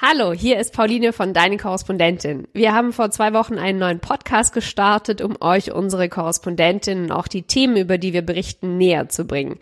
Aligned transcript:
Hallo, 0.00 0.32
hier 0.32 0.60
ist 0.60 0.74
Pauline 0.74 1.12
von 1.12 1.34
Deine 1.34 1.56
Korrespondentin. 1.56 2.46
Wir 2.52 2.72
haben 2.72 2.92
vor 2.92 3.10
zwei 3.10 3.32
Wochen 3.32 3.58
einen 3.58 3.80
neuen 3.80 3.98
Podcast 3.98 4.52
gestartet, 4.54 5.20
um 5.20 5.34
euch 5.40 5.72
unsere 5.72 6.08
Korrespondentin 6.08 7.02
und 7.02 7.10
auch 7.10 7.26
die 7.26 7.42
Themen, 7.42 7.76
über 7.76 7.98
die 7.98 8.12
wir 8.12 8.22
berichten, 8.22 8.78
näher 8.78 9.08
zu 9.08 9.24
bringen. 9.24 9.58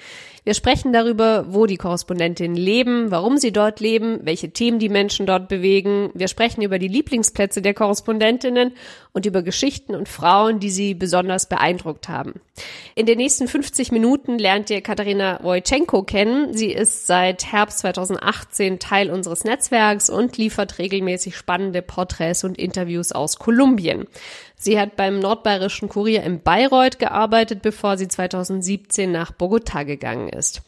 Wir 0.47 0.55
sprechen 0.55 0.93
darüber, 0.93 1.47
wo 1.49 1.67
die 1.67 1.77
Korrespondentinnen 1.77 2.57
leben, 2.57 3.11
warum 3.11 3.37
sie 3.37 3.51
dort 3.51 3.81
leben, 3.81 4.21
welche 4.23 4.51
Themen 4.51 4.79
die 4.79 4.89
Menschen 4.89 5.27
dort 5.27 5.49
bewegen. 5.49 6.11
Wir 6.15 6.29
sprechen 6.29 6.63
über 6.63 6.79
die 6.79 6.87
Lieblingsplätze 6.87 7.63
der 7.63 7.75
Korrespondentinnen 7.75 8.73
und 9.13 9.27
über 9.27 9.43
Geschichten 9.43 9.97
und 9.97 10.09
Frauen, 10.09 10.61
die 10.61 10.71
sie 10.71 10.95
besonders 10.95 11.49
beeindruckt 11.49 12.09
haben. 12.09 12.35
In 12.95 13.07
den 13.07 13.19
nächsten 13.19 13.49
50 13.49 13.91
Minuten 13.91 14.39
lernt 14.39 14.71
ihr 14.71 14.83
Katharina 14.83 15.41
Wojczenko 15.43 16.05
kennen. 16.05 16.55
Sie 16.55 16.71
ist 16.71 17.09
seit 17.09 17.51
Herbst 17.51 17.81
2018 17.81 18.79
Teil 18.79 19.11
unseres 19.11 19.43
Netzwerks 19.43 20.09
und 20.09 20.39
liefert 20.39 20.79
regelmäßig 20.79 21.37
spannende 21.37 21.83
Porträts 21.83 22.45
und 22.45 22.57
Interviews 22.57 23.11
aus 23.11 23.41
Kolumbien. 23.41 24.07
Sie 24.59 24.81
hat 24.81 24.97
beim 24.97 25.21
Nordbayerischen 25.21 25.89
Kurier 25.89 26.23
in 26.23 26.41
Bayreuth 26.41 26.99
gearbeitet, 26.99 27.61
bevor 27.63 27.99
sie 27.99 28.09
2017 28.09 29.13
nach 29.13 29.31
Bogotá 29.31 29.85
gegangen 29.85 30.31
ist. 30.31 30.63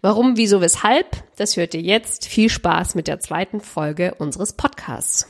Warum, 0.00 0.36
wieso, 0.36 0.60
weshalb? 0.60 1.06
Das 1.36 1.56
hört 1.56 1.74
ihr 1.74 1.82
jetzt. 1.82 2.26
Viel 2.26 2.48
Spaß 2.48 2.94
mit 2.94 3.06
der 3.06 3.20
zweiten 3.20 3.60
Folge 3.60 4.14
unseres 4.14 4.54
Podcasts. 4.54 5.28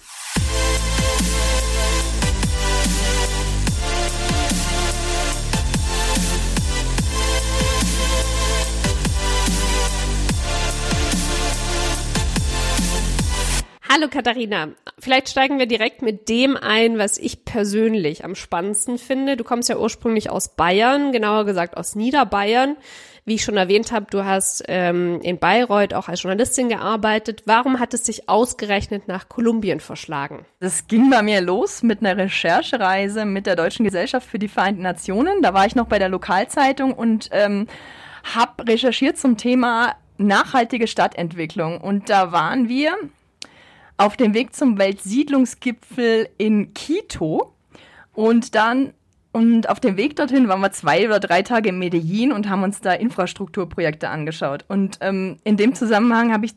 Hallo 13.95 14.09
Katharina, 14.09 14.71
vielleicht 14.99 15.29
steigen 15.29 15.61
wir 15.61 15.67
direkt 15.67 16.03
mit 16.03 16.29
dem 16.29 16.57
ein, 16.57 16.99
was 16.99 17.17
ich 17.17 17.45
persönlich 17.45 18.25
am 18.25 18.35
spannendsten 18.35 18.99
finde. 18.99 19.37
Du 19.37 19.45
kommst 19.45 19.69
ja 19.69 19.77
ursprünglich 19.77 20.31
aus 20.31 20.49
Bayern, 20.57 21.13
genauer 21.13 21.45
gesagt 21.45 21.77
aus 21.77 21.95
Niederbayern. 21.95 22.77
Wie 23.25 23.37
ich 23.37 23.45
schon 23.45 23.57
erwähnt 23.57 23.93
habe, 23.93 24.07
du 24.11 24.25
hast 24.25 24.65
ähm, 24.67 25.21
in 25.23 25.39
Bayreuth 25.39 25.95
auch 25.95 26.09
als 26.09 26.25
Journalistin 26.25 26.71
gearbeitet. 26.71 27.45
Warum 27.47 27.79
hat 27.79 27.95
es 27.95 28.03
dich 28.03 28.29
ausgerechnet 28.29 29.07
nach 29.07 29.29
Kolumbien 29.29 29.79
verschlagen? 29.79 30.45
Das 30.59 30.89
ging 30.89 31.09
bei 31.09 31.23
mir 31.23 31.41
los 31.41 31.85
mit 31.85 32.01
einer 32.01 32.17
Recherchereise 32.17 33.25
mit 33.25 33.47
der 33.47 33.55
Deutschen 33.55 33.85
Gesellschaft 33.85 34.29
für 34.29 34.41
die 34.41 34.49
Vereinten 34.49 34.83
Nationen. 34.83 35.41
Da 35.41 35.55
war 35.55 35.67
ich 35.67 35.77
noch 35.77 35.87
bei 35.87 36.01
der 36.01 36.09
Lokalzeitung 36.09 36.95
und 36.95 37.29
ähm, 37.31 37.69
habe 38.25 38.67
recherchiert 38.67 39.19
zum 39.19 39.37
Thema 39.37 39.95
nachhaltige 40.19 40.89
Stadtentwicklung. 40.89 41.81
Und 41.81 42.11
da 42.11 42.33
waren 42.33 42.69
wir 42.69 42.97
auf 43.97 44.17
dem 44.17 44.35
Weg 44.35 44.55
zum 44.55 44.79
Weltsiedlungsgipfel 44.79 46.29
in 46.39 46.75
Quito 46.75 47.55
und 48.13 48.55
dann 48.55 48.93
und 49.33 49.69
auf 49.69 49.81
dem 49.81 49.97
Weg 49.97 50.15
dorthin 50.15 50.47
waren 50.47 50.61
wir 50.61 50.71
zwei 50.71 51.07
oder 51.07 51.19
drei 51.19 51.43
Tage 51.43 51.71
in 51.71 51.79
Medellin 51.81 52.31
und 52.31 52.49
haben 52.49 52.63
uns 52.63 52.81
da 52.81 52.93
Infrastrukturprojekte 52.93 54.09
angeschaut. 54.09 54.65
Und 54.69 54.99
ähm, 55.01 55.39
in 55.43 55.57
dem 55.57 55.75
Zusammenhang 55.75 56.33
habe 56.33 56.47
ich 56.47 56.53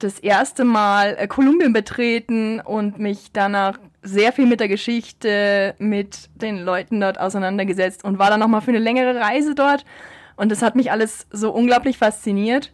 das 0.00 0.18
erste 0.18 0.64
Mal 0.64 1.14
äh, 1.16 1.28
Kolumbien 1.28 1.72
betreten 1.72 2.58
und 2.58 2.98
mich 2.98 3.30
danach 3.32 3.78
sehr 4.02 4.32
viel 4.32 4.46
mit 4.46 4.58
der 4.58 4.66
Geschichte, 4.66 5.76
mit 5.78 6.30
den 6.34 6.58
Leuten 6.58 7.00
dort 7.00 7.20
auseinandergesetzt 7.20 8.02
und 8.02 8.18
war 8.18 8.28
dann 8.28 8.40
nochmal 8.40 8.60
für 8.60 8.72
eine 8.72 8.80
längere 8.80 9.14
Reise 9.20 9.54
dort. 9.54 9.84
Und 10.34 10.50
das 10.50 10.62
hat 10.62 10.74
mich 10.74 10.90
alles 10.90 11.28
so 11.30 11.52
unglaublich 11.52 11.96
fasziniert 11.96 12.72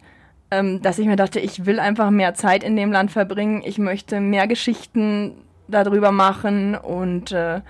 ähm, 0.51 0.81
dass 0.81 0.99
ich 0.99 1.07
mir 1.07 1.15
dachte, 1.15 1.39
ich 1.39 1.65
will 1.65 1.79
einfach 1.79 2.11
mehr 2.11 2.33
Zeit 2.35 2.63
in 2.63 2.75
dem 2.75 2.91
Land 2.91 3.11
verbringen. 3.11 3.63
Ich 3.65 3.77
möchte 3.77 4.19
mehr 4.19 4.47
Geschichten 4.47 5.35
darüber 5.67 6.11
machen 6.11 6.75
und 6.75 7.31
äh, 7.31 7.61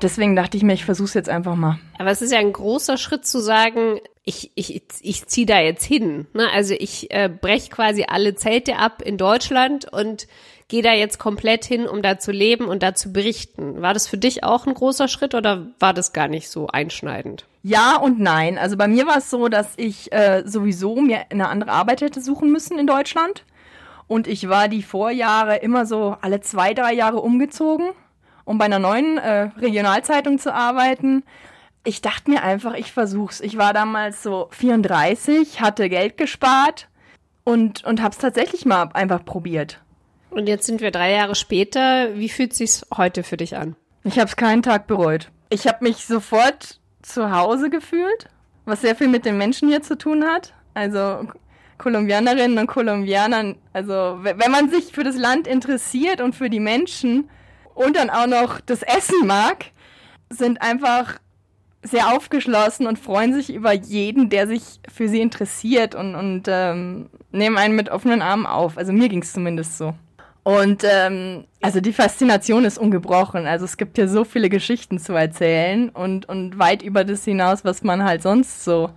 deswegen 0.00 0.34
dachte 0.34 0.56
ich 0.56 0.62
mir, 0.62 0.72
ich 0.72 0.86
versuche 0.86 1.08
es 1.08 1.14
jetzt 1.14 1.28
einfach 1.28 1.54
mal. 1.54 1.78
Aber 1.98 2.10
es 2.10 2.22
ist 2.22 2.32
ja 2.32 2.38
ein 2.38 2.52
großer 2.52 2.96
Schritt 2.96 3.26
zu 3.26 3.40
sagen, 3.40 4.00
ich, 4.24 4.52
ich, 4.54 4.82
ich 5.00 5.26
ziehe 5.26 5.46
da 5.46 5.60
jetzt 5.60 5.84
hin. 5.84 6.26
Ne? 6.34 6.48
Also 6.52 6.74
ich 6.78 7.10
äh, 7.10 7.28
breche 7.28 7.70
quasi 7.70 8.04
alle 8.08 8.34
Zelte 8.34 8.76
ab 8.76 9.02
in 9.02 9.16
Deutschland 9.16 9.90
und 9.92 10.26
gehe 10.68 10.82
da 10.82 10.92
jetzt 10.92 11.18
komplett 11.18 11.64
hin, 11.64 11.86
um 11.86 12.02
da 12.02 12.18
zu 12.18 12.30
leben 12.30 12.66
und 12.66 12.82
da 12.82 12.94
zu 12.94 13.12
berichten. 13.12 13.80
War 13.80 13.94
das 13.94 14.06
für 14.06 14.18
dich 14.18 14.44
auch 14.44 14.66
ein 14.66 14.74
großer 14.74 15.08
Schritt 15.08 15.34
oder 15.34 15.68
war 15.78 15.94
das 15.94 16.12
gar 16.12 16.28
nicht 16.28 16.50
so 16.50 16.66
einschneidend? 16.66 17.46
Ja 17.68 17.96
und 17.96 18.18
nein. 18.18 18.56
Also 18.56 18.78
bei 18.78 18.88
mir 18.88 19.06
war 19.06 19.18
es 19.18 19.28
so, 19.28 19.48
dass 19.48 19.74
ich 19.76 20.10
äh, 20.10 20.42
sowieso 20.46 20.96
mir 21.02 21.26
eine 21.30 21.50
andere 21.50 21.70
Arbeit 21.70 22.00
hätte 22.00 22.22
suchen 22.22 22.50
müssen 22.50 22.78
in 22.78 22.86
Deutschland. 22.86 23.44
Und 24.06 24.26
ich 24.26 24.48
war 24.48 24.68
die 24.68 24.82
Vorjahre 24.82 25.56
immer 25.56 25.84
so 25.84 26.16
alle 26.22 26.40
zwei, 26.40 26.72
drei 26.72 26.94
Jahre 26.94 27.20
umgezogen, 27.20 27.90
um 28.46 28.56
bei 28.56 28.64
einer 28.64 28.78
neuen 28.78 29.18
äh, 29.18 29.50
Regionalzeitung 29.58 30.38
zu 30.38 30.54
arbeiten. 30.54 31.24
Ich 31.84 32.00
dachte 32.00 32.30
mir 32.30 32.42
einfach, 32.42 32.72
ich 32.72 32.90
versuch's. 32.90 33.42
Ich 33.42 33.58
war 33.58 33.74
damals 33.74 34.22
so 34.22 34.48
34, 34.52 35.60
hatte 35.60 35.90
Geld 35.90 36.16
gespart 36.16 36.88
und, 37.44 37.84
und 37.84 38.02
hab's 38.02 38.16
tatsächlich 38.16 38.64
mal 38.64 38.88
einfach 38.94 39.26
probiert. 39.26 39.82
Und 40.30 40.48
jetzt 40.48 40.64
sind 40.64 40.80
wir 40.80 40.90
drei 40.90 41.12
Jahre 41.12 41.34
später. 41.34 42.14
Wie 42.14 42.30
fühlt 42.30 42.54
sich's 42.54 42.86
heute 42.96 43.22
für 43.22 43.36
dich 43.36 43.58
an? 43.58 43.76
Ich 44.04 44.18
habe 44.18 44.28
es 44.28 44.36
keinen 44.36 44.62
Tag 44.62 44.86
bereut. 44.86 45.30
Ich 45.50 45.66
habe 45.66 45.84
mich 45.84 46.06
sofort 46.06 46.78
zu 47.02 47.30
Hause 47.30 47.70
gefühlt, 47.70 48.28
was 48.64 48.80
sehr 48.80 48.96
viel 48.96 49.08
mit 49.08 49.24
den 49.24 49.38
Menschen 49.38 49.68
hier 49.68 49.82
zu 49.82 49.96
tun 49.96 50.24
hat. 50.24 50.54
Also 50.74 51.28
Kolumbianerinnen 51.78 52.58
und 52.58 52.66
Kolumbianern, 52.66 53.56
also 53.72 54.18
wenn 54.22 54.50
man 54.50 54.68
sich 54.68 54.92
für 54.92 55.04
das 55.04 55.16
Land 55.16 55.46
interessiert 55.46 56.20
und 56.20 56.34
für 56.34 56.50
die 56.50 56.60
Menschen 56.60 57.30
und 57.74 57.96
dann 57.96 58.10
auch 58.10 58.26
noch 58.26 58.60
das 58.60 58.82
Essen 58.82 59.26
mag, 59.26 59.66
sind 60.28 60.60
einfach 60.60 61.18
sehr 61.82 62.12
aufgeschlossen 62.14 62.86
und 62.86 62.98
freuen 62.98 63.32
sich 63.32 63.52
über 63.52 63.72
jeden, 63.72 64.30
der 64.30 64.48
sich 64.48 64.80
für 64.92 65.08
sie 65.08 65.20
interessiert 65.20 65.94
und, 65.94 66.16
und 66.16 66.44
ähm, 66.48 67.08
nehmen 67.30 67.56
einen 67.56 67.76
mit 67.76 67.88
offenen 67.88 68.20
Armen 68.20 68.46
auf. 68.46 68.76
Also 68.76 68.92
mir 68.92 69.08
ging 69.08 69.22
es 69.22 69.32
zumindest 69.32 69.78
so. 69.78 69.94
Und 70.48 70.82
ähm, 70.82 71.44
also 71.60 71.82
die 71.82 71.92
Faszination 71.92 72.64
ist 72.64 72.78
ungebrochen. 72.78 73.46
Also 73.46 73.66
es 73.66 73.76
gibt 73.76 73.98
hier 73.98 74.08
so 74.08 74.24
viele 74.24 74.48
Geschichten 74.48 74.98
zu 74.98 75.12
erzählen 75.12 75.90
und, 75.90 76.26
und 76.26 76.58
weit 76.58 76.80
über 76.80 77.04
das 77.04 77.22
hinaus, 77.22 77.66
was 77.66 77.82
man 77.82 78.02
halt 78.02 78.22
sonst 78.22 78.64
so 78.64 78.88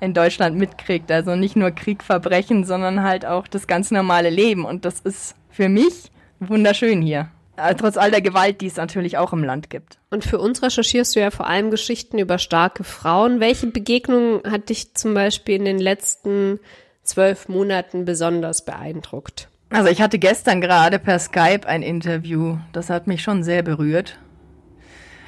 in 0.00 0.14
Deutschland 0.14 0.56
mitkriegt. 0.56 1.10
Also 1.10 1.34
nicht 1.34 1.56
nur 1.56 1.72
Krieg, 1.72 2.04
Verbrechen, 2.04 2.62
sondern 2.62 3.02
halt 3.02 3.26
auch 3.26 3.48
das 3.48 3.66
ganz 3.66 3.90
normale 3.90 4.30
Leben. 4.30 4.64
Und 4.64 4.84
das 4.84 5.00
ist 5.00 5.34
für 5.50 5.68
mich 5.68 6.12
wunderschön 6.38 7.02
hier. 7.02 7.28
Äh, 7.56 7.74
trotz 7.74 7.96
all 7.96 8.12
der 8.12 8.22
Gewalt, 8.22 8.60
die 8.60 8.68
es 8.68 8.76
natürlich 8.76 9.18
auch 9.18 9.32
im 9.32 9.42
Land 9.42 9.70
gibt. 9.70 9.98
Und 10.10 10.24
für 10.24 10.38
uns 10.38 10.62
recherchierst 10.62 11.16
du 11.16 11.18
ja 11.18 11.32
vor 11.32 11.48
allem 11.48 11.72
Geschichten 11.72 12.20
über 12.20 12.38
starke 12.38 12.84
Frauen. 12.84 13.40
Welche 13.40 13.66
Begegnung 13.66 14.44
hat 14.48 14.68
dich 14.68 14.94
zum 14.94 15.12
Beispiel 15.14 15.56
in 15.56 15.64
den 15.64 15.80
letzten 15.80 16.60
zwölf 17.02 17.48
Monaten 17.48 18.04
besonders 18.04 18.64
beeindruckt? 18.64 19.48
Also 19.74 19.90
ich 19.90 20.00
hatte 20.00 20.20
gestern 20.20 20.60
gerade 20.60 21.00
per 21.00 21.18
Skype 21.18 21.66
ein 21.66 21.82
Interview. 21.82 22.58
Das 22.72 22.90
hat 22.90 23.08
mich 23.08 23.24
schon 23.24 23.42
sehr 23.42 23.64
berührt. 23.64 24.16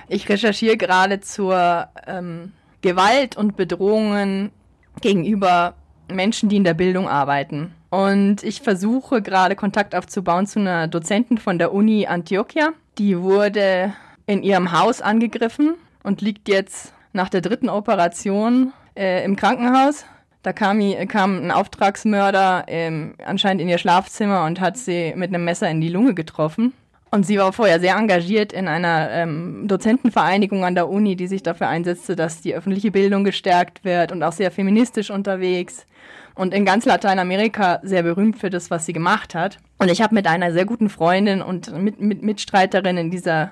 Ich 0.07 0.29
recherchiere 0.29 0.77
gerade 0.77 1.19
zur 1.19 1.89
ähm, 2.07 2.53
Gewalt 2.81 3.37
und 3.37 3.57
Bedrohungen 3.57 4.53
gegenüber 5.01 5.75
Menschen, 6.09 6.49
die 6.49 6.59
in 6.59 6.63
der 6.63 6.75
Bildung 6.75 7.09
arbeiten. 7.09 7.75
Und 7.91 8.45
ich 8.45 8.63
versuche 8.63 9.21
gerade 9.21 9.57
Kontakt 9.57 9.97
aufzubauen 9.97 10.47
zu 10.47 10.61
einer 10.61 10.87
Dozentin 10.87 11.39
von 11.39 11.59
der 11.59 11.75
Uni 11.75 12.07
Antioquia. 12.07 12.69
Die 12.99 13.21
wurde 13.21 13.95
in 14.27 14.45
ihrem 14.45 14.71
Haus 14.71 15.03
angegriffen 15.03 15.75
und 16.05 16.21
liegt 16.21 16.49
jetzt 16.49 16.93
nach 17.13 17.31
der 17.31 17.41
dritten 17.41 17.69
Operation 17.69 18.73
äh, 18.95 19.25
im 19.25 19.35
Krankenhaus. 19.35 20.05
Da 20.47 20.53
kam, 20.53 20.81
kam 21.09 21.43
ein 21.43 21.51
Auftragsmörder 21.51 22.67
ähm, 22.69 23.15
anscheinend 23.25 23.61
in 23.61 23.69
ihr 23.69 23.79
Schlafzimmer 23.79 24.45
und 24.45 24.61
hat 24.61 24.79
sie 24.79 25.13
mit 25.17 25.35
einem 25.35 25.45
Messer 25.45 25.69
in 25.69 25.81
die 25.81 25.89
Lunge 25.89 26.15
getroffen. 26.15 26.73
Und 27.11 27.27
sie 27.27 27.37
war 27.37 27.53
vorher 27.53 27.81
sehr 27.81 27.97
engagiert 27.97 28.53
in 28.53 28.69
einer 28.69 29.11
ähm, 29.11 29.67
Dozentenvereinigung 29.67 30.65
an 30.65 30.77
der 30.77 30.89
Uni, 30.89 31.17
die 31.17 31.27
sich 31.27 31.43
dafür 31.43 31.67
einsetzte, 31.67 32.15
dass 32.15 32.43
die 32.43 32.55
öffentliche 32.55 32.93
Bildung 32.93 33.25
gestärkt 33.25 33.85
wird 33.85 34.13
und 34.13 34.23
auch 34.23 34.31
sehr 34.31 34.53
feministisch 34.53 35.11
unterwegs 35.11 35.85
und 36.37 36.55
in 36.55 36.65
ganz 36.65 36.85
Lateinamerika 36.85 37.81
sehr 37.83 38.05
berühmt 38.05 38.39
für 38.39 38.49
das, 38.49 38.71
was 38.71 38.87
sie 38.87 38.93
gemacht 38.93 39.35
hat. 39.35 39.59
Und 39.79 39.91
ich 39.91 40.01
habe 40.01 40.15
mit 40.15 40.29
einer 40.29 40.53
sehr 40.53 40.65
guten 40.65 40.91
Freundin 40.91 41.43
und 41.43 41.77
mit, 41.77 42.01
mit 42.01 42.23
Mitstreiterin 42.23 42.99
in 42.99 43.11
dieser 43.11 43.51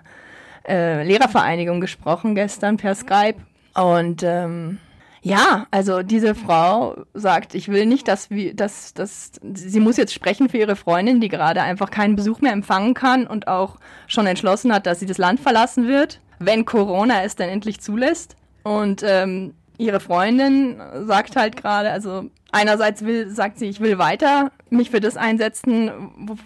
äh, 0.68 1.02
Lehrervereinigung 1.02 1.80
gesprochen 1.80 2.36
gestern 2.36 2.76
per 2.76 2.94
Skype. 2.94 3.38
Und 3.74 4.22
ähm, 4.22 4.78
ja, 5.24 5.66
also 5.70 6.02
diese 6.02 6.34
Frau 6.34 6.96
sagt, 7.14 7.54
ich 7.54 7.68
will 7.68 7.86
nicht, 7.86 8.08
dass 8.08 8.28
wir, 8.28 8.54
dass, 8.54 8.92
dass 8.92 9.32
sie 9.54 9.80
muss 9.80 9.96
jetzt 9.96 10.12
sprechen 10.12 10.50
für 10.50 10.58
ihre 10.58 10.76
Freundin, 10.76 11.18
die 11.18 11.28
gerade 11.28 11.62
einfach 11.62 11.90
keinen 11.90 12.14
Besuch 12.14 12.42
mehr 12.42 12.52
empfangen 12.52 12.92
kann 12.92 13.26
und 13.26 13.48
auch 13.48 13.78
schon 14.06 14.26
entschlossen 14.26 14.70
hat, 14.70 14.84
dass 14.84 15.00
sie 15.00 15.06
das 15.06 15.16
Land 15.16 15.40
verlassen 15.40 15.88
wird, 15.88 16.20
wenn 16.40 16.66
Corona 16.66 17.22
es 17.22 17.36
dann 17.36 17.48
endlich 17.48 17.80
zulässt. 17.80 18.36
Und 18.64 19.02
ähm, 19.02 19.54
ihre 19.78 19.98
Freundin 19.98 20.76
sagt 21.06 21.36
halt 21.36 21.56
gerade, 21.56 21.90
also 21.90 22.26
einerseits 22.54 23.04
will, 23.04 23.28
sagt 23.28 23.58
sie, 23.58 23.66
ich 23.66 23.80
will 23.80 23.98
weiter 23.98 24.50
mich 24.70 24.90
für 24.90 25.00
das 25.00 25.16
einsetzen, 25.16 25.90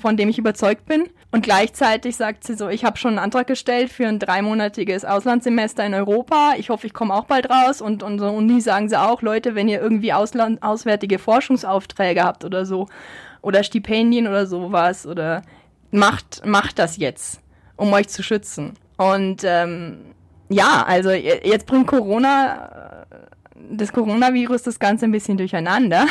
von 0.01 0.17
dem 0.17 0.29
ich 0.29 0.39
überzeugt 0.39 0.87
bin. 0.87 1.09
Und 1.31 1.43
gleichzeitig 1.43 2.17
sagt 2.17 2.45
sie 2.45 2.55
so, 2.55 2.69
ich 2.69 2.85
habe 2.85 2.97
schon 2.97 3.13
einen 3.13 3.19
Antrag 3.19 3.47
gestellt 3.47 3.91
für 3.91 4.07
ein 4.07 4.19
dreimonatiges 4.19 5.05
Auslandssemester 5.05 5.85
in 5.85 5.95
Europa. 5.95 6.55
Ich 6.57 6.71
hoffe, 6.71 6.87
ich 6.87 6.95
komme 6.95 7.15
auch 7.15 7.25
bald 7.25 7.51
raus. 7.51 7.81
Und 7.81 8.03
unsere 8.03 8.31
Uni 8.33 8.61
sagen 8.61 8.89
sie 8.89 9.01
auch, 9.01 9.23
Leute, 9.23 9.55
wenn 9.55 9.69
ihr 9.69 9.81
irgendwie 9.81 10.13
Ausland, 10.13 10.63
auswärtige 10.63 11.19
Forschungsaufträge 11.19 12.23
habt 12.23 12.45
oder 12.45 12.65
so, 12.65 12.89
oder 13.43 13.63
Stipendien 13.63 14.27
oder 14.27 14.47
sowas, 14.47 15.07
oder 15.07 15.43
macht, 15.91 16.45
macht 16.45 16.79
das 16.79 16.97
jetzt, 16.97 17.41
um 17.77 17.93
euch 17.93 18.09
zu 18.09 18.23
schützen. 18.23 18.75
Und 18.97 19.43
ähm, 19.45 20.15
ja, 20.49 20.85
also 20.87 21.11
jetzt 21.11 21.67
bringt 21.67 21.87
Corona, 21.87 22.88
das 23.71 23.93
Coronavirus 23.93 24.63
das 24.63 24.79
Ganze 24.79 25.07
ein 25.07 25.13
bisschen 25.13 25.39
durcheinander. 25.39 26.07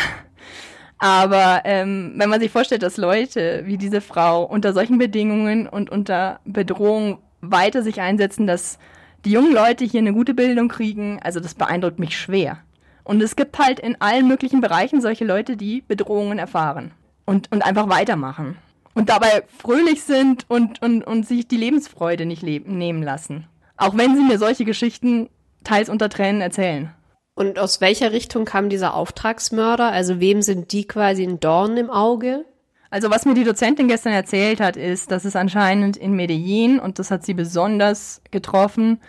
Aber 1.00 1.62
ähm, 1.66 2.14
wenn 2.16 2.30
man 2.30 2.40
sich 2.40 2.52
vorstellt, 2.52 2.84
dass 2.84 2.98
Leute 2.98 3.64
wie 3.66 3.78
diese 3.78 4.02
Frau 4.02 4.44
unter 4.44 4.74
solchen 4.74 4.98
Bedingungen 4.98 5.68
und 5.68 5.90
unter 5.90 6.40
Bedrohung 6.46 7.20
weiter 7.42 7.84
sich 7.84 8.02
einsetzen, 8.02 8.48
dass 8.48 8.80
die 9.26 9.32
jungen 9.32 9.54
Leute 9.54 9.86
hier 9.86 10.00
eine 10.00 10.14
gute 10.14 10.34
Bildung 10.34 10.70
kriegen, 10.70 11.20
also 11.22 11.40
das 11.40 11.54
beeindruckt 11.54 12.00
mich 12.00 12.18
schwer. 12.18 12.60
Und 13.04 13.22
es 13.22 13.36
gibt 13.36 13.58
halt 13.60 13.80
in 13.80 14.00
allen 14.02 14.28
möglichen 14.28 14.60
Bereichen 14.60 15.02
solche 15.02 15.24
Leute, 15.24 15.56
die 15.56 15.82
Bedrohungen 15.88 16.40
erfahren 16.40 16.92
und, 17.26 17.52
und 17.52 17.64
einfach 17.64 17.90
weitermachen. 17.90 18.58
Und 18.96 19.10
dabei 19.10 19.44
fröhlich 19.60 20.04
sind 20.04 20.46
und, 20.50 20.82
und, 20.82 21.04
und 21.04 21.28
sich 21.28 21.48
die 21.48 21.58
Lebensfreude 21.58 22.26
nicht 22.26 22.42
leben, 22.42 22.78
nehmen 22.78 23.04
lassen. 23.04 23.46
Auch 23.78 23.96
wenn 23.96 24.16
sie 24.16 24.24
mir 24.24 24.40
solche 24.40 24.66
Geschichten 24.66 25.30
teils 25.64 25.90
unter 25.90 26.10
Tränen 26.10 26.42
erzählen. 26.42 26.92
Und 27.38 27.60
aus 27.60 27.82
welcher 27.82 28.14
Richtung 28.14 28.46
kam 28.46 28.68
dieser 28.68 28.96
Auftragsmörder? 28.96 29.92
Also 29.92 30.20
wem 30.20 30.42
sind 30.42 30.72
die 30.72 30.88
quasi 30.88 31.22
ein 31.22 31.40
Dorn 31.40 31.78
im 31.78 31.92
Auge? 31.92 32.46
Also 32.90 33.12
was 33.12 33.26
mir 33.26 33.36
die 33.36 33.44
Dozentin 33.44 33.88
gestern 33.88 34.14
erzählt 34.14 34.60
hat, 34.60 34.76
ist, 34.76 35.12
dass 35.12 35.24
es 35.24 35.36
anscheinend 35.36 35.98
in 35.98 36.14
Medellin, 36.14 36.80
und 36.80 36.98
das 36.98 37.12
hat 37.12 37.24
sie 37.24 37.36
besonders 37.36 38.24
getroffen, 38.32 39.02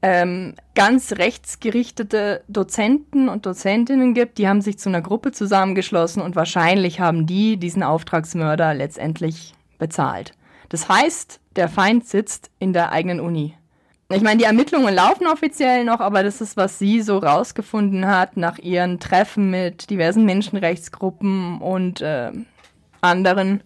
ähm, 0.00 0.54
ganz 0.74 1.12
rechtsgerichtete 1.12 2.44
Dozenten 2.48 3.28
und 3.28 3.44
Dozentinnen 3.44 4.14
gibt, 4.14 4.38
die 4.38 4.48
haben 4.48 4.62
sich 4.62 4.78
zu 4.78 4.88
einer 4.88 5.02
Gruppe 5.02 5.32
zusammengeschlossen 5.32 6.22
und 6.22 6.34
wahrscheinlich 6.34 7.00
haben 7.00 7.26
die 7.26 7.58
diesen 7.58 7.82
Auftragsmörder 7.82 8.72
letztendlich 8.72 9.52
bezahlt. 9.78 10.32
Das 10.70 10.88
heißt, 10.88 11.40
der 11.56 11.68
Feind 11.68 12.06
sitzt 12.06 12.50
in 12.58 12.72
der 12.72 12.90
eigenen 12.92 13.20
Uni. 13.20 13.52
Ich 14.08 14.22
meine, 14.22 14.38
die 14.38 14.44
Ermittlungen 14.44 14.94
laufen 14.94 15.26
offiziell 15.26 15.84
noch, 15.84 15.98
aber 15.98 16.22
das 16.22 16.40
ist, 16.40 16.56
was 16.56 16.78
sie 16.78 17.02
so 17.02 17.18
rausgefunden 17.18 18.06
hat 18.06 18.36
nach 18.36 18.58
ihren 18.58 19.00
Treffen 19.00 19.50
mit 19.50 19.90
diversen 19.90 20.24
Menschenrechtsgruppen 20.24 21.60
und 21.60 22.02
äh, 22.02 22.30
anderen 23.00 23.64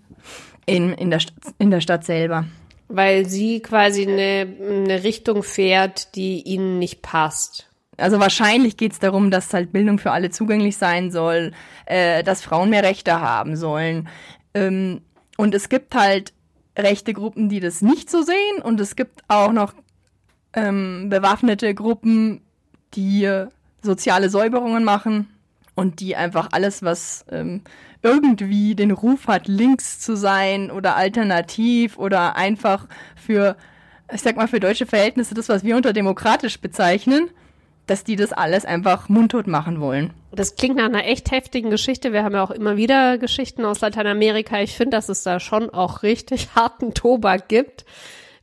in, 0.64 0.94
in, 0.94 1.10
der 1.10 1.20
in 1.58 1.70
der 1.70 1.82
Stadt 1.82 2.04
selber. 2.04 2.46
Weil 2.88 3.26
sie 3.26 3.60
quasi 3.60 4.06
eine, 4.06 4.48
eine 4.60 5.04
Richtung 5.04 5.42
fährt, 5.42 6.14
die 6.14 6.43
ihnen 6.43 6.78
nicht 6.78 7.02
passt. 7.02 7.69
Also 7.98 8.19
wahrscheinlich 8.19 8.78
geht 8.78 8.93
es 8.93 8.98
darum, 8.98 9.31
dass 9.31 9.52
halt 9.52 9.72
Bildung 9.72 9.98
für 9.98 10.10
alle 10.10 10.31
zugänglich 10.31 10.78
sein 10.78 11.10
soll, 11.10 11.52
äh, 11.84 12.22
dass 12.22 12.43
Frauen 12.43 12.70
mehr 12.70 12.82
Rechte 12.82 13.20
haben 13.20 13.56
sollen. 13.56 14.08
Ähm, 14.54 15.02
und 15.36 15.54
es 15.54 15.69
gibt 15.69 15.94
halt 15.94 16.32
rechte 16.78 17.12
Gruppen, 17.12 17.50
die 17.50 17.60
das 17.60 17.82
nicht 17.82 18.10
so 18.10 18.22
sehen. 18.22 18.62
Und 18.62 18.81
es 18.81 18.96
gibt 18.96 19.22
auch 19.28 19.52
noch 19.52 19.75
ähm, 20.55 21.08
bewaffnete 21.08 21.75
Gruppen, 21.75 22.41
die 22.94 23.29
soziale 23.82 24.31
Säuberungen 24.31 24.85
machen 24.85 25.29
und 25.75 26.00
die 26.00 26.17
einfach 26.17 26.49
alles, 26.52 26.82
was 26.82 27.25
ähm, 27.31 27.62
irgendwie 28.02 28.75
den 28.75 28.91
Ruf 28.91 29.26
hat, 29.26 29.49
links 29.49 30.00
zu 30.00 30.17
sein 30.17 30.70
oder 30.70 30.97
alternativ 30.97 31.99
oder 31.99 32.37
einfach 32.37 32.87
für, 33.17 33.56
ich 34.12 34.23
sag 34.23 34.37
mal, 34.37 34.49
für 34.49 34.61
deutsche 34.61 34.87
Verhältnisse, 34.87 35.35
das, 35.35 35.49
was 35.49 35.64
wir 35.64 35.76
unter 35.76 35.93
demokratisch 35.93 36.61
bezeichnen, 36.61 37.31
dass 37.87 38.05
die 38.05 38.17
das 38.17 38.32
alles 38.32 38.64
einfach 38.64 39.08
mundtot 39.08 39.46
machen 39.46 39.81
wollen. 39.81 40.12
Das 40.32 40.55
klingt 40.55 40.76
nach 40.76 40.85
einer 40.85 41.05
echt 41.06 41.32
heftigen 41.32 41.70
Geschichte. 41.70 42.12
Wir 42.12 42.23
haben 42.23 42.35
ja 42.35 42.43
auch 42.43 42.53
immer 42.53 42.76
wieder 42.76 43.19
Geschichten 43.19 43.64
aus 43.64 43.81
Lateinamerika. 43.81 44.61
Ich 44.61 44.76
finde, 44.76 44.96
dass 44.96 45.08
es 45.08 45.25
da 45.25 45.41
schon 45.41 45.70
auch 45.70 46.03
richtig 46.03 46.49
harten 46.55 46.94
Tobak 46.94 47.49
gibt. 47.49 47.85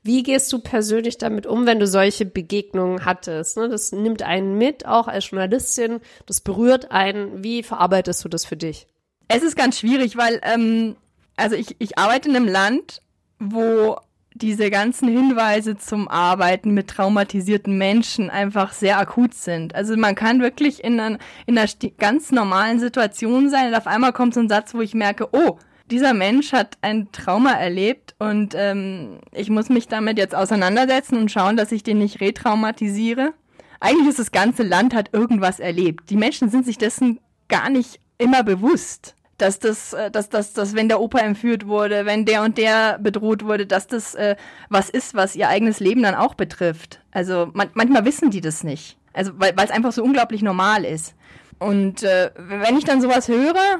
Wie 0.08 0.24
gehst 0.24 0.54
du 0.54 0.60
persönlich 0.60 1.18
damit 1.18 1.46
um, 1.46 1.66
wenn 1.66 1.80
du 1.80 1.86
solche 1.86 2.26
Begegnungen 2.26 3.04
hattest? 3.04 3.58
Ne? 3.58 3.68
Das 3.68 3.92
nimmt 3.92 4.24
einen 4.24 4.58
mit, 4.58 4.86
auch 4.86 5.10
als 5.10 5.30
Journalistin. 5.30 6.00
Das 6.26 6.40
berührt 6.40 6.92
einen. 6.92 7.44
Wie 7.44 7.62
verarbeitest 7.62 8.24
du 8.24 8.30
das 8.30 8.46
für 8.46 8.56
dich? 8.56 8.88
Es 9.28 9.44
ist 9.44 9.58
ganz 9.58 9.78
schwierig, 9.78 10.16
weil, 10.16 10.40
ähm, 10.44 10.96
also 11.36 11.58
ich, 11.58 11.76
ich 11.80 11.98
arbeite 11.98 12.30
in 12.30 12.38
einem 12.38 12.48
Land, 12.48 13.02
wo 13.38 13.98
diese 14.34 14.70
ganzen 14.70 15.10
Hinweise 15.10 15.76
zum 15.76 16.08
Arbeiten 16.08 16.74
mit 16.74 16.88
traumatisierten 16.88 17.78
Menschen 17.78 18.30
einfach 18.30 18.72
sehr 18.72 19.00
akut 19.00 19.34
sind. 19.34 19.76
Also 19.76 19.98
man 19.98 20.16
kann 20.16 20.42
wirklich 20.42 20.86
in 20.86 21.02
einer, 21.02 21.18
in 21.48 21.58
einer 21.58 21.70
ganz 21.98 22.32
normalen 22.32 22.80
Situation 22.80 23.50
sein 23.50 23.68
und 23.68 23.76
auf 23.76 23.88
einmal 23.88 24.14
kommt 24.14 24.36
so 24.36 24.40
ein 24.40 24.48
Satz, 24.48 24.74
wo 24.74 24.80
ich 24.80 24.94
merke, 24.94 25.28
oh, 25.34 25.58
dieser 25.90 26.14
Mensch 26.14 26.54
hat 26.54 26.78
ein 26.82 27.12
Trauma 27.12 27.54
erlebt 27.54 28.16
und 28.20 28.54
ähm, 28.56 29.20
ich 29.32 29.50
muss 29.50 29.70
mich 29.70 29.88
damit 29.88 30.18
jetzt 30.18 30.36
auseinandersetzen 30.36 31.18
und 31.18 31.32
schauen, 31.32 31.58
dass 31.58 31.72
ich 31.72 31.84
den 31.84 32.00
nicht 32.00 32.20
retraumatisiere. 32.20 33.34
Eigentlich 33.80 34.10
ist 34.10 34.20
das 34.20 34.32
ganze 34.32 34.64
Land 34.64 34.94
hat 34.94 35.14
irgendwas 35.14 35.60
erlebt. 35.60 36.10
Die 36.10 36.18
Menschen 36.18 36.50
sind 36.50 36.66
sich 36.66 36.78
dessen 36.78 37.20
gar 37.48 37.70
nicht 37.70 38.00
immer 38.18 38.44
bewusst, 38.44 39.16
dass 39.38 39.60
das, 39.60 39.94
äh, 39.94 40.12
dass 40.12 40.30
das, 40.30 40.54
dass 40.54 40.76
wenn 40.76 40.90
der 40.90 41.00
Opa 41.00 41.20
entführt 41.20 41.68
wurde, 41.68 42.06
wenn 42.06 42.26
der 42.26 42.44
und 42.44 42.58
der 42.58 42.98
bedroht 43.00 43.46
wurde, 43.46 43.66
dass 43.66 43.88
das 43.88 44.16
äh, 44.16 44.36
was 44.70 44.90
ist, 44.90 45.16
was 45.16 45.36
ihr 45.36 45.48
eigenes 45.48 45.80
Leben 45.80 46.04
dann 46.04 46.16
auch 46.16 46.34
betrifft. 46.34 47.02
Also 47.12 47.50
man, 47.54 47.70
manchmal 47.74 48.06
wissen 48.06 48.32
die 48.32 48.42
das 48.42 48.64
nicht. 48.64 48.98
Also 49.14 49.32
weil 49.38 49.54
es 49.58 49.72
einfach 49.72 49.92
so 49.92 50.04
unglaublich 50.04 50.42
normal 50.42 50.86
ist. 50.86 51.16
Und 51.60 52.04
äh, 52.04 52.32
wenn 52.36 52.78
ich 52.78 52.84
dann 52.84 53.02
sowas 53.02 53.28
höre, 53.28 53.80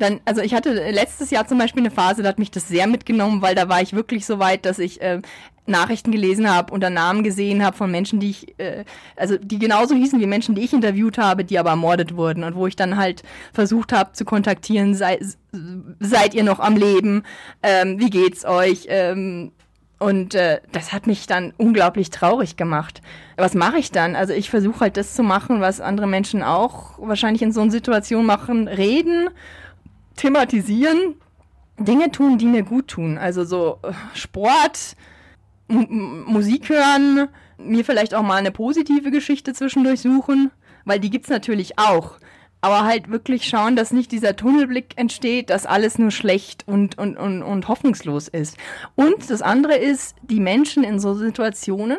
dann, 0.00 0.20
also 0.24 0.40
ich 0.40 0.54
hatte 0.54 0.72
letztes 0.90 1.30
Jahr 1.30 1.46
zum 1.46 1.58
Beispiel 1.58 1.82
eine 1.82 1.90
Phase, 1.90 2.22
da 2.22 2.30
hat 2.30 2.38
mich 2.38 2.50
das 2.50 2.68
sehr 2.68 2.86
mitgenommen, 2.86 3.42
weil 3.42 3.54
da 3.54 3.68
war 3.68 3.82
ich 3.82 3.92
wirklich 3.92 4.26
so 4.26 4.38
weit, 4.38 4.64
dass 4.64 4.78
ich 4.78 5.00
äh, 5.02 5.20
Nachrichten 5.66 6.10
gelesen 6.10 6.52
habe 6.52 6.72
und 6.72 6.80
Namen 6.80 7.22
gesehen 7.22 7.64
habe 7.64 7.76
von 7.76 7.90
Menschen, 7.90 8.18
die 8.18 8.30
ich, 8.30 8.58
äh, 8.58 8.84
also 9.16 9.36
die 9.36 9.58
genauso 9.58 9.94
hießen 9.94 10.20
wie 10.20 10.26
Menschen, 10.26 10.54
die 10.54 10.62
ich 10.62 10.72
interviewt 10.72 11.18
habe, 11.18 11.44
die 11.44 11.58
aber 11.58 11.70
ermordet 11.70 12.16
wurden 12.16 12.44
und 12.44 12.54
wo 12.54 12.66
ich 12.66 12.76
dann 12.76 12.96
halt 12.96 13.22
versucht 13.52 13.92
habe 13.92 14.12
zu 14.12 14.24
kontaktieren, 14.24 14.94
sei, 14.94 15.18
seid 16.00 16.34
ihr 16.34 16.44
noch 16.44 16.60
am 16.60 16.76
Leben, 16.76 17.22
ähm, 17.62 18.00
wie 18.00 18.10
geht's 18.10 18.44
euch? 18.44 18.86
Ähm, 18.88 19.52
und 19.98 20.34
äh, 20.34 20.60
das 20.72 20.94
hat 20.94 21.06
mich 21.06 21.26
dann 21.26 21.52
unglaublich 21.58 22.08
traurig 22.08 22.56
gemacht. 22.56 23.02
Was 23.36 23.54
mache 23.54 23.76
ich 23.76 23.92
dann? 23.92 24.16
Also 24.16 24.32
ich 24.32 24.48
versuche 24.48 24.80
halt 24.80 24.96
das 24.96 25.14
zu 25.14 25.22
machen, 25.22 25.60
was 25.60 25.82
andere 25.82 26.06
Menschen 26.06 26.42
auch 26.42 26.98
wahrscheinlich 26.98 27.42
in 27.42 27.52
so 27.52 27.60
einer 27.60 27.70
Situation 27.70 28.24
machen, 28.24 28.66
reden 28.66 29.28
thematisieren, 30.20 31.14
Dinge 31.78 32.10
tun, 32.10 32.36
die 32.36 32.46
mir 32.46 32.62
gut 32.62 32.88
tun. 32.88 33.16
Also 33.16 33.44
so 33.44 33.78
äh, 33.82 33.92
Sport, 34.14 34.96
M 35.68 36.24
Musik 36.26 36.68
hören, 36.68 37.28
mir 37.56 37.84
vielleicht 37.84 38.14
auch 38.14 38.22
mal 38.22 38.36
eine 38.36 38.50
positive 38.50 39.10
Geschichte 39.10 39.54
zwischendurch 39.54 40.00
suchen, 40.00 40.50
weil 40.84 41.00
die 41.00 41.10
gibt's 41.10 41.30
natürlich 41.30 41.78
auch. 41.78 42.18
Aber 42.60 42.84
halt 42.84 43.10
wirklich 43.10 43.48
schauen, 43.48 43.76
dass 43.76 43.92
nicht 43.92 44.12
dieser 44.12 44.36
Tunnelblick 44.36 44.92
entsteht, 44.96 45.48
dass 45.48 45.64
alles 45.64 45.98
nur 45.98 46.10
schlecht 46.10 46.68
und, 46.68 46.98
und, 46.98 47.16
und, 47.16 47.42
und 47.42 47.68
hoffnungslos 47.68 48.28
ist. 48.28 48.58
Und 48.96 49.30
das 49.30 49.40
andere 49.40 49.76
ist, 49.76 50.16
die 50.20 50.40
Menschen 50.40 50.84
in 50.84 51.00
so 51.00 51.14
Situationen 51.14 51.96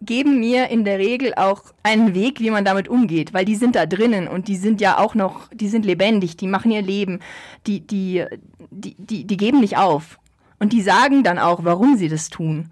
geben 0.00 0.38
mir 0.38 0.68
in 0.68 0.84
der 0.84 0.98
Regel 0.98 1.34
auch 1.34 1.62
einen 1.82 2.14
Weg, 2.14 2.40
wie 2.40 2.50
man 2.50 2.64
damit 2.64 2.88
umgeht, 2.88 3.34
weil 3.34 3.44
die 3.44 3.56
sind 3.56 3.74
da 3.74 3.86
drinnen 3.86 4.28
und 4.28 4.48
die 4.48 4.56
sind 4.56 4.80
ja 4.80 4.98
auch 4.98 5.14
noch, 5.14 5.48
die 5.52 5.68
sind 5.68 5.84
lebendig, 5.84 6.36
die 6.36 6.46
machen 6.46 6.70
ihr 6.70 6.82
Leben, 6.82 7.20
die, 7.66 7.80
die, 7.80 8.24
die, 8.70 8.94
die, 8.98 9.24
die 9.24 9.36
geben 9.36 9.60
nicht 9.60 9.76
auf. 9.76 10.18
Und 10.60 10.72
die 10.72 10.82
sagen 10.82 11.22
dann 11.22 11.38
auch, 11.38 11.64
warum 11.64 11.96
sie 11.96 12.08
das 12.08 12.30
tun. 12.30 12.70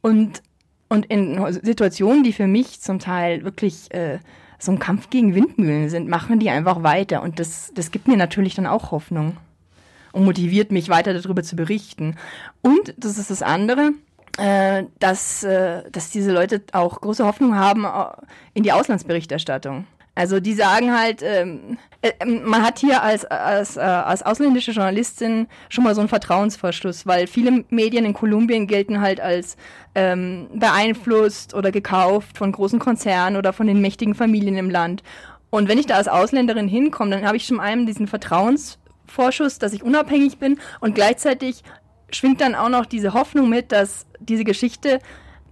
Und, 0.00 0.42
und 0.88 1.06
in 1.06 1.40
Situationen, 1.62 2.22
die 2.22 2.32
für 2.32 2.46
mich 2.46 2.80
zum 2.80 2.98
Teil 2.98 3.44
wirklich 3.44 3.92
äh, 3.92 4.18
so 4.58 4.72
ein 4.72 4.78
Kampf 4.78 5.10
gegen 5.10 5.34
Windmühlen 5.34 5.88
sind, 5.88 6.08
machen 6.08 6.38
die 6.38 6.50
einfach 6.50 6.82
weiter. 6.82 7.22
Und 7.22 7.38
das, 7.38 7.70
das 7.74 7.90
gibt 7.90 8.08
mir 8.08 8.16
natürlich 8.16 8.54
dann 8.54 8.66
auch 8.66 8.90
Hoffnung 8.90 9.36
und 10.12 10.24
motiviert 10.24 10.72
mich 10.72 10.88
weiter 10.88 11.14
darüber 11.14 11.42
zu 11.42 11.56
berichten. 11.56 12.16
Und 12.62 12.94
das 12.96 13.18
ist 13.18 13.30
das 13.30 13.42
andere 13.42 13.92
äh, 14.38 14.84
dass, 15.00 15.42
äh, 15.42 15.82
dass 15.90 16.10
diese 16.10 16.32
Leute 16.32 16.62
auch 16.72 17.00
große 17.00 17.24
Hoffnung 17.26 17.56
haben 17.56 17.84
äh, 17.84 17.88
in 18.54 18.62
die 18.62 18.72
Auslandsberichterstattung. 18.72 19.86
Also 20.14 20.40
die 20.40 20.54
sagen 20.54 20.98
halt, 20.98 21.22
ähm, 21.22 21.78
äh, 22.02 22.10
ähm, 22.18 22.42
man 22.44 22.62
hat 22.62 22.80
hier 22.80 23.04
als, 23.04 23.24
als, 23.24 23.76
äh, 23.76 23.80
als 23.80 24.24
ausländische 24.24 24.72
Journalistin 24.72 25.46
schon 25.68 25.84
mal 25.84 25.94
so 25.94 26.00
einen 26.00 26.08
Vertrauensverschluss, 26.08 27.06
weil 27.06 27.28
viele 27.28 27.64
Medien 27.70 28.04
in 28.04 28.14
Kolumbien 28.14 28.66
gelten 28.66 29.00
halt 29.00 29.20
als 29.20 29.56
ähm, 29.94 30.48
beeinflusst 30.54 31.54
oder 31.54 31.70
gekauft 31.70 32.36
von 32.36 32.50
großen 32.50 32.80
Konzernen 32.80 33.36
oder 33.36 33.52
von 33.52 33.68
den 33.68 33.80
mächtigen 33.80 34.16
Familien 34.16 34.56
im 34.56 34.70
Land. 34.70 35.04
Und 35.50 35.68
wenn 35.68 35.78
ich 35.78 35.86
da 35.86 35.94
als 35.94 36.08
Ausländerin 36.08 36.66
hinkomme, 36.66 37.12
dann 37.12 37.24
habe 37.24 37.36
ich 37.36 37.46
schon 37.46 37.60
einmal 37.60 37.86
diesen 37.86 38.08
Vertrauensvorschuss, 38.08 39.60
dass 39.60 39.72
ich 39.72 39.84
unabhängig 39.84 40.38
bin 40.38 40.58
und 40.80 40.96
gleichzeitig 40.96 41.62
schwingt 42.10 42.40
dann 42.40 42.56
auch 42.56 42.70
noch 42.70 42.86
diese 42.86 43.14
Hoffnung 43.14 43.48
mit, 43.48 43.70
dass 43.70 44.07
diese 44.20 44.44
Geschichte, 44.44 45.00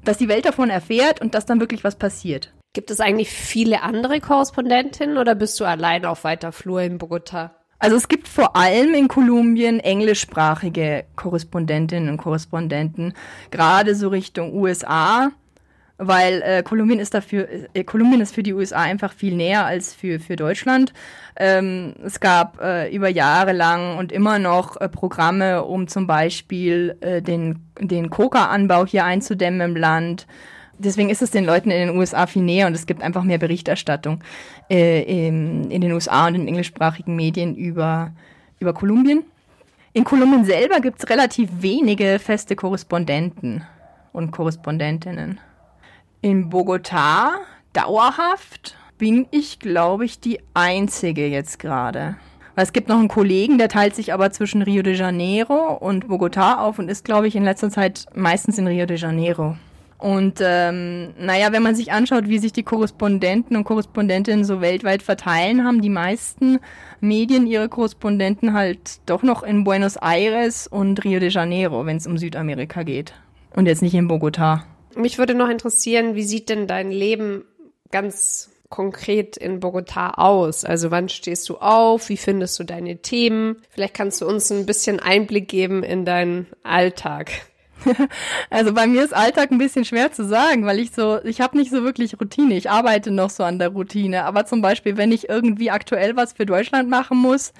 dass 0.04 0.18
die 0.18 0.28
Welt 0.28 0.44
davon 0.44 0.70
erfährt 0.70 1.20
und 1.20 1.34
dass 1.34 1.46
dann 1.46 1.60
wirklich 1.60 1.84
was 1.84 1.96
passiert. 1.96 2.52
Gibt 2.72 2.90
es 2.90 3.00
eigentlich 3.00 3.30
viele 3.30 3.82
andere 3.82 4.20
Korrespondentinnen 4.20 5.18
oder 5.18 5.34
bist 5.34 5.58
du 5.58 5.64
allein 5.64 6.04
auf 6.04 6.24
weiter 6.24 6.52
Flur 6.52 6.82
in 6.82 6.98
Bogota? 6.98 7.54
Also 7.78 7.96
es 7.96 8.08
gibt 8.08 8.26
vor 8.28 8.56
allem 8.56 8.94
in 8.94 9.08
Kolumbien 9.08 9.80
englischsprachige 9.80 11.04
Korrespondentinnen 11.14 12.08
und 12.08 12.16
Korrespondenten, 12.16 13.14
gerade 13.50 13.94
so 13.94 14.08
Richtung 14.08 14.54
USA, 14.54 15.30
weil 15.98 16.42
äh, 16.42 16.62
Kolumbien 16.62 16.98
ist 16.98 17.14
dafür, 17.14 17.48
äh, 17.72 17.84
Kolumbien 17.84 18.20
ist 18.20 18.34
für 18.34 18.42
die 18.42 18.52
USA 18.52 18.82
einfach 18.82 19.12
viel 19.12 19.34
näher 19.34 19.64
als 19.64 19.94
für, 19.94 20.20
für 20.20 20.36
Deutschland. 20.36 20.92
Ähm, 21.36 21.94
es 22.04 22.20
gab 22.20 22.60
äh, 22.60 22.94
über 22.94 23.08
Jahre 23.08 23.52
lang 23.52 23.96
und 23.96 24.12
immer 24.12 24.38
noch 24.38 24.80
äh, 24.80 24.88
Programme, 24.88 25.64
um 25.64 25.88
zum 25.88 26.06
Beispiel 26.06 26.96
äh, 27.00 27.22
den, 27.22 27.66
den 27.80 28.10
Coca-Anbau 28.10 28.86
hier 28.86 29.04
einzudämmen 29.04 29.70
im 29.70 29.76
Land. 29.76 30.26
Deswegen 30.78 31.08
ist 31.08 31.22
es 31.22 31.30
den 31.30 31.46
Leuten 31.46 31.70
in 31.70 31.88
den 31.88 31.96
USA 31.96 32.26
viel 32.26 32.42
näher 32.42 32.66
und 32.66 32.74
es 32.74 32.86
gibt 32.86 33.02
einfach 33.02 33.22
mehr 33.22 33.38
Berichterstattung 33.38 34.22
äh, 34.68 35.02
in, 35.02 35.70
in 35.70 35.80
den 35.80 35.92
USA 35.92 36.26
und 36.26 36.34
in 36.34 36.46
englischsprachigen 36.46 37.16
Medien 37.16 37.56
über, 37.56 38.12
über 38.58 38.74
Kolumbien. 38.74 39.24
In 39.94 40.04
Kolumbien 40.04 40.44
selber 40.44 40.80
gibt 40.80 40.98
es 40.98 41.08
relativ 41.08 41.48
wenige 41.60 42.18
feste 42.18 42.54
Korrespondenten 42.54 43.64
und 44.12 44.30
Korrespondentinnen. 44.30 45.40
In 46.22 46.50
Bogotá 46.50 47.32
dauerhaft 47.72 48.76
bin 48.98 49.26
ich, 49.30 49.58
glaube 49.58 50.04
ich, 50.04 50.18
die 50.20 50.40
einzige 50.54 51.26
jetzt 51.26 51.58
gerade. 51.58 52.16
Es 52.58 52.72
gibt 52.72 52.88
noch 52.88 52.98
einen 52.98 53.08
Kollegen, 53.08 53.58
der 53.58 53.68
teilt 53.68 53.94
sich 53.94 54.14
aber 54.14 54.30
zwischen 54.30 54.62
Rio 54.62 54.82
de 54.82 54.94
Janeiro 54.94 55.74
und 55.74 56.06
Bogotá 56.06 56.56
auf 56.56 56.78
und 56.78 56.88
ist, 56.88 57.04
glaube 57.04 57.28
ich, 57.28 57.36
in 57.36 57.44
letzter 57.44 57.68
Zeit 57.68 58.06
meistens 58.14 58.56
in 58.56 58.66
Rio 58.66 58.86
de 58.86 58.96
Janeiro. 58.96 59.56
Und 59.98 60.40
ähm, 60.42 61.14
naja, 61.18 61.52
wenn 61.52 61.62
man 61.62 61.74
sich 61.74 61.92
anschaut, 61.92 62.28
wie 62.28 62.38
sich 62.38 62.52
die 62.52 62.62
Korrespondenten 62.62 63.56
und 63.56 63.64
Korrespondentinnen 63.64 64.44
so 64.44 64.60
weltweit 64.62 65.02
verteilen, 65.02 65.64
haben 65.64 65.82
die 65.82 65.90
meisten 65.90 66.58
Medien 67.00 67.46
ihre 67.46 67.68
Korrespondenten 67.68 68.54
halt 68.54 69.00
doch 69.06 69.22
noch 69.22 69.42
in 69.42 69.64
Buenos 69.64 69.96
Aires 69.96 70.66
und 70.66 71.04
Rio 71.04 71.20
de 71.20 71.30
Janeiro, 71.30 71.84
wenn 71.84 71.98
es 71.98 72.06
um 72.06 72.16
Südamerika 72.16 72.82
geht. 72.82 73.12
Und 73.54 73.66
jetzt 73.66 73.82
nicht 73.82 73.94
in 73.94 74.08
Bogotá. 74.08 74.62
Mich 74.96 75.18
würde 75.18 75.34
noch 75.34 75.50
interessieren, 75.50 76.14
wie 76.14 76.24
sieht 76.24 76.48
denn 76.48 76.66
dein 76.66 76.90
Leben 76.90 77.44
ganz 77.90 78.50
konkret 78.70 79.36
in 79.36 79.60
Bogotá 79.60 80.14
aus? 80.14 80.64
Also 80.64 80.90
wann 80.90 81.10
stehst 81.10 81.48
du 81.50 81.58
auf? 81.58 82.08
Wie 82.08 82.16
findest 82.16 82.58
du 82.58 82.64
deine 82.64 82.96
Themen? 83.02 83.62
Vielleicht 83.68 83.94
kannst 83.94 84.22
du 84.22 84.26
uns 84.26 84.50
ein 84.50 84.64
bisschen 84.64 84.98
Einblick 84.98 85.48
geben 85.48 85.82
in 85.82 86.04
deinen 86.04 86.46
Alltag. 86.62 87.30
Also 88.50 88.72
bei 88.72 88.86
mir 88.86 89.04
ist 89.04 89.14
Alltag 89.14 89.50
ein 89.52 89.58
bisschen 89.58 89.84
schwer 89.84 90.10
zu 90.10 90.24
sagen, 90.24 90.64
weil 90.64 90.80
ich 90.80 90.92
so, 90.92 91.22
ich 91.22 91.40
habe 91.40 91.56
nicht 91.56 91.70
so 91.70 91.84
wirklich 91.84 92.18
Routine. 92.18 92.56
Ich 92.56 92.70
arbeite 92.70 93.10
noch 93.10 93.30
so 93.30 93.44
an 93.44 93.58
der 93.58 93.68
Routine. 93.68 94.24
Aber 94.24 94.46
zum 94.46 94.62
Beispiel, 94.62 94.96
wenn 94.96 95.12
ich 95.12 95.28
irgendwie 95.28 95.70
aktuell 95.70 96.16
was 96.16 96.32
für 96.32 96.46
Deutschland 96.46 96.88
machen 96.88 97.18
muss, 97.18 97.52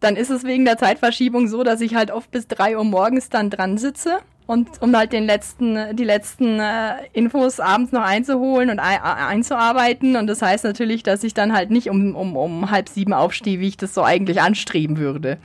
dann 0.00 0.16
ist 0.16 0.30
es 0.30 0.44
wegen 0.44 0.64
der 0.64 0.76
Zeitverschiebung 0.76 1.48
so, 1.48 1.64
dass 1.64 1.80
ich 1.80 1.94
halt 1.94 2.10
oft 2.10 2.30
bis 2.30 2.46
drei 2.46 2.76
Uhr 2.76 2.84
morgens 2.84 3.30
dann 3.30 3.50
dran 3.50 3.78
sitze 3.78 4.18
und 4.46 4.68
um 4.82 4.94
halt 4.94 5.12
den 5.12 5.24
letzten, 5.24 5.96
die 5.96 6.04
letzten 6.04 6.60
äh, 6.60 6.96
Infos 7.14 7.60
abends 7.60 7.92
noch 7.92 8.02
einzuholen 8.02 8.68
und 8.68 8.78
ein, 8.78 9.00
einzuarbeiten. 9.00 10.16
Und 10.16 10.26
das 10.26 10.42
heißt 10.42 10.64
natürlich, 10.64 11.02
dass 11.02 11.24
ich 11.24 11.32
dann 11.32 11.54
halt 11.54 11.70
nicht 11.70 11.88
um, 11.88 12.14
um, 12.14 12.36
um 12.36 12.70
halb 12.70 12.90
sieben 12.90 13.14
aufstehe, 13.14 13.58
wie 13.60 13.68
ich 13.68 13.78
das 13.78 13.94
so 13.94 14.02
eigentlich 14.02 14.42
anstreben 14.42 14.98
würde. 14.98 15.38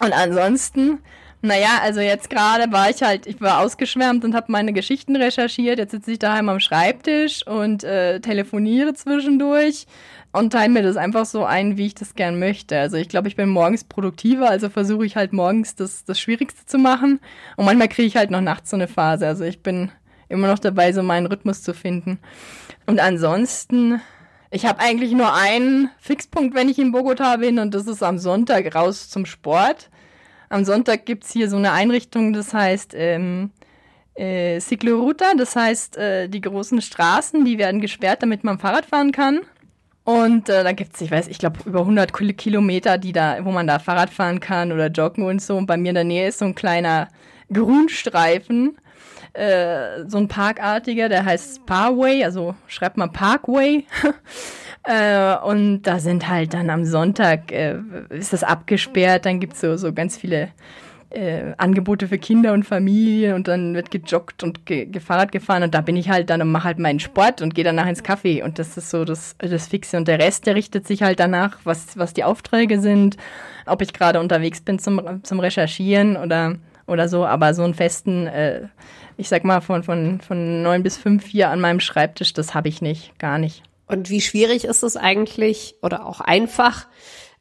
Und 0.00 0.12
ansonsten, 0.12 1.00
naja, 1.42 1.80
also 1.82 2.00
jetzt 2.00 2.30
gerade 2.30 2.70
war 2.72 2.88
ich 2.88 3.02
halt, 3.02 3.26
ich 3.26 3.40
war 3.40 3.60
ausgeschwärmt 3.60 4.24
und 4.24 4.34
habe 4.34 4.50
meine 4.50 4.72
Geschichten 4.72 5.16
recherchiert. 5.16 5.78
Jetzt 5.78 5.90
sitze 5.90 6.12
ich 6.12 6.20
daheim 6.20 6.48
am 6.48 6.60
Schreibtisch 6.60 7.44
und 7.44 7.82
äh, 7.82 8.20
telefoniere 8.20 8.94
zwischendurch 8.94 9.86
und 10.30 10.52
teile 10.52 10.72
mir 10.72 10.82
das 10.82 10.96
einfach 10.96 11.26
so 11.26 11.44
ein, 11.44 11.76
wie 11.76 11.86
ich 11.86 11.96
das 11.96 12.14
gern 12.14 12.38
möchte. 12.38 12.78
Also 12.78 12.96
ich 12.96 13.08
glaube, 13.08 13.26
ich 13.26 13.34
bin 13.34 13.48
morgens 13.48 13.82
produktiver, 13.82 14.48
also 14.48 14.70
versuche 14.70 15.04
ich 15.04 15.16
halt 15.16 15.32
morgens 15.32 15.74
das, 15.74 16.04
das 16.04 16.20
Schwierigste 16.20 16.64
zu 16.64 16.78
machen. 16.78 17.18
Und 17.56 17.64
manchmal 17.64 17.88
kriege 17.88 18.06
ich 18.06 18.16
halt 18.16 18.30
noch 18.30 18.40
nachts 18.40 18.70
so 18.70 18.76
eine 18.76 18.86
Phase. 18.86 19.26
Also 19.26 19.42
ich 19.42 19.64
bin 19.64 19.90
immer 20.28 20.46
noch 20.46 20.60
dabei, 20.60 20.92
so 20.92 21.02
meinen 21.02 21.26
Rhythmus 21.26 21.62
zu 21.62 21.74
finden. 21.74 22.20
Und 22.86 23.00
ansonsten, 23.00 24.00
ich 24.50 24.64
habe 24.64 24.78
eigentlich 24.78 25.10
nur 25.10 25.34
einen 25.34 25.90
Fixpunkt, 25.98 26.54
wenn 26.54 26.68
ich 26.68 26.78
in 26.78 26.92
Bogota 26.92 27.36
bin, 27.36 27.58
und 27.58 27.74
das 27.74 27.88
ist 27.88 28.02
am 28.02 28.18
Sonntag 28.18 28.74
raus 28.74 29.10
zum 29.10 29.26
Sport. 29.26 29.90
Am 30.52 30.66
Sonntag 30.66 31.06
gibt's 31.06 31.32
hier 31.32 31.48
so 31.48 31.56
eine 31.56 31.72
Einrichtung, 31.72 32.34
das 32.34 32.52
heißt 32.52 32.92
ähm, 32.94 33.52
äh, 34.14 34.60
Cicloruta, 34.60 35.32
das 35.34 35.56
heißt, 35.56 35.96
äh, 35.96 36.28
die 36.28 36.42
großen 36.42 36.82
Straßen, 36.82 37.46
die 37.46 37.56
werden 37.56 37.80
gesperrt, 37.80 38.22
damit 38.22 38.44
man 38.44 38.58
Fahrrad 38.58 38.84
fahren 38.84 39.12
kann. 39.12 39.40
Und 40.04 40.50
äh, 40.50 40.62
da 40.62 40.72
gibt's, 40.72 41.00
ich 41.00 41.10
weiß, 41.10 41.28
ich 41.28 41.38
glaube 41.38 41.60
über 41.64 41.80
100 41.80 42.12
Kilometer, 42.36 42.98
die 42.98 43.12
da, 43.12 43.42
wo 43.46 43.50
man 43.50 43.66
da 43.66 43.78
Fahrrad 43.78 44.10
fahren 44.10 44.40
kann 44.40 44.72
oder 44.72 44.88
joggen 44.88 45.24
und 45.24 45.40
so. 45.40 45.56
Und 45.56 45.64
bei 45.64 45.78
mir 45.78 45.88
in 45.88 45.94
der 45.94 46.04
Nähe 46.04 46.28
ist 46.28 46.40
so 46.40 46.44
ein 46.44 46.54
kleiner 46.54 47.08
Grünstreifen, 47.50 48.76
äh, 49.32 50.04
so 50.06 50.18
ein 50.18 50.28
parkartiger, 50.28 51.08
der 51.08 51.24
heißt 51.24 51.64
Parway, 51.64 52.24
also 52.24 52.54
schreibt 52.66 52.98
man 52.98 53.10
Parkway. 53.10 53.86
äh, 54.84 55.36
und 55.36 55.82
da 55.82 55.98
sind 55.98 56.28
halt 56.28 56.54
dann 56.54 56.70
am 56.70 56.84
Sonntag, 56.84 57.52
äh, 57.52 57.76
ist 58.10 58.32
das 58.32 58.42
abgesperrt, 58.42 59.26
dann 59.26 59.38
gibt's 59.38 59.60
so, 59.60 59.76
so 59.76 59.92
ganz 59.92 60.16
viele 60.16 60.48
äh, 61.10 61.52
Angebote 61.58 62.08
für 62.08 62.18
Kinder 62.18 62.52
und 62.52 62.64
Familien 62.64 63.34
und 63.34 63.46
dann 63.46 63.74
wird 63.74 63.90
gejoggt 63.90 64.42
und 64.42 64.66
ge 64.66 64.88
Fahrrad 64.98 65.30
gefahren 65.30 65.62
und 65.62 65.74
da 65.74 65.82
bin 65.82 65.96
ich 65.96 66.08
halt 66.08 66.30
dann 66.30 66.42
und 66.42 66.50
mache 66.50 66.64
halt 66.64 66.78
meinen 66.78 67.00
Sport 67.00 67.42
und 67.42 67.54
gehe 67.54 67.64
danach 67.64 67.86
ins 67.86 68.02
Café 68.02 68.42
und 68.42 68.58
das 68.58 68.76
ist 68.76 68.90
so 68.90 69.04
das, 69.04 69.36
das 69.38 69.68
Fixe 69.68 69.96
und 69.96 70.08
der 70.08 70.18
Rest, 70.18 70.46
der 70.46 70.54
richtet 70.54 70.86
sich 70.86 71.02
halt 71.02 71.20
danach, 71.20 71.58
was, 71.64 71.96
was 71.96 72.14
die 72.14 72.24
Aufträge 72.24 72.80
sind, 72.80 73.16
ob 73.66 73.82
ich 73.82 73.92
gerade 73.92 74.20
unterwegs 74.20 74.60
bin 74.60 74.78
zum, 74.78 75.22
zum 75.22 75.38
Recherchieren 75.38 76.16
oder, 76.16 76.56
oder 76.86 77.08
so, 77.08 77.26
aber 77.26 77.54
so 77.54 77.62
einen 77.62 77.74
festen, 77.74 78.26
äh, 78.26 78.62
ich 79.16 79.28
sag 79.28 79.44
mal 79.44 79.60
von, 79.60 79.82
von, 79.82 80.20
von 80.20 80.62
neun 80.62 80.82
bis 80.82 80.96
fünf 80.96 81.26
hier 81.26 81.50
an 81.50 81.60
meinem 81.60 81.80
Schreibtisch, 81.80 82.32
das 82.32 82.54
habe 82.54 82.68
ich 82.68 82.82
nicht, 82.82 83.18
gar 83.18 83.38
nicht. 83.38 83.62
Und 83.92 84.08
wie 84.08 84.22
schwierig 84.22 84.64
ist 84.64 84.82
es 84.82 84.96
eigentlich 84.96 85.74
oder 85.82 86.06
auch 86.06 86.22
einfach, 86.22 86.86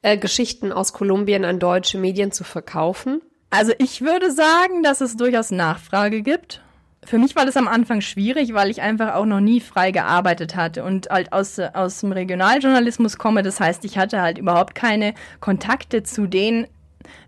äh, 0.01 0.17
Geschichten 0.17 0.74
aus 0.74 0.91
Kolumbien 0.91 1.46
an 1.46 1.60
deutsche 1.60 1.98
Medien 1.98 2.34
zu 2.34 2.43
verkaufen? 2.43 3.22
Also 3.50 3.72
ich 3.77 4.01
würde 4.01 4.31
sagen, 4.31 4.84
dass 4.84 5.00
es 5.00 5.15
durchaus 5.15 5.51
Nachfrage 5.51 6.22
gibt. 6.22 6.62
Für 7.05 7.17
mich 7.17 7.38
war 7.38 7.46
das 7.46 7.55
am 7.55 7.70
Anfang 7.70 8.01
schwierig, 8.01 8.53
weil 8.53 8.70
ich 8.70 8.81
einfach 8.81 9.15
auch 9.15 9.25
noch 9.25 9.39
nie 9.39 9.62
frei 9.62 9.91
gearbeitet 9.91 10.58
hatte 10.58 10.84
und 10.84 11.10
halt 11.10 11.31
aus, 11.31 11.58
aus 11.58 12.01
dem 12.01 12.12
Regionaljournalismus 12.12 13.17
komme. 13.17 13.43
Das 13.43 13.62
heißt, 13.62 13.86
ich 13.86 13.98
hatte 13.98 14.22
halt 14.22 14.38
überhaupt 14.38 14.75
keine 14.75 15.13
Kontakte 15.39 16.03
zu 16.03 16.27
den 16.27 16.67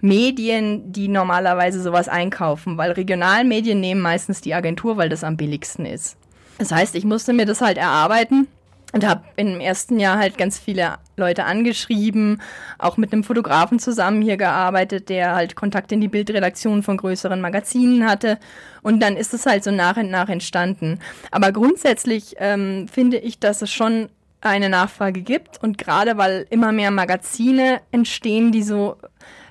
Medien, 0.02 0.92
die 0.92 1.08
normalerweise 1.08 1.82
sowas 1.82 2.10
einkaufen, 2.10 2.78
weil 2.78 2.92
Regionalmedien 2.92 3.80
nehmen 3.80 4.02
meistens 4.02 4.42
die 4.42 4.54
Agentur, 4.54 4.98
weil 4.98 5.08
das 5.08 5.24
am 5.24 5.38
billigsten 5.38 5.86
ist. 5.86 6.18
Das 6.58 6.74
heißt, 6.74 6.94
ich 6.96 7.06
musste 7.06 7.32
mir 7.32 7.46
das 7.46 7.62
halt 7.62 7.78
erarbeiten 7.78 8.50
und 8.94 9.06
habe 9.06 9.24
im 9.36 9.60
ersten 9.60 10.00
Jahr 10.00 10.18
halt 10.18 10.38
ganz 10.38 10.58
viele 10.58 10.96
Leute 11.18 11.44
angeschrieben, 11.46 12.42
auch 12.78 12.96
mit 12.96 13.12
einem 13.12 13.24
Fotografen 13.24 13.80
zusammen 13.80 14.22
hier 14.22 14.38
gearbeitet, 14.38 15.10
der 15.10 15.36
halt 15.36 15.56
Kontakt 15.56 15.92
in 15.92 16.00
die 16.00 16.08
Bildredaktion 16.08 16.84
von 16.84 16.98
größeren 16.98 17.42
Magazinen 17.42 18.08
hatte. 18.08 18.38
Und 18.84 19.02
dann 19.02 19.18
ist 19.18 19.34
es 19.34 19.46
halt 19.46 19.64
so 19.64 19.72
nach 19.72 19.98
und 19.98 20.10
nach 20.10 20.30
entstanden. 20.30 21.00
Aber 21.32 21.52
grundsätzlich 21.52 22.36
ähm, 22.38 22.88
finde 22.88 23.18
ich, 23.18 23.40
dass 23.40 23.62
es 23.62 23.72
schon 23.72 24.10
eine 24.42 24.70
Nachfrage 24.70 25.22
gibt 25.22 25.62
und 25.64 25.78
gerade 25.78 26.18
weil 26.18 26.46
immer 26.50 26.72
mehr 26.72 26.92
Magazine 26.92 27.82
entstehen, 27.92 28.52
die 28.52 28.64
so 28.64 28.98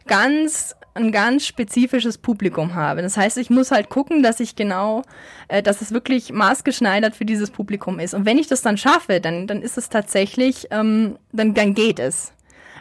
ganz 0.07 0.77
ein 0.95 1.13
ganz 1.13 1.47
spezifisches 1.47 2.19
Publikum 2.19 2.75
habe. 2.75 3.03
Das 3.03 3.17
heißt, 3.17 3.39
ich 3.39 3.51
muss 3.51 3.71
halt 3.71 3.89
gucken, 3.89 4.23
dass 4.23 4.41
ich 4.41 4.57
genau, 4.57 5.03
äh, 5.49 5.63
dass 5.63 5.81
es 5.81 5.93
wirklich 5.93 6.33
maßgeschneidert 6.33 7.17
für 7.17 7.25
dieses 7.25 7.51
Publikum 7.51 7.99
ist. 7.99 8.15
Und 8.15 8.27
wenn 8.27 8.39
ich 8.39 8.47
das 8.47 8.63
dann 8.63 8.77
schaffe, 8.77 9.21
dann, 9.21 9.47
dann 9.47 9.63
ist 9.63 9.79
es 9.79 9.89
tatsächlich, 9.89 10.69
ähm, 10.71 11.19
dann, 11.33 11.55
dann 11.55 11.75
geht 11.75 11.99
es. 11.99 12.33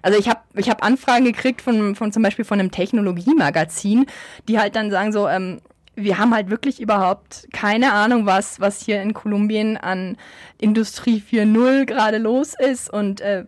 Also 0.01 0.17
ich 0.19 0.27
habe 0.27 0.41
ich 0.55 0.69
hab 0.69 0.83
Anfragen 0.83 1.25
gekriegt 1.25 1.61
von, 1.61 1.95
von 1.95 2.11
zum 2.11 2.23
Beispiel 2.23 2.45
von 2.45 2.59
einem 2.59 2.71
Technologiemagazin, 2.71 4.07
die 4.47 4.59
halt 4.59 4.75
dann 4.75 4.91
sagen 4.91 5.11
so, 5.11 5.27
ähm, 5.27 5.61
wir 5.95 6.17
haben 6.17 6.33
halt 6.33 6.49
wirklich 6.49 6.79
überhaupt 6.79 7.47
keine 7.51 7.93
Ahnung, 7.93 8.25
was, 8.25 8.59
was 8.59 8.81
hier 8.81 9.01
in 9.01 9.13
Kolumbien 9.13 9.77
an 9.77 10.17
Industrie 10.57 11.21
4.0 11.21 11.85
gerade 11.85 12.17
los 12.17 12.55
ist 12.57 12.91
und 12.91 13.21
äh, 13.21 13.45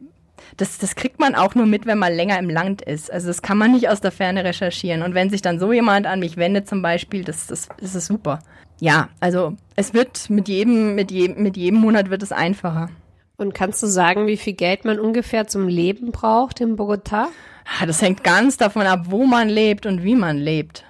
das, 0.57 0.77
das 0.77 0.95
kriegt 0.95 1.19
man 1.19 1.35
auch 1.35 1.55
nur 1.55 1.65
mit, 1.65 1.85
wenn 1.85 1.97
man 1.97 2.13
länger 2.13 2.39
im 2.39 2.49
Land 2.49 2.81
ist. 2.81 3.11
Also 3.11 3.27
das 3.27 3.41
kann 3.41 3.57
man 3.57 3.71
nicht 3.71 3.89
aus 3.89 4.01
der 4.01 4.11
Ferne 4.11 4.43
recherchieren. 4.43 5.01
Und 5.01 5.13
wenn 5.13 5.29
sich 5.29 5.41
dann 5.41 5.59
so 5.59 5.73
jemand 5.73 6.05
an 6.07 6.19
mich 6.19 6.37
wendet 6.37 6.67
zum 6.67 6.81
Beispiel, 6.81 7.23
das, 7.23 7.47
das, 7.47 7.69
das 7.79 7.95
ist 7.95 8.07
super. 8.07 8.39
Ja, 8.79 9.09
also 9.19 9.55
es 9.75 9.93
wird 9.93 10.29
mit 10.29 10.47
jedem, 10.47 10.95
mit 10.95 11.11
jedem, 11.11 11.43
mit 11.43 11.57
jedem 11.57 11.79
Monat 11.79 12.09
wird 12.09 12.23
es 12.23 12.31
einfacher. 12.31 12.89
Und 13.37 13.53
kannst 13.53 13.81
du 13.81 13.87
sagen, 13.87 14.27
wie 14.27 14.37
viel 14.37 14.53
Geld 14.53 14.85
man 14.85 14.99
ungefähr 14.99 15.47
zum 15.47 15.67
Leben 15.67 16.11
braucht 16.11 16.61
in 16.61 16.77
Bogotá? 16.77 17.27
Ah, 17.79 17.85
das 17.85 18.01
hängt 18.01 18.23
ganz 18.23 18.57
davon 18.57 18.85
ab, 18.85 19.05
wo 19.05 19.25
man 19.25 19.49
lebt 19.49 19.85
und 19.85 20.03
wie 20.03 20.15
man 20.15 20.37
lebt. 20.37 20.85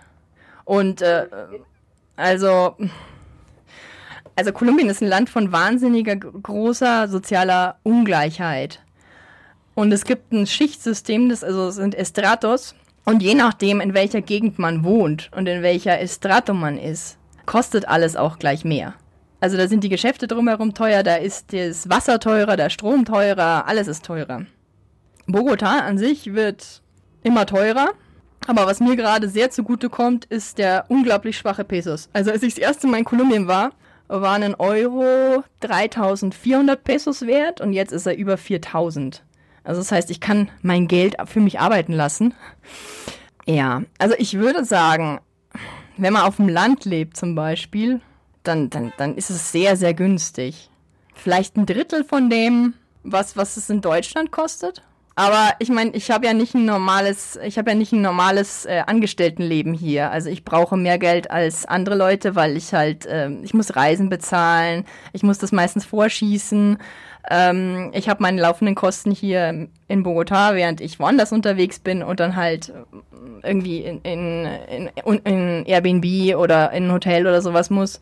Und 0.65 1.01
äh, 1.01 1.27
also, 2.15 2.75
also 4.35 4.51
Kolumbien 4.51 4.89
ist 4.89 5.01
ein 5.01 5.07
Land 5.07 5.29
von 5.29 5.51
wahnsinniger 5.51 6.15
großer 6.15 7.07
sozialer 7.07 7.77
Ungleichheit. 7.83 8.82
Und 9.75 9.91
es 9.91 10.05
gibt 10.05 10.31
ein 10.31 10.47
Schichtsystem, 10.47 11.29
das 11.29 11.43
also 11.43 11.71
sind 11.71 11.95
Estratos. 11.95 12.75
Und 13.05 13.21
je 13.21 13.35
nachdem, 13.35 13.81
in 13.81 13.93
welcher 13.93 14.21
Gegend 14.21 14.59
man 14.59 14.83
wohnt 14.83 15.29
und 15.35 15.47
in 15.47 15.61
welcher 15.61 15.99
Estrato 15.99 16.53
man 16.53 16.77
ist, 16.77 17.17
kostet 17.45 17.87
alles 17.87 18.15
auch 18.15 18.39
gleich 18.39 18.63
mehr. 18.63 18.93
Also 19.41 19.57
da 19.57 19.67
sind 19.67 19.83
die 19.83 19.89
Geschäfte 19.89 20.27
drumherum 20.27 20.73
teuer, 20.73 21.03
da 21.03 21.15
ist 21.15 21.51
das 21.51 21.89
Wasser 21.89 22.19
teurer, 22.19 22.55
der 22.55 22.69
Strom 22.69 23.03
teurer, 23.03 23.67
alles 23.67 23.89
ist 23.89 24.05
teurer. 24.05 24.45
Bogota 25.27 25.79
an 25.79 25.97
sich 25.97 26.33
wird 26.33 26.81
immer 27.23 27.45
teurer. 27.45 27.91
Aber 28.47 28.65
was 28.65 28.79
mir 28.79 28.95
gerade 28.95 29.29
sehr 29.29 29.51
zugute 29.51 29.89
kommt, 29.89 30.25
ist 30.25 30.57
der 30.57 30.85
unglaublich 30.89 31.37
schwache 31.37 31.63
Pesos. 31.63 32.09
Also 32.11 32.31
als 32.31 32.43
ich 32.43 32.55
das 32.55 32.61
erste 32.61 32.87
Mal 32.87 32.99
in 32.99 33.05
Kolumbien 33.05 33.47
war, 33.47 33.71
war 34.09 34.33
ein 34.33 34.55
Euro 34.55 35.43
3400 35.61 36.83
Pesos 36.83 37.21
wert 37.25 37.61
und 37.61 37.73
jetzt 37.73 37.93
ist 37.93 38.05
er 38.05 38.17
über 38.17 38.37
4000. 38.37 39.23
Also 39.63 39.81
das 39.81 39.91
heißt, 39.91 40.09
ich 40.11 40.19
kann 40.19 40.49
mein 40.61 40.87
Geld 40.87 41.15
für 41.25 41.39
mich 41.39 41.59
arbeiten 41.59 41.93
lassen. 41.93 42.33
Ja, 43.45 43.83
also 43.97 44.15
ich 44.17 44.35
würde 44.35 44.65
sagen, 44.65 45.19
wenn 45.97 46.13
man 46.13 46.23
auf 46.23 46.37
dem 46.37 46.49
Land 46.49 46.85
lebt 46.85 47.17
zum 47.17 47.35
Beispiel, 47.35 48.01
dann, 48.43 48.69
dann, 48.69 48.93
dann 48.97 49.15
ist 49.15 49.29
es 49.29 49.51
sehr, 49.51 49.77
sehr 49.77 49.93
günstig. 49.93 50.69
Vielleicht 51.13 51.55
ein 51.55 51.65
Drittel 51.65 52.03
von 52.03 52.29
dem, 52.29 52.73
was, 53.03 53.37
was 53.37 53.57
es 53.57 53.69
in 53.69 53.81
Deutschland 53.81 54.31
kostet. 54.31 54.83
Aber 55.15 55.51
ich 55.59 55.69
meine, 55.69 55.91
ich 55.91 56.09
habe 56.09 56.25
ja 56.25 56.33
nicht 56.33 56.55
ein 56.55 56.65
normales, 56.65 57.37
ich 57.43 57.59
habe 57.59 57.71
ja 57.71 57.75
nicht 57.75 57.91
ein 57.91 58.01
normales 58.01 58.65
äh, 58.65 58.81
Angestelltenleben 58.87 59.73
hier. 59.73 60.09
Also 60.09 60.29
ich 60.29 60.43
brauche 60.43 60.75
mehr 60.75 60.97
Geld 60.97 61.29
als 61.29 61.65
andere 61.65 61.95
Leute, 61.95 62.35
weil 62.35 62.57
ich 62.57 62.73
halt, 62.73 63.05
äh, 63.05 63.29
ich 63.43 63.53
muss 63.53 63.75
Reisen 63.75 64.09
bezahlen, 64.09 64.85
ich 65.11 65.21
muss 65.21 65.37
das 65.37 65.51
meistens 65.51 65.85
vorschießen. 65.85 66.79
Ähm, 67.29 67.91
ich 67.93 68.09
habe 68.09 68.23
meine 68.23 68.41
laufenden 68.41 68.73
Kosten 68.73 69.11
hier 69.11 69.67
in 69.87 70.03
Bogota, 70.03 70.55
während 70.55 70.81
ich 70.81 70.99
woanders 70.99 71.31
unterwegs 71.31 71.77
bin 71.77 72.01
und 72.01 72.19
dann 72.19 72.35
halt 72.35 72.69
äh, 72.69 72.73
irgendwie 73.47 73.83
in, 73.83 74.01
in, 74.01 74.89
in, 75.05 75.17
in 75.25 75.65
Airbnb 75.65 76.35
oder 76.37 76.71
in 76.71 76.87
ein 76.87 76.91
Hotel 76.91 77.27
oder 77.27 77.41
sowas 77.43 77.69
muss. 77.69 78.01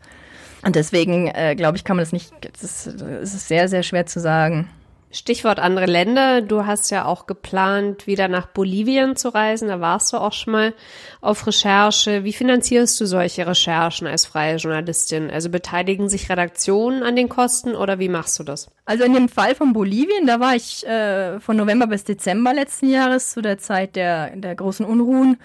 Und 0.64 0.76
deswegen 0.76 1.28
äh, 1.28 1.54
glaube 1.56 1.76
ich, 1.76 1.84
kann 1.84 1.96
man 1.96 2.04
das 2.04 2.12
nicht, 2.12 2.32
es 2.54 2.86
ist, 2.86 3.02
ist 3.02 3.48
sehr, 3.48 3.68
sehr 3.68 3.82
schwer 3.82 4.06
zu 4.06 4.18
sagen. 4.18 4.70
Stichwort 5.12 5.58
andere 5.58 5.86
Länder. 5.86 6.40
Du 6.40 6.66
hast 6.66 6.90
ja 6.90 7.04
auch 7.04 7.26
geplant, 7.26 8.06
wieder 8.06 8.28
nach 8.28 8.46
Bolivien 8.46 9.14
zu 9.14 9.28
reisen. 9.28 9.68
Da 9.68 9.80
warst 9.80 10.12
du 10.12 10.16
auch 10.16 10.32
schon 10.32 10.52
mal 10.52 10.74
auf 11.20 11.46
Recherche. 11.46 12.24
Wie 12.24 12.32
finanzierst 12.32 12.98
du 13.00 13.06
solche 13.06 13.46
Recherchen 13.46 14.06
als 14.06 14.26
freie 14.26 14.56
Journalistin? 14.56 15.30
Also 15.30 15.50
beteiligen 15.50 16.08
sich 16.08 16.30
Redaktionen 16.30 17.02
an 17.02 17.14
den 17.14 17.28
Kosten 17.28 17.74
oder 17.74 17.98
wie 17.98 18.08
machst 18.08 18.38
du 18.38 18.42
das? 18.42 18.70
Also 18.86 19.04
in 19.04 19.12
dem 19.12 19.28
Fall 19.28 19.54
von 19.54 19.74
Bolivien, 19.74 20.26
da 20.26 20.40
war 20.40 20.56
ich 20.56 20.86
äh, 20.86 21.38
von 21.40 21.56
November 21.56 21.86
bis 21.86 22.04
Dezember 22.04 22.54
letzten 22.54 22.88
Jahres 22.88 23.32
zu 23.32 23.42
der 23.42 23.58
Zeit 23.58 23.94
der, 23.96 24.34
der 24.34 24.54
großen 24.54 24.86
Unruhen. 24.86 25.36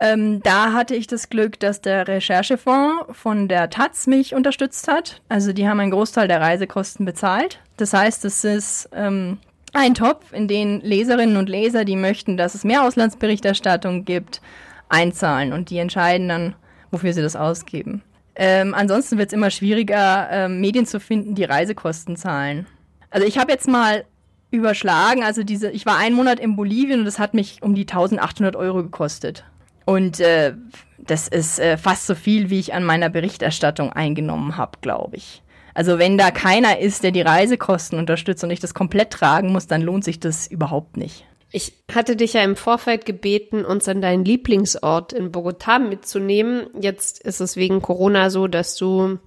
Ähm, 0.00 0.42
da 0.42 0.72
hatte 0.72 0.94
ich 0.94 1.06
das 1.06 1.30
Glück, 1.30 1.60
dass 1.60 1.80
der 1.80 2.08
Recherchefonds 2.08 3.06
von 3.12 3.48
der 3.48 3.70
Taz 3.70 4.06
mich 4.06 4.34
unterstützt 4.34 4.88
hat. 4.88 5.22
Also 5.28 5.52
die 5.52 5.68
haben 5.68 5.80
einen 5.80 5.92
Großteil 5.92 6.26
der 6.26 6.40
Reisekosten 6.40 7.06
bezahlt. 7.06 7.60
Das 7.76 7.92
heißt, 7.92 8.24
es 8.24 8.44
ist 8.44 8.88
ähm, 8.92 9.38
ein 9.72 9.94
Topf, 9.94 10.32
in 10.32 10.48
den 10.48 10.80
Leserinnen 10.80 11.36
und 11.36 11.48
Leser, 11.48 11.84
die 11.84 11.96
möchten, 11.96 12.36
dass 12.36 12.54
es 12.54 12.64
mehr 12.64 12.84
Auslandsberichterstattung 12.84 14.04
gibt, 14.04 14.40
einzahlen 14.88 15.52
und 15.52 15.70
die 15.70 15.78
entscheiden 15.78 16.28
dann, 16.28 16.54
wofür 16.90 17.12
sie 17.12 17.22
das 17.22 17.36
ausgeben. 17.36 18.02
Ähm, 18.36 18.74
ansonsten 18.74 19.18
wird 19.18 19.28
es 19.28 19.32
immer 19.32 19.50
schwieriger, 19.50 20.28
ähm, 20.30 20.60
Medien 20.60 20.86
zu 20.86 21.00
finden, 21.00 21.34
die 21.34 21.44
Reisekosten 21.44 22.16
zahlen. 22.16 22.66
Also 23.10 23.26
ich 23.26 23.38
habe 23.38 23.52
jetzt 23.52 23.68
mal 23.68 24.04
überschlagen, 24.50 25.22
also 25.22 25.42
diese, 25.42 25.70
ich 25.70 25.86
war 25.86 25.98
einen 25.98 26.16
Monat 26.16 26.40
in 26.40 26.56
Bolivien 26.56 27.00
und 27.00 27.04
das 27.04 27.18
hat 27.18 27.34
mich 27.34 27.62
um 27.62 27.74
die 27.74 27.82
1800 27.82 28.56
Euro 28.56 28.82
gekostet. 28.82 29.44
Und 29.84 30.20
äh, 30.20 30.54
das 30.98 31.28
ist 31.28 31.58
äh, 31.58 31.76
fast 31.76 32.06
so 32.06 32.14
viel, 32.14 32.50
wie 32.50 32.58
ich 32.58 32.74
an 32.74 32.84
meiner 32.84 33.10
Berichterstattung 33.10 33.92
eingenommen 33.92 34.56
habe, 34.56 34.78
glaube 34.80 35.16
ich. 35.16 35.42
Also 35.74 35.98
wenn 35.98 36.16
da 36.16 36.30
keiner 36.30 36.78
ist, 36.78 37.02
der 37.02 37.10
die 37.10 37.20
Reisekosten 37.20 37.98
unterstützt 37.98 38.44
und 38.44 38.50
ich 38.50 38.60
das 38.60 38.74
komplett 38.74 39.10
tragen 39.10 39.52
muss, 39.52 39.66
dann 39.66 39.82
lohnt 39.82 40.04
sich 40.04 40.20
das 40.20 40.46
überhaupt 40.46 40.96
nicht. 40.96 41.26
Ich 41.50 41.72
hatte 41.92 42.16
dich 42.16 42.32
ja 42.32 42.42
im 42.42 42.56
Vorfeld 42.56 43.04
gebeten, 43.04 43.64
uns 43.64 43.88
an 43.88 44.00
deinen 44.00 44.24
Lieblingsort 44.24 45.12
in 45.12 45.30
Bogotá 45.30 45.78
mitzunehmen. 45.78 46.66
Jetzt 46.80 47.22
ist 47.22 47.40
es 47.40 47.56
wegen 47.56 47.80
Corona 47.80 48.30
so, 48.30 48.48
dass 48.48 48.74
du 48.74 49.18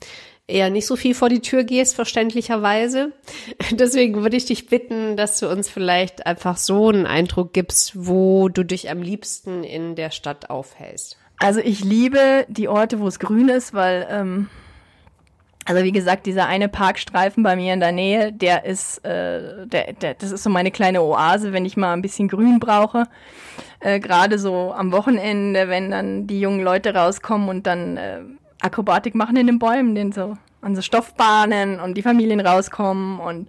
eher 0.47 0.69
nicht 0.69 0.87
so 0.87 0.95
viel 0.95 1.13
vor 1.13 1.29
die 1.29 1.41
Tür 1.41 1.63
gehst, 1.63 1.95
verständlicherweise. 1.95 3.11
Deswegen 3.71 4.21
würde 4.23 4.37
ich 4.37 4.45
dich 4.45 4.67
bitten, 4.67 5.15
dass 5.17 5.39
du 5.39 5.49
uns 5.49 5.69
vielleicht 5.69 6.25
einfach 6.25 6.57
so 6.57 6.89
einen 6.89 7.05
Eindruck 7.05 7.53
gibst, 7.53 7.93
wo 7.95 8.49
du 8.49 8.63
dich 8.63 8.89
am 8.89 9.01
liebsten 9.01 9.63
in 9.63 9.95
der 9.95 10.11
Stadt 10.11 10.49
aufhältst. 10.49 11.17
Also 11.39 11.59
ich 11.59 11.83
liebe 11.83 12.45
die 12.49 12.67
Orte, 12.67 12.99
wo 12.99 13.07
es 13.07 13.19
grün 13.19 13.49
ist, 13.49 13.73
weil, 13.73 14.07
ähm, 14.09 14.49
also 15.67 15.83
wie 15.83 15.91
gesagt, 15.91 16.25
dieser 16.25 16.47
eine 16.47 16.69
Parkstreifen 16.69 17.43
bei 17.43 17.57
mir 17.57 17.73
in 17.73 17.81
der 17.81 17.91
Nähe, 17.91 18.31
der 18.31 18.63
ist, 18.63 19.03
äh, 19.05 19.67
der, 19.67 19.91
der, 19.93 20.13
das 20.13 20.31
ist 20.31 20.43
so 20.43 20.49
meine 20.49 20.71
kleine 20.71 21.01
Oase, 21.01 21.51
wenn 21.51 21.65
ich 21.65 21.75
mal 21.75 21.91
ein 21.91 22.01
bisschen 22.01 22.29
Grün 22.29 22.61
brauche. 22.61 23.03
Äh, 23.81 23.99
Gerade 23.99 24.39
so 24.39 24.73
am 24.73 24.93
Wochenende, 24.93 25.67
wenn 25.67 25.91
dann 25.91 26.25
die 26.25 26.39
jungen 26.39 26.63
Leute 26.63 26.95
rauskommen 26.95 27.49
und 27.49 27.67
dann 27.67 27.97
äh, 27.97 28.19
Akrobatik 28.61 29.13
machen 29.13 29.35
in 29.35 29.45
den 29.45 29.59
Bäumen, 29.59 29.93
den 29.93 30.13
so 30.13 30.37
an 30.61 30.73
so 30.73 30.81
Stoffbahnen 30.81 31.81
und 31.81 31.95
die 31.95 32.01
Familien 32.01 32.39
rauskommen 32.39 33.19
und 33.19 33.47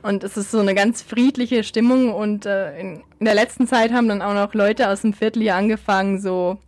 und 0.00 0.24
es 0.24 0.36
ist 0.36 0.50
so 0.50 0.60
eine 0.60 0.74
ganz 0.74 1.02
friedliche 1.02 1.64
Stimmung 1.64 2.14
und 2.14 2.46
äh, 2.46 2.78
in, 2.78 3.02
in 3.18 3.24
der 3.26 3.34
letzten 3.34 3.66
Zeit 3.66 3.92
haben 3.92 4.08
dann 4.08 4.22
auch 4.22 4.32
noch 4.32 4.54
Leute 4.54 4.88
aus 4.88 5.02
dem 5.02 5.12
Viertel 5.12 5.42
hier 5.42 5.56
angefangen, 5.56 6.20
so 6.20 6.58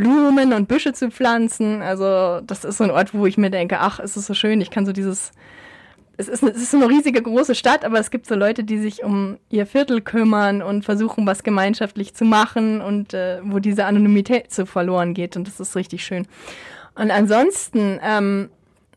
Blumen 0.00 0.54
und 0.54 0.66
Büsche 0.66 0.94
zu 0.94 1.10
pflanzen. 1.10 1.82
Also 1.82 2.40
das 2.40 2.64
ist 2.64 2.78
so 2.78 2.84
ein 2.84 2.90
Ort, 2.90 3.12
wo 3.12 3.26
ich 3.26 3.36
mir 3.36 3.50
denke, 3.50 3.80
ach, 3.80 4.00
ist 4.00 4.16
es 4.16 4.26
so 4.26 4.34
schön, 4.34 4.60
ich 4.60 4.70
kann 4.70 4.86
so 4.86 4.92
dieses 4.92 5.32
es 6.16 6.28
ist, 6.28 6.42
es 6.42 6.56
ist 6.56 6.70
so 6.70 6.76
eine 6.76 6.90
riesige 6.90 7.22
große 7.22 7.54
Stadt, 7.54 7.82
aber 7.82 7.98
es 7.98 8.10
gibt 8.10 8.26
so 8.26 8.34
Leute, 8.34 8.62
die 8.62 8.78
sich 8.78 9.02
um 9.02 9.38
ihr 9.48 9.64
Viertel 9.66 10.02
kümmern 10.02 10.60
und 10.60 10.84
versuchen, 10.84 11.26
was 11.26 11.42
gemeinschaftlich 11.42 12.14
zu 12.14 12.26
machen 12.26 12.82
und 12.82 13.14
äh, 13.14 13.40
wo 13.42 13.58
diese 13.58 13.86
Anonymität 13.86 14.52
so 14.52 14.66
verloren 14.66 15.14
geht 15.14 15.36
und 15.36 15.46
das 15.46 15.60
ist 15.60 15.76
richtig 15.76 16.04
schön. 16.04 16.26
Und 16.94 17.10
ansonsten, 17.10 17.98
ähm, 18.02 18.50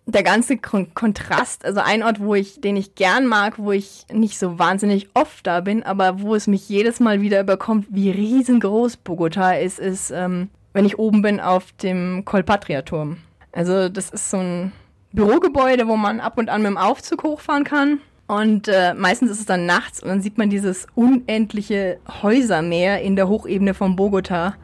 der 0.05 0.23
ganze 0.23 0.57
Kon 0.57 0.93
Kontrast, 0.93 1.63
also 1.63 1.79
ein 1.79 2.03
Ort, 2.03 2.19
wo 2.19 2.35
ich, 2.35 2.59
den 2.59 2.75
ich 2.75 2.95
gern 2.95 3.25
mag, 3.25 3.57
wo 3.57 3.71
ich 3.71 4.05
nicht 4.11 4.37
so 4.37 4.59
wahnsinnig 4.59 5.07
oft 5.13 5.47
da 5.47 5.61
bin, 5.61 5.83
aber 5.83 6.21
wo 6.21 6.35
es 6.35 6.47
mich 6.47 6.67
jedes 6.67 6.99
Mal 6.99 7.21
wieder 7.21 7.39
überkommt, 7.39 7.87
wie 7.89 8.11
riesengroß 8.11 8.97
Bogota 8.97 9.53
ist, 9.53 9.79
ist, 9.79 10.11
ähm, 10.11 10.49
wenn 10.73 10.85
ich 10.85 10.99
oben 10.99 11.21
bin 11.21 11.39
auf 11.39 11.71
dem 11.83 12.25
Colpatria-Turm. 12.25 13.17
Also 13.51 13.89
das 13.89 14.09
ist 14.09 14.29
so 14.29 14.37
ein 14.37 14.71
Bürogebäude, 15.11 15.87
wo 15.87 15.95
man 15.95 16.19
ab 16.19 16.37
und 16.37 16.49
an 16.49 16.61
mit 16.61 16.71
dem 16.71 16.77
Aufzug 16.77 17.23
hochfahren 17.23 17.63
kann. 17.63 17.99
Und 18.27 18.67
äh, 18.67 18.93
meistens 18.93 19.31
ist 19.31 19.39
es 19.41 19.45
dann 19.45 19.65
nachts 19.65 20.01
und 20.01 20.09
dann 20.09 20.21
sieht 20.21 20.37
man 20.37 20.49
dieses 20.49 20.87
unendliche 20.95 21.99
Häusermeer 22.21 23.01
in 23.01 23.15
der 23.15 23.27
Hochebene 23.27 23.73
von 23.73 23.95
Bogota 23.95 24.55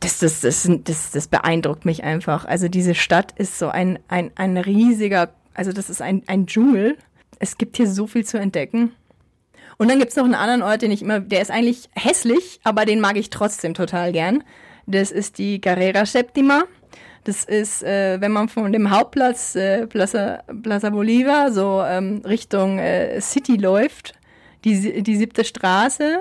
das, 0.00 0.18
das, 0.18 0.40
das, 0.40 0.68
das, 0.84 1.10
das 1.10 1.28
beeindruckt 1.28 1.84
mich 1.84 2.04
einfach. 2.04 2.44
Also 2.44 2.68
diese 2.68 2.94
Stadt 2.94 3.32
ist 3.36 3.58
so 3.58 3.68
ein, 3.68 3.98
ein, 4.08 4.30
ein 4.34 4.56
riesiger, 4.56 5.30
also 5.54 5.72
das 5.72 5.90
ist 5.90 6.02
ein, 6.02 6.22
ein 6.26 6.46
Dschungel. 6.46 6.96
Es 7.38 7.58
gibt 7.58 7.76
hier 7.76 7.88
so 7.88 8.06
viel 8.06 8.24
zu 8.24 8.38
entdecken. 8.38 8.92
Und 9.78 9.90
dann 9.90 9.98
gibt's 9.98 10.16
noch 10.16 10.24
einen 10.24 10.34
anderen 10.34 10.62
Ort, 10.62 10.82
den 10.82 10.90
ich 10.90 11.02
immer, 11.02 11.20
der 11.20 11.42
ist 11.42 11.50
eigentlich 11.50 11.88
hässlich, 11.94 12.60
aber 12.64 12.84
den 12.84 13.00
mag 13.00 13.16
ich 13.16 13.30
trotzdem 13.30 13.74
total 13.74 14.12
gern. 14.12 14.42
Das 14.86 15.10
ist 15.10 15.38
die 15.38 15.60
Carrera 15.60 16.06
Septima. 16.06 16.64
Das 17.24 17.44
ist, 17.44 17.82
äh, 17.82 18.20
wenn 18.20 18.30
man 18.30 18.48
von 18.48 18.72
dem 18.72 18.90
Hauptplatz 18.90 19.56
äh, 19.56 19.86
Plaza, 19.88 20.44
Plaza 20.62 20.90
Bolivar 20.90 21.52
so 21.52 21.82
ähm, 21.84 22.22
Richtung 22.24 22.78
äh, 22.78 23.20
City 23.20 23.56
läuft, 23.56 24.14
die, 24.64 25.02
die 25.02 25.16
siebte 25.16 25.44
Straße, 25.44 26.20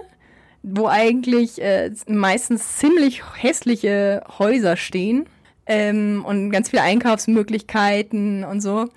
wo 0.63 0.87
eigentlich 0.87 1.61
äh, 1.61 1.91
meistens 2.07 2.77
ziemlich 2.77 3.21
hässliche 3.35 4.23
Häuser 4.39 4.77
stehen 4.77 5.27
ähm, 5.67 6.25
und 6.27 6.49
ganz 6.49 6.71
viele 6.71 6.81
Einkaufsmöglichkeiten 6.81 8.43
und 8.43 8.61
so. 8.61 8.87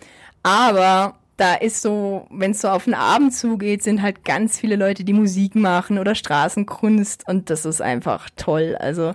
Aber 0.43 1.17
da 1.37 1.55
ist 1.55 1.83
so, 1.83 2.27
wenn 2.31 2.53
es 2.53 2.63
so 2.63 2.69
auf 2.69 2.85
den 2.85 2.95
Abend 2.95 3.35
zugeht, 3.35 3.83
sind 3.83 4.03
halt 4.03 4.25
ganz 4.25 4.59
viele 4.59 4.77
Leute, 4.77 5.05
die 5.05 5.13
Musik 5.13 5.55
machen 5.55 5.99
oder 5.99 6.15
Straßenkunst 6.15 7.29
und 7.29 7.51
das 7.51 7.67
ist 7.67 7.81
einfach 7.81 8.29
toll. 8.37 8.77
Also 8.79 9.13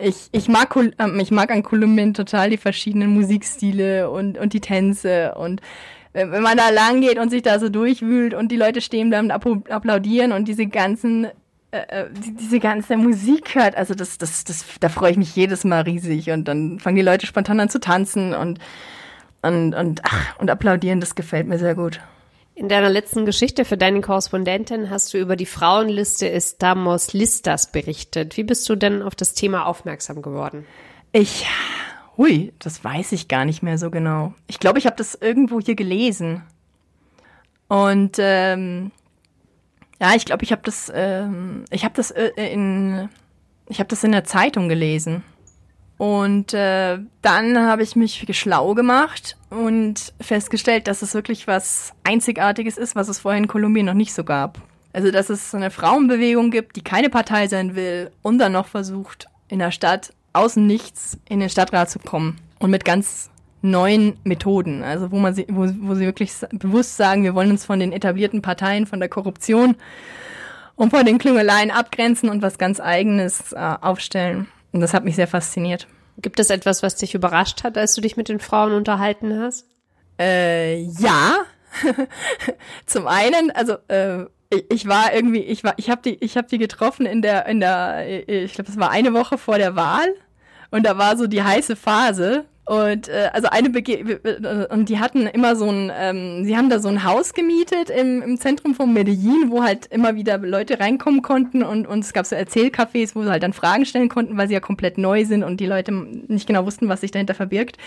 ich, 0.00 0.28
ich 0.32 0.48
mag 0.48 0.74
ähm, 0.76 1.20
ich 1.20 1.30
mag 1.30 1.50
an 1.50 1.62
Kolumbien 1.62 2.14
total 2.14 2.50
die 2.50 2.56
verschiedenen 2.56 3.14
Musikstile 3.14 4.10
und 4.10 4.38
und 4.38 4.52
die 4.52 4.60
Tänze 4.60 5.34
und 5.34 5.60
wenn, 6.12 6.32
wenn 6.32 6.42
man 6.42 6.56
da 6.56 6.70
lang 6.70 7.00
geht 7.00 7.18
und 7.18 7.30
sich 7.30 7.42
da 7.42 7.58
so 7.58 7.68
durchwühlt 7.68 8.34
und 8.34 8.50
die 8.50 8.56
Leute 8.56 8.80
stehen 8.80 9.10
da 9.10 9.20
und 9.20 9.30
applaudieren 9.30 10.32
und 10.32 10.48
diese 10.48 10.66
ganzen 10.66 11.26
äh, 11.70 11.78
äh 11.88 12.06
diese 12.12 12.60
ganze 12.60 12.96
Musik 12.96 13.54
hört, 13.54 13.76
also 13.76 13.94
das, 13.94 14.18
das, 14.18 14.44
das, 14.44 14.64
da 14.80 14.88
freue 14.88 15.12
ich 15.12 15.16
mich 15.16 15.34
jedes 15.36 15.64
Mal 15.64 15.82
riesig 15.82 16.30
und 16.30 16.46
dann 16.48 16.78
fangen 16.80 16.96
die 16.96 17.02
Leute 17.02 17.26
spontan 17.26 17.60
an 17.60 17.68
zu 17.68 17.80
tanzen 17.80 18.34
und 18.34 18.58
und, 19.42 19.74
und, 19.74 20.00
ach, 20.04 20.38
und 20.38 20.50
applaudieren, 20.50 20.98
das 20.98 21.14
gefällt 21.14 21.46
mir 21.46 21.58
sehr 21.58 21.76
gut. 21.76 22.00
In 22.58 22.70
deiner 22.70 22.88
letzten 22.88 23.26
Geschichte 23.26 23.66
für 23.66 23.76
deine 23.76 24.00
Korrespondentin 24.00 24.88
hast 24.88 25.12
du 25.12 25.18
über 25.18 25.36
die 25.36 25.44
Frauenliste 25.44 26.30
Estamos 26.30 27.12
Listas 27.12 27.70
berichtet. 27.70 28.38
Wie 28.38 28.44
bist 28.44 28.66
du 28.70 28.76
denn 28.76 29.02
auf 29.02 29.14
das 29.14 29.34
Thema 29.34 29.66
aufmerksam 29.66 30.22
geworden? 30.22 30.64
Ich, 31.12 31.46
hui, 32.16 32.54
das 32.58 32.82
weiß 32.82 33.12
ich 33.12 33.28
gar 33.28 33.44
nicht 33.44 33.62
mehr 33.62 33.76
so 33.76 33.90
genau. 33.90 34.32
Ich 34.46 34.58
glaube, 34.58 34.78
ich 34.78 34.86
habe 34.86 34.96
das 34.96 35.14
irgendwo 35.14 35.60
hier 35.60 35.74
gelesen. 35.74 36.44
Und 37.68 38.16
ähm, 38.20 38.90
ja, 40.00 40.14
ich 40.14 40.24
glaube, 40.24 40.42
ich 40.42 40.50
habe 40.50 40.62
das, 40.64 40.90
ähm, 40.94 41.66
ich 41.68 41.84
habe 41.84 41.94
das 41.94 42.10
äh, 42.10 42.30
in, 42.36 43.10
ich 43.68 43.80
habe 43.80 43.88
das 43.88 44.02
in 44.02 44.12
der 44.12 44.24
Zeitung 44.24 44.70
gelesen. 44.70 45.22
Und 45.98 46.52
äh, 46.52 46.98
dann 47.22 47.58
habe 47.58 47.82
ich 47.82 47.96
mich 47.96 48.26
schlau 48.38 48.74
gemacht 48.74 49.36
und 49.48 50.12
festgestellt, 50.20 50.88
dass 50.88 51.00
es 51.00 51.14
wirklich 51.14 51.46
was 51.46 51.92
Einzigartiges 52.04 52.76
ist, 52.76 52.96
was 52.96 53.08
es 53.08 53.20
vorher 53.20 53.38
in 53.38 53.48
Kolumbien 53.48 53.86
noch 53.86 53.94
nicht 53.94 54.12
so 54.12 54.22
gab. 54.22 54.60
Also, 54.92 55.10
dass 55.10 55.30
es 55.30 55.54
eine 55.54 55.70
Frauenbewegung 55.70 56.50
gibt, 56.50 56.76
die 56.76 56.82
keine 56.82 57.10
Partei 57.10 57.48
sein 57.48 57.74
will 57.74 58.10
und 58.22 58.38
dann 58.38 58.52
noch 58.52 58.66
versucht, 58.66 59.28
in 59.48 59.58
der 59.58 59.70
Stadt 59.70 60.12
außen 60.32 60.66
nichts 60.66 61.18
in 61.28 61.40
den 61.40 61.50
Stadtrat 61.50 61.90
zu 61.90 61.98
kommen. 61.98 62.36
Und 62.58 62.70
mit 62.70 62.84
ganz 62.84 63.30
neuen 63.62 64.18
Methoden. 64.24 64.82
Also, 64.82 65.10
wo 65.10 65.18
man 65.18 65.34
sie, 65.34 65.46
wo, 65.48 65.66
wo 65.80 65.94
sie 65.94 66.04
wirklich 66.04 66.32
bewusst 66.50 66.96
sagen, 66.96 67.24
wir 67.24 67.34
wollen 67.34 67.50
uns 67.50 67.64
von 67.64 67.80
den 67.80 67.92
etablierten 67.92 68.42
Parteien, 68.42 68.86
von 68.86 69.00
der 69.00 69.08
Korruption 69.08 69.76
und 70.76 70.90
von 70.90 71.06
den 71.06 71.18
Klüngeleien 71.18 71.70
abgrenzen 71.70 72.28
und 72.28 72.42
was 72.42 72.58
ganz 72.58 72.80
Eigenes 72.80 73.52
äh, 73.52 73.74
aufstellen. 73.80 74.48
Und 74.72 74.80
das 74.80 74.94
hat 74.94 75.04
mich 75.04 75.16
sehr 75.16 75.28
fasziniert. 75.28 75.86
Gibt 76.18 76.40
es 76.40 76.50
etwas, 76.50 76.82
was 76.82 76.96
dich 76.96 77.14
überrascht 77.14 77.64
hat, 77.64 77.76
als 77.76 77.94
du 77.94 78.00
dich 78.00 78.16
mit 78.16 78.28
den 78.28 78.40
Frauen 78.40 78.72
unterhalten 78.72 79.38
hast? 79.38 79.66
Äh, 80.18 80.82
ja. 80.82 81.38
Zum 82.86 83.06
einen, 83.06 83.50
also 83.50 83.76
äh, 83.88 84.24
ich, 84.68 84.86
war 84.88 85.12
irgendwie, 85.12 85.40
ich 85.40 85.64
war, 85.64 85.74
ich 85.76 85.90
habe 85.90 86.02
die, 86.02 86.24
ich 86.24 86.36
habe 86.36 86.48
die 86.48 86.58
getroffen 86.58 87.04
in 87.06 87.20
der, 87.20 87.46
in 87.46 87.60
der, 87.60 88.28
ich 88.28 88.54
glaube, 88.54 88.68
das 88.68 88.78
war 88.78 88.90
eine 88.90 89.12
Woche 89.12 89.36
vor 89.36 89.58
der 89.58 89.76
Wahl 89.76 90.08
und 90.70 90.86
da 90.86 90.96
war 90.96 91.16
so 91.16 91.26
die 91.26 91.42
heiße 91.42 91.76
Phase 91.76 92.46
und 92.66 93.08
äh, 93.08 93.30
also 93.32 93.48
eine 93.48 93.70
Bege 93.70 94.66
und 94.70 94.88
die 94.88 94.98
hatten 94.98 95.28
immer 95.28 95.54
so 95.54 95.70
ein, 95.70 95.92
ähm, 95.96 96.44
sie 96.44 96.56
haben 96.56 96.68
da 96.68 96.80
so 96.80 96.88
ein 96.88 97.04
Haus 97.04 97.32
gemietet 97.32 97.90
im, 97.90 98.22
im 98.22 98.40
Zentrum 98.40 98.74
von 98.74 98.92
Medellin, 98.92 99.50
wo 99.50 99.62
halt 99.62 99.86
immer 99.86 100.16
wieder 100.16 100.38
Leute 100.38 100.80
reinkommen 100.80 101.22
konnten 101.22 101.62
und, 101.62 101.86
und 101.86 102.00
es 102.00 102.12
gab 102.12 102.26
so 102.26 102.34
Erzählcafés, 102.34 103.14
wo 103.14 103.22
sie 103.22 103.30
halt 103.30 103.44
dann 103.44 103.52
Fragen 103.52 103.86
stellen 103.86 104.08
konnten, 104.08 104.36
weil 104.36 104.48
sie 104.48 104.54
ja 104.54 104.60
komplett 104.60 104.98
neu 104.98 105.24
sind 105.24 105.44
und 105.44 105.60
die 105.60 105.66
Leute 105.66 105.92
nicht 105.92 106.48
genau 106.48 106.66
wussten, 106.66 106.88
was 106.88 107.02
sich 107.02 107.12
dahinter 107.12 107.34
verbirgt. 107.34 107.78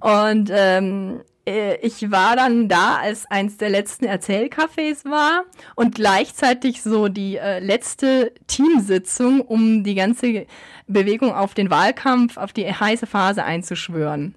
Und 0.00 0.50
ähm, 0.50 1.20
äh, 1.20 1.31
ich 1.44 2.10
war 2.10 2.36
dann 2.36 2.68
da, 2.68 2.98
als 2.98 3.28
eins 3.28 3.56
der 3.56 3.68
letzten 3.68 4.04
Erzählcafés 4.04 5.04
war 5.04 5.44
und 5.74 5.96
gleichzeitig 5.96 6.82
so 6.82 7.08
die 7.08 7.36
äh, 7.36 7.58
letzte 7.58 8.32
Teamsitzung, 8.46 9.40
um 9.40 9.82
die 9.82 9.96
ganze 9.96 10.46
Bewegung 10.86 11.32
auf 11.34 11.54
den 11.54 11.70
Wahlkampf, 11.70 12.36
auf 12.36 12.52
die 12.52 12.72
heiße 12.72 13.06
Phase 13.06 13.42
einzuschwören. 13.42 14.36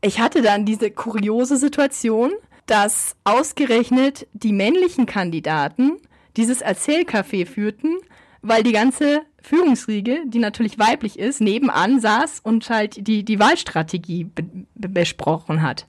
Ich 0.00 0.18
hatte 0.18 0.40
dann 0.40 0.64
diese 0.64 0.90
kuriose 0.90 1.58
Situation, 1.58 2.32
dass 2.64 3.16
ausgerechnet 3.24 4.26
die 4.32 4.52
männlichen 4.52 5.04
Kandidaten 5.04 5.98
dieses 6.36 6.62
Erzählcafé 6.64 7.46
führten, 7.46 7.96
weil 8.40 8.62
die 8.62 8.72
ganze 8.72 9.22
Führungsriege, 9.42 10.22
die 10.26 10.38
natürlich 10.38 10.78
weiblich 10.78 11.18
ist, 11.18 11.40
nebenan 11.40 12.00
saß 12.00 12.40
und 12.40 12.68
halt 12.70 13.06
die, 13.06 13.22
die 13.22 13.38
Wahlstrategie 13.38 14.24
be 14.24 14.44
besprochen 14.74 15.62
hat 15.62 15.86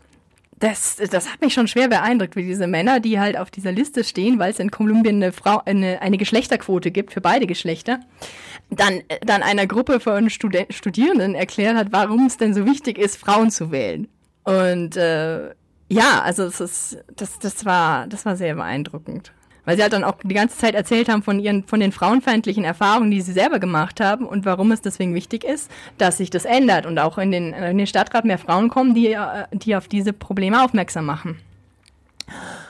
das, 0.59 0.95
das 0.95 1.31
hat 1.31 1.41
mich 1.41 1.53
schon 1.53 1.67
schwer 1.67 1.87
beeindruckt, 1.87 2.35
wie 2.35 2.43
diese 2.43 2.67
Männer, 2.67 2.99
die 2.99 3.19
halt 3.19 3.37
auf 3.37 3.51
dieser 3.51 3.71
Liste 3.71 4.03
stehen, 4.03 4.39
weil 4.39 4.51
es 4.51 4.59
in 4.59 4.71
Kolumbien 4.71 5.17
eine, 5.17 5.31
Frau, 5.31 5.61
eine, 5.65 6.01
eine 6.01 6.17
Geschlechterquote 6.17 6.89
gibt 6.91 7.13
für 7.13 7.21
beide 7.21 7.45
Geschlechter, 7.45 7.99
dann, 8.69 9.01
dann 9.21 9.43
einer 9.43 9.67
Gruppe 9.67 9.99
von 9.99 10.29
Studi 10.29 10.65
Studierenden 10.69 11.35
erklärt 11.35 11.77
hat, 11.77 11.91
warum 11.91 12.25
es 12.25 12.37
denn 12.37 12.53
so 12.53 12.65
wichtig 12.65 12.97
ist, 12.97 13.17
Frauen 13.17 13.51
zu 13.51 13.71
wählen. 13.71 14.07
Und 14.43 14.97
äh, 14.97 15.49
ja, 15.89 16.21
also 16.23 16.43
es 16.43 16.59
ist, 16.59 16.97
das, 17.15 17.37
das, 17.39 17.65
war, 17.65 18.07
das 18.07 18.25
war 18.25 18.35
sehr 18.35 18.55
beeindruckend 18.55 19.31
weil 19.67 19.75
sie 19.75 19.83
halt 19.83 19.91
dann 19.91 20.05
auch 20.05 20.15
die 20.23 20.33
ganze 20.33 20.57
Zeit 20.57 20.75
erzählt 20.75 21.09
haben 21.09 21.23
von 21.23 21.41
ihren, 21.41 21.65
von 21.65 21.81
den 21.81 21.91
frauenfeindlichen 21.91 22.63
Erfahrungen, 22.63 23.11
die 23.11 23.19
sie 23.19 23.33
selber 23.33 23.59
gemacht 23.59 23.99
haben 23.99 24.25
und 24.25 24.45
warum 24.45 24.71
es 24.71 24.81
deswegen 24.81 25.13
wichtig 25.13 25.43
ist, 25.43 25.69
dass 25.97 26.17
sich 26.17 26.29
das 26.29 26.45
ändert 26.45 26.85
und 26.85 26.97
auch 26.99 27.17
in 27.17 27.31
den, 27.31 27.51
in 27.51 27.77
den 27.77 27.85
Stadtrat 27.85 28.23
mehr 28.23 28.37
Frauen 28.37 28.69
kommen, 28.69 28.95
die, 28.95 29.11
äh, 29.11 29.43
die 29.51 29.75
auf 29.75 29.89
diese 29.89 30.13
Probleme 30.13 30.63
aufmerksam 30.63 31.05
machen. 31.05 31.41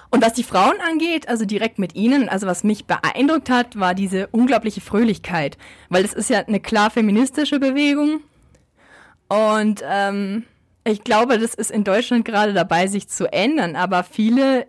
Und 0.10 0.26
was 0.26 0.34
die 0.34 0.44
Frauen 0.44 0.74
angeht, 0.90 1.30
also 1.30 1.46
direkt 1.46 1.78
mit 1.78 1.94
ihnen, 1.94 2.30
also 2.30 2.48
was 2.48 2.64
mich 2.64 2.86
beeindruckt 2.86 3.52
hat, 3.52 3.80
war 3.80 3.94
diese 3.94 4.26
unglaubliche 4.32 4.82
Fröhlichkeit, 4.82 5.60
weil 5.90 6.04
es 6.04 6.14
ist 6.14 6.32
ja 6.32 6.40
eine 6.40 6.60
klar 6.60 6.90
feministische 6.90 7.60
Bewegung. 7.60 8.22
Und 9.28 9.84
ähm, 9.88 10.46
ich 10.84 11.04
glaube, 11.04 11.38
das 11.38 11.54
ist 11.54 11.70
in 11.70 11.84
Deutschland 11.84 12.26
gerade 12.26 12.54
dabei, 12.54 12.88
sich 12.88 13.08
zu 13.08 13.32
ändern, 13.32 13.76
aber 13.76 14.04
viele 14.04 14.66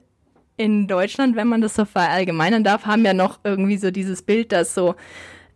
in 0.58 0.86
Deutschland, 0.86 1.36
wenn 1.36 1.48
man 1.48 1.62
das 1.62 1.74
so 1.74 1.84
verallgemeinern 1.84 2.64
darf, 2.64 2.84
haben 2.84 3.04
ja 3.04 3.14
noch 3.14 3.38
irgendwie 3.44 3.78
so 3.78 3.90
dieses 3.90 4.22
Bild, 4.22 4.52
dass 4.52 4.74
so 4.74 4.96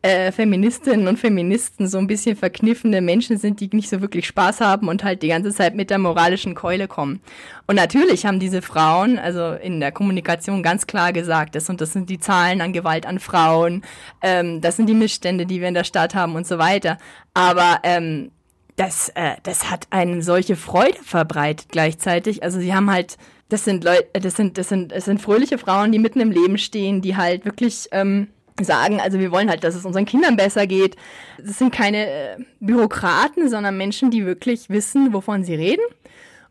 äh, 0.03 0.33
Feministinnen 0.33 1.07
und 1.07 1.19
Feministen 1.19 1.87
so 1.87 1.99
ein 1.99 2.07
bisschen 2.07 2.37
verkniffene 2.37 3.01
Menschen 3.01 3.37
sind, 3.37 3.61
die 3.61 3.69
nicht 3.73 3.88
so 3.88 4.01
wirklich 4.01 4.27
Spaß 4.27 4.61
haben 4.61 4.88
und 4.88 5.05
halt 5.05 5.23
die 5.23 5.29
ganze 5.29 5.53
Zeit 5.53 5.75
mit 5.75 5.91
der 5.91 5.99
moralischen 5.99 6.55
Keule 6.55 6.88
kommen. 6.88 7.21
Und 7.67 7.77
natürlich 7.77 8.27
haben 8.27 8.41
diese 8.41 8.62
Frauen, 8.62 9.19
also 9.19 9.53
in 9.53 9.81
der 9.81 9.93
Kommunikation 9.93 10.62
ganz 10.62 10.87
klar 10.87 11.12
gesagt, 11.12 11.55
das 11.55 11.69
und 11.69 11.81
das 11.81 11.93
sind 11.93 12.11
die 12.11 12.19
Zahlen 12.19 12.61
an 12.61 12.73
Gewalt 12.73 13.07
an 13.07 13.21
Frauen, 13.21 13.85
ähm, 14.23 14.61
das 14.61 14.77
sind 14.77 14.88
die 14.88 14.95
Missstände, 14.95 15.47
die 15.47 15.61
wir 15.61 15.69
in 15.69 15.75
der 15.75 15.85
Stadt 15.85 16.15
haben 16.15 16.35
und 16.35 16.47
so 16.47 16.59
weiter. 16.59 16.99
Aber 17.35 17.81
ähm, 17.85 18.33
das, 18.77 19.11
äh, 19.11 19.37
das 19.43 19.71
hat 19.71 19.87
eine 19.91 20.23
solche 20.23 20.57
Freude 20.57 20.99
verbreitet 21.03 21.69
gleichzeitig. 21.71 22.43
Also 22.43 22.59
sie 22.59 22.75
haben 22.75 22.91
halt 22.91 23.19
das 23.53 23.65
sind 23.65 23.85
Leute, 23.85 24.09
äh, 24.15 24.21
das 24.21 24.37
sind, 24.37 24.57
das 24.59 24.69
sind, 24.69 24.93
es 24.93 25.05
sind 25.05 25.21
fröhliche 25.21 25.59
Frauen, 25.59 25.93
die 25.93 25.99
mitten 25.99 26.21
im 26.21 26.31
Leben 26.31 26.59
stehen, 26.59 27.03
die 27.03 27.17
halt 27.17 27.45
wirklich 27.45 27.88
ähm, 27.93 28.29
sagen, 28.61 29.01
also 29.01 29.19
wir 29.19 29.31
wollen 29.31 29.51
halt, 29.51 29.65
dass 29.65 29.75
es 29.75 29.85
unseren 29.85 30.07
Kindern 30.07 30.37
besser 30.37 30.67
geht. 30.67 30.97
Das 31.38 31.59
sind 31.59 31.73
keine 31.73 32.07
äh, 32.07 32.37
Bürokraten, 32.61 33.49
sondern 33.49 33.77
Menschen, 33.77 34.11
die 34.11 34.25
wirklich 34.25 34.71
wissen, 34.71 35.12
wovon 35.12 35.45
sie 35.45 35.55
reden 35.55 35.85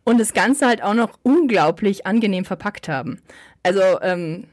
und 0.04 0.20
das 0.20 0.34
Ganze 0.34 0.68
halt 0.68 0.84
auch 0.84 0.94
noch 0.94 1.18
unglaublich 1.24 2.06
angenehm 2.06 2.46
verpackt 2.46 2.88
haben. 2.88 3.20
Also 3.64 3.82
ähm, 4.02 4.46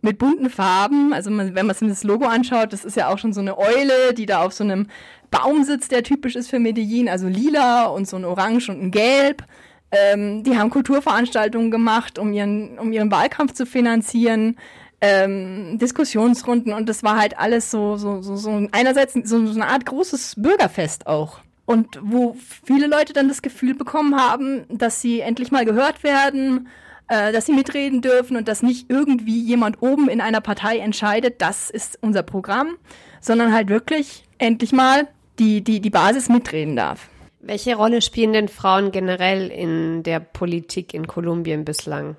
mit 0.00 0.18
bunten 0.18 0.50
Farben, 0.50 1.12
also 1.12 1.30
man, 1.30 1.54
wenn 1.54 1.66
man 1.66 1.74
sich 1.74 1.88
das 1.88 2.04
Logo 2.04 2.26
anschaut, 2.26 2.72
das 2.72 2.84
ist 2.84 2.96
ja 2.96 3.08
auch 3.08 3.18
schon 3.18 3.32
so 3.32 3.40
eine 3.40 3.58
Eule, 3.58 4.14
die 4.16 4.26
da 4.26 4.42
auf 4.44 4.52
so 4.52 4.62
einem 4.62 4.86
Baum 5.30 5.64
sitzt, 5.64 5.90
der 5.90 6.04
typisch 6.04 6.36
ist 6.36 6.48
für 6.48 6.60
Medellin, 6.60 7.08
also 7.08 7.26
lila 7.26 7.86
und 7.86 8.06
so 8.08 8.16
ein 8.16 8.24
Orange 8.24 8.70
und 8.70 8.80
ein 8.80 8.90
Gelb. 8.90 9.44
Ähm, 9.90 10.42
die 10.42 10.56
haben 10.56 10.70
Kulturveranstaltungen 10.70 11.70
gemacht, 11.70 12.18
um 12.18 12.32
ihren, 12.32 12.78
um 12.78 12.92
ihren 12.92 13.10
Wahlkampf 13.10 13.54
zu 13.54 13.64
finanzieren, 13.64 14.56
ähm, 15.00 15.78
Diskussionsrunden 15.78 16.72
und 16.72 16.88
das 16.88 17.02
war 17.02 17.16
halt 17.16 17.38
alles 17.38 17.70
so, 17.70 17.96
so, 17.96 18.20
so, 18.20 18.36
so 18.36 18.66
einerseits 18.72 19.14
so, 19.14 19.46
so 19.46 19.60
eine 19.60 19.68
Art 19.68 19.86
großes 19.86 20.34
Bürgerfest 20.36 21.06
auch. 21.06 21.40
Und 21.66 22.00
wo 22.02 22.36
viele 22.64 22.86
Leute 22.86 23.12
dann 23.12 23.28
das 23.28 23.42
Gefühl 23.42 23.74
bekommen 23.74 24.16
haben, 24.16 24.64
dass 24.70 25.00
sie 25.00 25.20
endlich 25.20 25.52
mal 25.52 25.64
gehört 25.64 26.02
werden, 26.02 26.68
äh, 27.08 27.32
dass 27.32 27.46
sie 27.46 27.52
mitreden 27.52 28.00
dürfen 28.00 28.36
und 28.36 28.48
dass 28.48 28.62
nicht 28.62 28.90
irgendwie 28.90 29.40
jemand 29.40 29.82
oben 29.82 30.08
in 30.08 30.20
einer 30.20 30.40
Partei 30.40 30.78
entscheidet, 30.78 31.40
das 31.40 31.70
ist 31.70 31.98
unser 32.00 32.22
Programm, 32.22 32.76
sondern 33.20 33.52
halt 33.52 33.68
wirklich 33.68 34.24
endlich 34.38 34.72
mal 34.72 35.08
die, 35.38 35.62
die, 35.62 35.80
die 35.80 35.90
Basis 35.90 36.28
mitreden 36.28 36.74
darf. 36.74 37.08
Welche 37.40 37.76
Rolle 37.76 38.02
spielen 38.02 38.32
denn 38.32 38.48
Frauen 38.48 38.90
generell 38.90 39.48
in 39.48 40.02
der 40.02 40.18
Politik 40.18 40.92
in 40.92 41.06
Kolumbien 41.06 41.64
bislang? 41.64 42.16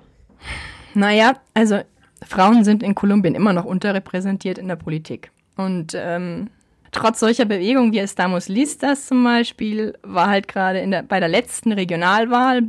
Naja, 0.94 1.34
also 1.52 1.80
Frauen 2.26 2.64
sind 2.64 2.82
in 2.82 2.94
Kolumbien 2.94 3.34
immer 3.34 3.52
noch 3.52 3.64
unterrepräsentiert 3.64 4.58
in 4.58 4.68
der 4.68 4.76
Politik. 4.76 5.30
Und 5.56 5.94
ähm, 5.94 6.48
trotz 6.90 7.20
solcher 7.20 7.44
Bewegungen 7.44 7.92
wie 7.92 7.98
Estamos 7.98 8.48
Listas 8.48 9.06
zum 9.06 9.22
Beispiel, 9.22 9.94
war 10.02 10.28
halt 10.28 10.48
gerade 10.48 11.04
bei 11.06 11.20
der 11.20 11.28
letzten 11.28 11.72
Regionalwahl, 11.72 12.62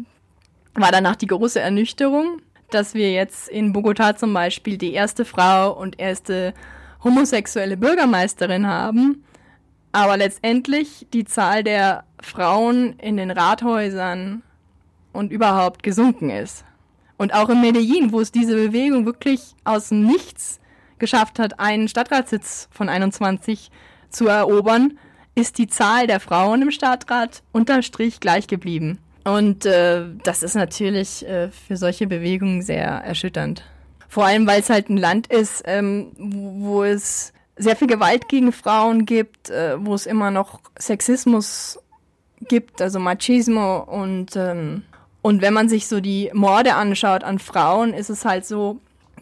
war 0.74 0.92
danach 0.92 1.16
die 1.16 1.28
große 1.28 1.60
Ernüchterung, 1.60 2.42
dass 2.70 2.94
wir 2.94 3.12
jetzt 3.12 3.48
in 3.48 3.74
Bogotá 3.74 4.16
zum 4.16 4.34
Beispiel 4.34 4.78
die 4.78 4.94
erste 4.94 5.24
Frau 5.24 5.72
und 5.72 6.00
erste 6.00 6.54
homosexuelle 7.04 7.78
Bürgermeisterin 7.78 8.68
haben 8.68 9.24
aber 9.92 10.18
letztendlich 10.18 11.08
die 11.14 11.26
Zahl 11.26 11.64
der 11.64 12.04
Frauen 12.22 12.94
in 13.00 13.18
den 13.18 13.32
Rathäusern 13.32 14.44
und 15.14 15.32
überhaupt 15.32 15.84
gesunken 15.84 16.30
ist. 16.30 16.64
Und 17.18 17.34
auch 17.34 17.50
in 17.50 17.62
Medellin, 17.62 18.12
wo 18.12 18.20
es 18.20 18.32
diese 18.32 18.56
Bewegung 18.56 19.06
wirklich 19.06 19.54
aus 19.64 19.92
Nichts 19.92 20.60
geschafft 20.98 21.40
hat, 21.40 21.60
einen 21.60 21.88
Stadtratssitz 21.88 22.68
von 22.72 22.90
21 22.90 23.70
zu 24.10 24.28
erobern, 24.28 24.98
ist 25.36 25.58
die 25.58 25.68
Zahl 25.68 26.08
der 26.08 26.20
Frauen 26.20 26.62
im 26.62 26.72
Stadtrat 26.72 27.44
unterm 27.52 27.82
Strich 27.82 28.20
gleich 28.20 28.48
geblieben. 28.48 29.00
Und 29.24 29.66
äh, 29.66 30.06
das 30.24 30.42
ist 30.42 30.56
natürlich 30.56 31.28
äh, 31.28 31.50
für 31.50 31.78
solche 31.78 32.08
Bewegungen 32.08 32.62
sehr 32.62 32.88
erschütternd. 32.88 33.64
Vor 34.08 34.26
allem, 34.26 34.48
weil 34.48 34.62
es 34.62 34.70
halt 34.70 34.90
ein 34.90 34.98
Land 34.98 35.28
ist, 35.28 35.64
ähm, 35.66 36.12
wo 36.18 36.84
es 36.84 37.34
sehr 37.62 37.76
viel 37.76 37.88
Gewalt 37.88 38.28
gegen 38.28 38.52
Frauen 38.52 39.06
gibt, 39.06 39.50
äh, 39.50 39.76
wo 39.80 39.94
es 39.94 40.06
immer 40.06 40.32
noch 40.32 40.60
Sexismus 40.80 41.80
gibt, 42.48 42.82
also 42.82 43.00
Machismo 43.00 43.80
und 43.80 44.36
ähm, 44.36 44.84
und 45.22 45.42
wenn 45.42 45.54
man 45.54 45.70
sich 45.70 45.88
so 45.88 46.00
die 46.00 46.32
Morde 46.34 46.74
anschaut 46.74 47.24
an 47.24 47.38
Frauen, 47.38 47.94
ist 47.94 48.10
es 48.10 48.26
halt 48.26 48.44
so, 48.46 48.80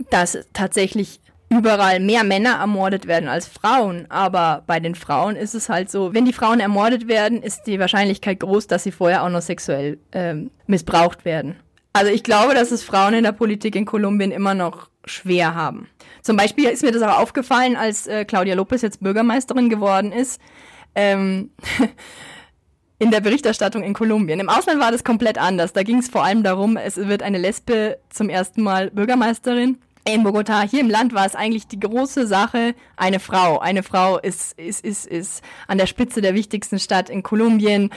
dass 0.09 0.37
tatsächlich 0.53 1.19
überall 1.49 1.99
mehr 1.99 2.23
Männer 2.23 2.57
ermordet 2.59 3.07
werden 3.07 3.27
als 3.27 3.47
Frauen. 3.47 4.05
Aber 4.09 4.63
bei 4.65 4.79
den 4.79 4.95
Frauen 4.95 5.35
ist 5.35 5.55
es 5.55 5.67
halt 5.67 5.89
so, 5.91 6.13
wenn 6.13 6.25
die 6.25 6.33
Frauen 6.33 6.59
ermordet 6.59 7.07
werden, 7.07 7.41
ist 7.41 7.63
die 7.63 7.79
Wahrscheinlichkeit 7.79 8.39
groß, 8.39 8.67
dass 8.67 8.83
sie 8.83 8.91
vorher 8.91 9.23
auch 9.23 9.29
noch 9.29 9.41
sexuell 9.41 9.97
ähm, 10.11 10.51
missbraucht 10.67 11.25
werden. 11.25 11.55
Also 11.93 12.11
ich 12.11 12.23
glaube, 12.23 12.53
dass 12.53 12.71
es 12.71 12.83
Frauen 12.83 13.13
in 13.13 13.23
der 13.23 13.31
Politik 13.31 13.75
in 13.75 13.85
Kolumbien 13.85 14.31
immer 14.31 14.53
noch 14.53 14.89
schwer 15.05 15.55
haben. 15.55 15.87
Zum 16.21 16.37
Beispiel 16.37 16.65
ist 16.65 16.83
mir 16.83 16.91
das 16.91 17.01
auch 17.01 17.19
aufgefallen, 17.19 17.75
als 17.75 18.07
äh, 18.07 18.25
Claudia 18.25 18.55
Lopez 18.55 18.81
jetzt 18.81 19.01
Bürgermeisterin 19.01 19.69
geworden 19.69 20.11
ist. 20.11 20.39
Ähm, 20.95 21.51
in 22.99 23.11
der 23.11 23.21
Berichterstattung 23.21 23.81
in 23.81 23.93
Kolumbien. 23.93 24.39
Im 24.39 24.49
Ausland 24.49 24.81
war 24.81 24.91
das 24.91 25.05
komplett 25.05 25.37
anders. 25.37 25.71
Da 25.71 25.83
ging 25.83 25.99
es 25.99 26.09
vor 26.09 26.23
allem 26.23 26.43
darum, 26.43 26.75
es 26.75 26.97
wird 26.97 27.23
eine 27.23 27.37
Lesbe 27.37 27.97
zum 28.09 28.29
ersten 28.29 28.61
Mal 28.61 28.91
Bürgermeisterin 28.91 29.77
in 30.05 30.23
Bogota. 30.23 30.61
Hier 30.61 30.81
im 30.81 30.89
Land 30.89 31.13
war 31.13 31.25
es 31.25 31.35
eigentlich 31.35 31.67
die 31.67 31.79
große 31.79 32.27
Sache, 32.27 32.75
eine 32.97 33.19
Frau. 33.19 33.59
Eine 33.59 33.83
Frau 33.83 34.17
ist, 34.19 34.57
ist, 34.59 34.83
ist, 34.83 35.05
ist 35.07 35.43
an 35.67 35.77
der 35.77 35.85
Spitze 35.85 36.21
der 36.21 36.35
wichtigsten 36.35 36.79
Stadt 36.79 37.09
in 37.09 37.23
Kolumbien. 37.23 37.89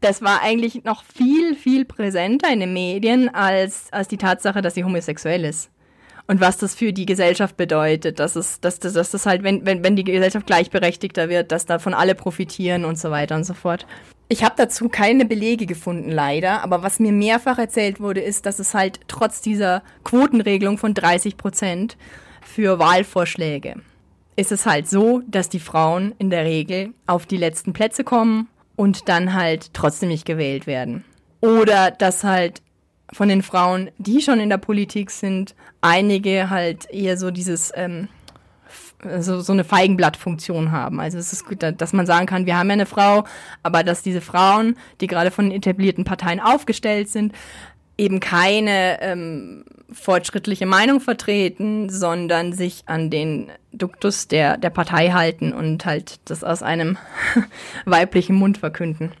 Das 0.00 0.22
war 0.22 0.42
eigentlich 0.42 0.84
noch 0.84 1.04
viel, 1.04 1.54
viel 1.54 1.84
präsenter 1.84 2.52
in 2.52 2.60
den 2.60 2.72
Medien 2.72 3.28
als, 3.28 3.92
als 3.92 4.08
die 4.08 4.18
Tatsache, 4.18 4.62
dass 4.62 4.74
sie 4.74 4.84
homosexuell 4.84 5.44
ist. 5.44 5.70
Und 6.28 6.40
was 6.40 6.58
das 6.58 6.74
für 6.74 6.92
die 6.92 7.06
Gesellschaft 7.06 7.56
bedeutet, 7.56 8.18
dass 8.18 8.34
es, 8.34 8.60
dass, 8.60 8.80
dass, 8.80 8.94
dass 8.94 9.12
das 9.12 9.26
halt, 9.26 9.44
wenn, 9.44 9.64
wenn, 9.64 9.84
wenn 9.84 9.94
die 9.94 10.04
Gesellschaft 10.04 10.46
gleichberechtigter 10.46 11.28
wird, 11.28 11.52
dass 11.52 11.66
davon 11.66 11.94
alle 11.94 12.16
profitieren 12.16 12.84
und 12.84 12.98
so 12.98 13.10
weiter 13.10 13.36
und 13.36 13.44
so 13.44 13.54
fort. 13.54 13.86
Ich 14.28 14.42
habe 14.42 14.54
dazu 14.56 14.88
keine 14.88 15.24
Belege 15.24 15.66
gefunden, 15.66 16.10
leider. 16.10 16.64
Aber 16.64 16.82
was 16.82 16.98
mir 16.98 17.12
mehrfach 17.12 17.58
erzählt 17.58 18.00
wurde, 18.00 18.20
ist, 18.20 18.44
dass 18.44 18.58
es 18.58 18.74
halt 18.74 19.00
trotz 19.06 19.40
dieser 19.40 19.82
Quotenregelung 20.02 20.78
von 20.78 20.94
30 20.94 21.36
Prozent 21.36 21.96
für 22.42 22.80
Wahlvorschläge 22.80 23.76
ist 24.36 24.52
es 24.52 24.66
halt 24.66 24.88
so, 24.88 25.22
dass 25.26 25.48
die 25.48 25.60
Frauen 25.60 26.14
in 26.18 26.30
der 26.30 26.44
Regel 26.44 26.92
auf 27.06 27.26
die 27.26 27.38
letzten 27.38 27.72
Plätze 27.72 28.04
kommen 28.04 28.48
und 28.76 29.08
dann 29.08 29.34
halt 29.34 29.72
trotzdem 29.74 30.10
nicht 30.10 30.24
gewählt 30.24 30.66
werden. 30.66 31.04
Oder 31.40 31.90
dass 31.90 32.24
halt 32.24 32.62
von 33.12 33.28
den 33.28 33.42
Frauen, 33.42 33.90
die 33.98 34.20
schon 34.20 34.40
in 34.40 34.50
der 34.50 34.58
Politik 34.58 35.10
sind, 35.10 35.54
einige 35.80 36.50
halt 36.50 36.90
eher 36.90 37.16
so 37.16 37.30
dieses 37.30 37.72
ähm, 37.74 38.08
so, 39.20 39.40
so 39.40 39.52
eine 39.52 39.64
Feigenblattfunktion 39.64 40.72
haben. 40.72 41.00
Also 41.00 41.18
es 41.18 41.32
ist 41.32 41.46
gut, 41.46 41.58
dass 41.62 41.92
man 41.92 42.06
sagen 42.06 42.26
kann, 42.26 42.46
wir 42.46 42.58
haben 42.58 42.68
ja 42.68 42.74
eine 42.74 42.86
Frau, 42.86 43.24
aber 43.62 43.84
dass 43.84 44.02
diese 44.02 44.20
Frauen, 44.20 44.76
die 45.00 45.06
gerade 45.06 45.30
von 45.30 45.50
etablierten 45.50 46.04
Parteien 46.04 46.40
aufgestellt 46.40 47.08
sind, 47.08 47.32
eben 47.98 48.20
keine 48.20 49.00
ähm, 49.00 49.64
fortschrittliche 49.90 50.66
Meinung 50.66 51.00
vertreten, 51.00 51.88
sondern 51.88 52.52
sich 52.52 52.82
an 52.86 53.10
den 53.10 53.50
Duktus 53.72 54.28
der, 54.28 54.56
der 54.56 54.70
Partei 54.70 55.10
halten 55.10 55.52
und 55.52 55.86
halt 55.86 56.20
das 56.26 56.44
aus 56.44 56.62
einem 56.62 56.98
weiblichen 57.84 58.36
Mund 58.36 58.58
verkünden. 58.58 59.12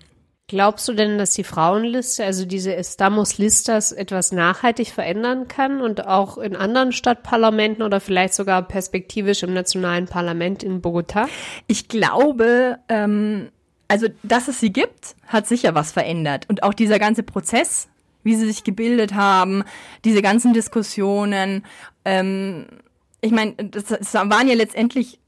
Glaubst 0.48 0.86
du 0.86 0.92
denn, 0.92 1.18
dass 1.18 1.32
die 1.32 1.42
Frauenliste, 1.42 2.24
also 2.24 2.44
diese 2.44 2.76
Estamos 2.76 3.36
Listas, 3.36 3.90
etwas 3.90 4.30
nachhaltig 4.30 4.92
verändern 4.92 5.48
kann 5.48 5.80
und 5.80 6.06
auch 6.06 6.38
in 6.38 6.54
anderen 6.54 6.92
Stadtparlamenten 6.92 7.82
oder 7.82 7.98
vielleicht 7.98 8.34
sogar 8.34 8.62
perspektivisch 8.62 9.42
im 9.42 9.52
nationalen 9.52 10.06
Parlament 10.06 10.62
in 10.62 10.80
Bogota? 10.80 11.26
Ich 11.66 11.88
glaube, 11.88 12.78
ähm, 12.88 13.48
also 13.88 14.06
dass 14.22 14.46
es 14.46 14.60
sie 14.60 14.72
gibt, 14.72 15.16
hat 15.26 15.48
sicher 15.48 15.74
was 15.74 15.90
verändert. 15.90 16.48
Und 16.48 16.62
auch 16.62 16.74
dieser 16.74 17.00
ganze 17.00 17.24
Prozess, 17.24 17.88
wie 18.26 18.34
sie 18.34 18.46
sich 18.46 18.64
gebildet 18.64 19.14
haben, 19.14 19.62
diese 20.04 20.20
ganzen 20.20 20.52
Diskussionen. 20.52 21.64
Ähm, 22.04 22.66
ich 23.22 23.30
meine, 23.30 23.52
das, 23.54 23.84
das 23.84 24.14
waren 24.14 24.48
ja 24.48 24.54
letztendlich 24.54 25.18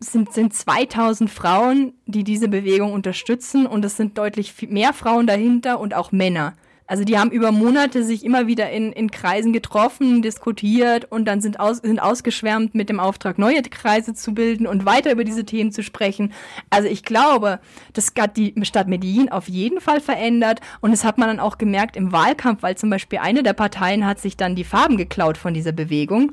sind, 0.00 0.32
sind 0.32 0.54
2000 0.54 1.30
Frauen, 1.30 1.94
die 2.06 2.24
diese 2.24 2.48
Bewegung 2.48 2.92
unterstützen 2.92 3.66
und 3.66 3.84
es 3.84 3.96
sind 3.96 4.18
deutlich 4.18 4.68
mehr 4.68 4.92
Frauen 4.92 5.26
dahinter 5.26 5.80
und 5.80 5.94
auch 5.94 6.12
Männer. 6.12 6.54
Also 6.88 7.04
die 7.04 7.18
haben 7.18 7.30
über 7.30 7.52
Monate 7.52 8.02
sich 8.02 8.24
immer 8.24 8.46
wieder 8.46 8.70
in, 8.70 8.92
in 8.92 9.10
Kreisen 9.10 9.52
getroffen, 9.52 10.22
diskutiert 10.22 11.04
und 11.12 11.26
dann 11.26 11.42
sind, 11.42 11.60
aus, 11.60 11.76
sind 11.76 12.00
ausgeschwärmt 12.00 12.74
mit 12.74 12.88
dem 12.88 12.98
Auftrag, 12.98 13.38
neue 13.38 13.60
Kreise 13.60 14.14
zu 14.14 14.32
bilden 14.32 14.66
und 14.66 14.86
weiter 14.86 15.12
über 15.12 15.24
diese 15.24 15.44
Themen 15.44 15.70
zu 15.70 15.82
sprechen. 15.82 16.32
Also 16.70 16.88
ich 16.88 17.02
glaube, 17.02 17.60
das 17.92 18.12
hat 18.18 18.38
die 18.38 18.54
Stadt 18.62 18.88
Medellin 18.88 19.30
auf 19.30 19.50
jeden 19.50 19.82
Fall 19.82 20.00
verändert 20.00 20.60
und 20.80 20.90
das 20.90 21.04
hat 21.04 21.18
man 21.18 21.28
dann 21.28 21.40
auch 21.40 21.58
gemerkt 21.58 21.94
im 21.94 22.10
Wahlkampf, 22.10 22.62
weil 22.62 22.78
zum 22.78 22.88
Beispiel 22.88 23.18
eine 23.18 23.42
der 23.42 23.52
Parteien 23.52 24.06
hat 24.06 24.18
sich 24.18 24.38
dann 24.38 24.56
die 24.56 24.64
Farben 24.64 24.96
geklaut 24.96 25.36
von 25.36 25.52
dieser 25.52 25.72
Bewegung. 25.72 26.32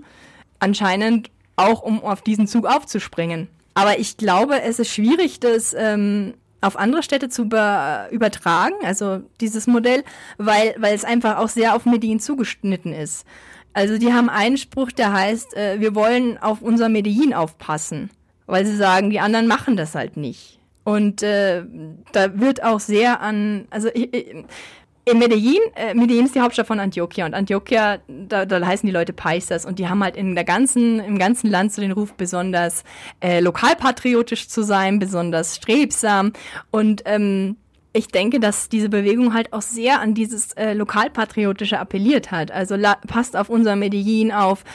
Anscheinend 0.60 1.30
auch 1.58 1.82
um 1.82 2.02
auf 2.02 2.22
diesen 2.22 2.48
Zug 2.48 2.66
aufzuspringen. 2.66 3.50
Aber 3.74 4.00
ich 4.00 4.16
glaube, 4.16 4.62
es 4.62 4.80
ist 4.80 4.90
schwierig, 4.90 5.42
das 5.42 5.76
ähm, 5.78 6.34
auf 6.66 6.78
andere 6.78 7.04
Städte 7.04 7.30
zu 7.30 7.44
über, 7.44 8.08
übertragen, 8.12 8.76
also 8.84 9.22
dieses 9.42 9.68
Modell, 9.68 10.04
weil, 10.38 10.76
weil 10.78 10.96
es 10.96 11.04
einfach 11.04 11.38
auch 11.38 11.50
sehr 11.50 11.76
auf 11.76 11.86
Medellin 11.86 12.20
zugeschnitten 12.20 12.94
ist. 12.94 13.26
Also 13.74 13.98
die 13.98 14.14
haben 14.14 14.30
einen 14.30 14.58
Spruch, 14.58 14.92
der 14.92 15.12
heißt, 15.12 15.56
äh, 15.56 15.80
wir 15.80 15.96
wollen 15.96 16.38
auf 16.38 16.62
unser 16.62 16.90
Medellin 16.90 17.34
aufpassen, 17.34 18.10
weil 18.46 18.66
sie 18.66 18.76
sagen, 18.76 19.10
die 19.10 19.20
anderen 19.20 19.48
machen 19.48 19.76
das 19.76 19.96
halt 19.96 20.16
nicht. 20.16 20.60
Und 20.86 21.24
äh, 21.24 21.64
da 22.12 22.40
wird 22.40 22.64
auch 22.64 22.80
sehr 22.80 23.20
an, 23.20 23.66
also 23.72 23.90
ich, 23.94 24.14
ich, 24.14 24.46
in 25.06 25.20
Medellin, 25.20 25.60
äh, 25.76 25.94
Medellin 25.94 26.26
ist 26.26 26.36
die 26.36 26.42
Hauptstadt 26.42 26.68
von 26.68 26.80
Antioquia 26.80 27.26
und 27.26 27.36
Antioquia, 27.36 28.00
da, 28.08 28.46
da 28.46 28.66
heißen 28.66 28.88
die 28.88 28.94
Leute 28.94 29.14
Paisas 29.14 29.66
und 29.66 29.78
die 29.78 29.88
haben 29.88 30.04
halt 30.04 30.18
in 30.18 30.34
der 30.34 30.44
ganzen, 30.44 31.00
im 31.00 31.20
ganzen 31.20 31.50
Land 31.50 31.74
so 31.74 31.82
den 31.82 31.92
Ruf, 31.92 32.14
besonders 32.14 32.84
äh, 33.22 33.40
lokalpatriotisch 33.40 34.48
zu 34.48 34.64
sein, 34.64 34.98
besonders 34.98 35.56
strebsam 35.56 36.34
und 36.72 37.04
ähm, 37.06 37.58
ich 37.94 38.08
denke, 38.08 38.42
dass 38.42 38.68
diese 38.68 38.90
Bewegung 38.90 39.34
halt 39.34 39.54
auch 39.54 39.62
sehr 39.62 40.02
an 40.02 40.16
dieses 40.16 40.52
äh, 40.54 40.74
lokalpatriotische 40.74 41.80
appelliert 41.80 42.30
hat. 42.30 42.52
Also 42.52 42.76
la, 42.76 42.98
passt 43.08 43.38
auf 43.38 43.48
unser 43.48 43.78
Medellin 43.78 44.34
auf. 44.34 44.66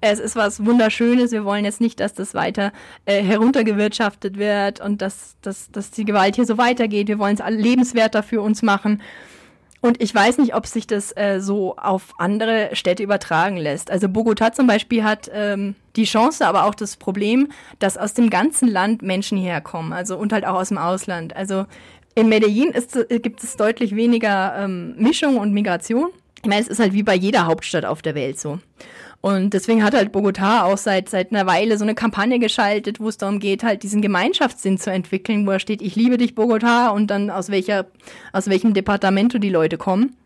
Es 0.00 0.18
ist 0.18 0.34
was 0.34 0.64
Wunderschönes. 0.64 1.30
Wir 1.30 1.44
wollen 1.44 1.66
jetzt 1.66 1.82
nicht, 1.82 2.00
dass 2.00 2.14
das 2.14 2.32
weiter 2.32 2.72
äh, 3.04 3.22
heruntergewirtschaftet 3.22 4.38
wird 4.38 4.80
und 4.80 5.02
dass, 5.02 5.36
dass, 5.42 5.70
dass 5.70 5.90
die 5.90 6.06
Gewalt 6.06 6.36
hier 6.36 6.46
so 6.46 6.56
weitergeht. 6.56 7.08
Wir 7.08 7.18
wollen 7.18 7.36
es 7.38 7.42
lebenswerter 7.46 8.22
für 8.22 8.40
uns 8.40 8.62
machen. 8.62 9.02
Und 9.80 10.02
ich 10.02 10.14
weiß 10.14 10.38
nicht, 10.38 10.54
ob 10.54 10.66
sich 10.66 10.86
das 10.86 11.16
äh, 11.16 11.40
so 11.40 11.76
auf 11.76 12.12
andere 12.18 12.70
Städte 12.74 13.02
übertragen 13.02 13.56
lässt. 13.56 13.90
Also 13.90 14.08
Bogota 14.08 14.52
zum 14.52 14.66
Beispiel 14.66 15.04
hat 15.04 15.30
ähm, 15.32 15.74
die 15.96 16.04
Chance, 16.04 16.46
aber 16.46 16.64
auch 16.64 16.74
das 16.74 16.96
Problem, 16.96 17.48
dass 17.78 17.96
aus 17.96 18.12
dem 18.12 18.28
ganzen 18.28 18.68
Land 18.68 19.00
Menschen 19.02 19.38
hierher 19.38 19.62
kommen, 19.62 19.92
also 19.92 20.18
und 20.18 20.32
halt 20.32 20.44
auch 20.44 20.54
aus 20.54 20.68
dem 20.68 20.78
Ausland. 20.78 21.34
Also 21.34 21.64
in 22.14 22.28
Medellin 22.28 22.70
ist, 22.70 22.94
äh, 22.94 23.20
gibt 23.20 23.42
es 23.42 23.56
deutlich 23.56 23.96
weniger 23.96 24.54
ähm, 24.58 24.94
Mischung 24.98 25.38
und 25.38 25.52
Migration. 25.52 26.10
Ich 26.42 26.48
meine, 26.48 26.60
es 26.60 26.68
ist 26.68 26.80
halt 26.80 26.92
wie 26.92 27.02
bei 27.02 27.14
jeder 27.14 27.46
Hauptstadt 27.46 27.84
auf 27.84 28.02
der 28.02 28.14
Welt 28.14 28.38
so. 28.38 28.58
Und 29.22 29.52
deswegen 29.52 29.84
hat 29.84 29.94
halt 29.94 30.12
Bogota 30.12 30.64
auch 30.64 30.78
seit, 30.78 31.10
seit 31.10 31.30
einer 31.30 31.46
Weile 31.46 31.76
so 31.76 31.84
eine 31.84 31.94
Kampagne 31.94 32.38
geschaltet, 32.38 33.00
wo 33.00 33.08
es 33.08 33.18
darum 33.18 33.38
geht, 33.38 33.62
halt 33.62 33.82
diesen 33.82 34.00
Gemeinschaftssinn 34.00 34.78
zu 34.78 34.90
entwickeln, 34.90 35.46
wo 35.46 35.50
er 35.50 35.60
steht, 35.60 35.82
ich 35.82 35.94
liebe 35.94 36.16
dich, 36.16 36.34
Bogota, 36.34 36.88
und 36.88 37.08
dann 37.08 37.28
aus 37.28 37.50
welcher, 37.50 37.86
aus 38.32 38.48
welchem 38.48 38.72
Departamento 38.72 39.38
die 39.38 39.50
Leute 39.50 39.76
kommen. 39.76 40.16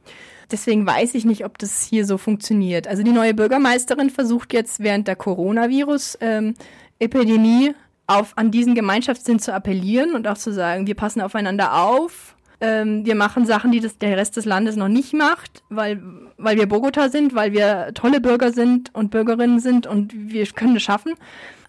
Deswegen 0.51 0.87
weiß 0.87 1.15
ich 1.15 1.25
nicht, 1.25 1.45
ob 1.45 1.59
das 1.59 1.83
hier 1.83 2.07
so 2.07 2.19
funktioniert. 2.19 2.87
Also 2.87 3.03
die 3.03 3.11
neue 3.11 3.35
Bürgermeisterin 3.35 4.11
versucht 4.11 4.53
jetzt 4.53 4.79
während 4.79 5.09
der 5.09 5.17
Coronavirus-Epidemie 5.17 7.67
ähm, 7.69 7.75
auf, 8.07 8.33
an 8.37 8.51
diesen 8.51 8.75
Gemeinschaftssinn 8.75 9.39
zu 9.39 9.55
appellieren 9.55 10.15
und 10.15 10.29
auch 10.29 10.37
zu 10.37 10.53
sagen, 10.53 10.87
wir 10.87 10.95
passen 10.95 11.21
aufeinander 11.21 11.83
auf, 11.83 12.34
ähm, 12.61 13.05
wir 13.05 13.15
machen 13.15 13.47
Sachen, 13.47 13.73
die 13.73 13.81
das, 13.81 13.99
der 13.99 14.17
Rest 14.17 14.37
des 14.37 14.45
Landes 14.45 14.77
noch 14.77 14.89
nicht 14.89 15.13
macht, 15.13 15.63
weil, 15.69 16.03
weil 16.37 16.57
wir 16.57 16.67
Bogota 16.67 17.09
sind, 17.09 17.35
weil 17.35 17.53
wir 17.53 17.93
tolle 17.95 18.21
Bürger 18.21 18.53
sind 18.53 18.95
und 18.95 19.11
Bürgerinnen 19.11 19.61
sind 19.61 19.87
und 19.87 20.13
wir 20.15 20.47
können 20.47 20.77
es 20.77 20.83
schaffen. 20.83 21.15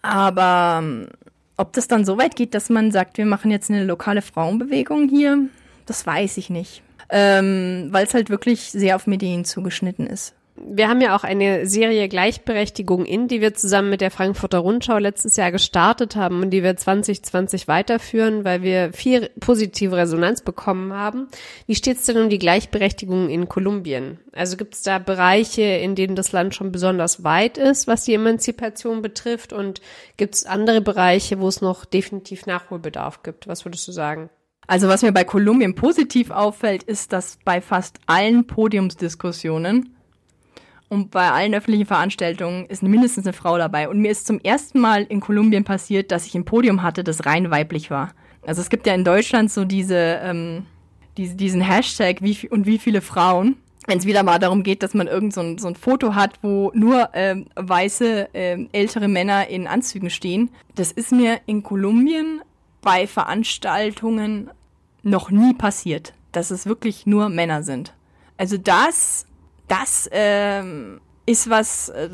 Aber 0.02 0.80
ähm, 0.82 1.08
ob 1.58 1.74
das 1.74 1.88
dann 1.88 2.06
so 2.06 2.18
weit 2.18 2.36
geht, 2.36 2.54
dass 2.54 2.70
man 2.70 2.92
sagt, 2.92 3.18
wir 3.18 3.26
machen 3.26 3.52
jetzt 3.52 3.70
eine 3.70 3.84
lokale 3.84 4.22
Frauenbewegung 4.22 5.10
hier, 5.10 5.40
das 5.86 6.06
weiß 6.06 6.38
ich 6.38 6.50
nicht. 6.50 6.82
Ähm, 7.10 7.90
weil 7.92 8.06
es 8.06 8.14
halt 8.14 8.30
wirklich 8.30 8.72
sehr 8.72 8.96
auf 8.96 9.06
Medien 9.06 9.46
zugeschnitten 9.46 10.08
ist. 10.08 10.34
Wir 10.58 10.88
haben 10.88 11.02
ja 11.02 11.16
auch 11.16 11.26
eine 11.26 11.68
Serie 11.68 12.08
Gleichberechtigung 12.08 13.06
in, 13.06 13.28
die 13.28 13.42
wir 13.42 13.54
zusammen 13.54 13.90
mit 13.90 14.00
der 14.00 14.10
Frankfurter 14.10 14.60
Rundschau 14.60 14.98
letztes 15.00 15.36
Jahr 15.36 15.52
gestartet 15.52 16.16
haben 16.16 16.42
und 16.42 16.52
die 16.52 16.64
wir 16.64 16.78
2020 16.78 17.68
weiterführen, 17.68 18.46
weil 18.46 18.62
wir 18.62 18.94
viel 18.94 19.30
positive 19.42 19.98
Resonanz 19.98 20.42
bekommen 20.42 20.94
haben. 20.94 21.28
Wie 21.68 21.76
steht 21.76 21.98
es 21.98 22.06
denn 22.06 22.18
um 22.18 22.30
die 22.30 22.40
Gleichberechtigung 22.40 23.30
in 23.30 23.50
Kolumbien? 23.50 24.20
Also 24.32 24.56
gibt 24.56 24.76
es 24.76 24.82
da 24.82 24.98
Bereiche, 24.98 25.62
in 25.62 25.94
denen 25.94 26.16
das 26.16 26.32
Land 26.32 26.56
schon 26.56 26.72
besonders 26.72 27.26
weit 27.26 27.58
ist, 27.58 27.88
was 27.88 28.06
die 28.06 28.14
Emanzipation 28.14 29.02
betrifft? 29.02 29.52
Und 29.52 29.82
gibt 30.16 30.36
es 30.36 30.46
andere 30.46 30.80
Bereiche, 30.80 31.40
wo 31.42 31.50
es 31.50 31.60
noch 31.60 31.84
definitiv 31.84 32.46
Nachholbedarf 32.46 33.24
gibt? 33.24 33.50
Was 33.50 33.66
würdest 33.66 33.86
du 33.90 33.92
sagen? 33.92 34.30
Also 34.68 34.88
was 34.88 35.04
mir 35.04 35.12
bei 35.12 35.26
Kolumbien 35.26 35.76
positiv 35.76 36.32
auffällt, 36.32 36.84
ist, 36.84 37.14
dass 37.14 37.38
bei 37.44 37.62
fast 37.62 38.00
allen 38.08 38.48
Podiumsdiskussionen 38.48 39.95
und 40.90 41.12
bei 41.12 41.32
allen 41.32 41.54
öffentlichen 41.54 41.86
Veranstaltungen 41.86 42.66
ist 42.68 42.84
mindestens 42.84 43.26
eine 43.26 43.34
Frau 43.34 43.58
dabei. 43.58 43.90
Und 43.90 44.00
mir 44.00 44.12
ist 44.12 44.28
zum 44.28 44.40
ersten 44.40 44.80
Mal 44.80 45.04
in 45.04 45.20
Kolumbien 45.20 45.64
passiert, 45.64 46.12
dass 46.12 46.26
ich 46.26 46.36
ein 46.36 46.46
Podium 46.46 46.84
hatte, 46.84 47.04
das 47.04 47.26
rein 47.26 47.50
weiblich 47.52 47.90
war. 47.90 48.14
Also 48.46 48.62
es 48.62 48.70
gibt 48.70 48.86
ja 48.86 48.94
in 48.94 49.04
Deutschland 49.04 49.52
so 49.52 49.66
diese, 49.66 50.20
ähm, 50.24 50.66
diese 51.18 51.36
diesen 51.36 51.62
Hashtag 51.62 52.22
wie, 52.22 52.48
und 52.50 52.66
wie 52.68 52.78
viele 52.78 53.02
Frauen. 53.02 53.58
Wenn 53.88 54.00
es 54.00 54.06
wieder 54.06 54.24
mal 54.24 54.40
darum 54.40 54.64
geht, 54.64 54.82
dass 54.82 54.94
man 54.94 55.08
irgend 55.08 55.34
so 55.34 55.42
ein, 55.42 55.58
so 55.58 55.68
ein 55.68 55.76
Foto 55.76 56.16
hat, 56.16 56.40
wo 56.42 56.72
nur 56.74 57.10
ähm, 57.14 57.48
weiße 57.56 58.30
ähm, 58.34 58.70
ältere 58.72 59.08
Männer 59.08 59.48
in 59.48 59.68
Anzügen 59.68 60.10
stehen. 60.10 60.50
Das 60.76 60.92
ist 60.92 61.12
mir 61.12 61.40
in 61.46 61.62
Kolumbien 61.62 62.42
bei 62.82 63.06
Veranstaltungen 63.06 64.50
noch 65.04 65.30
nie 65.30 65.54
passiert, 65.54 66.14
dass 66.32 66.52
es 66.52 66.66
wirklich 66.66 67.06
nur 67.06 67.30
Männer 67.30 67.62
sind. 67.62 67.94
Also 68.38 68.58
das 68.58 69.28
das 69.68 70.10
ähm, 70.12 71.02
ist 71.26 71.50
was, 71.50 71.90
äh, 71.90 72.10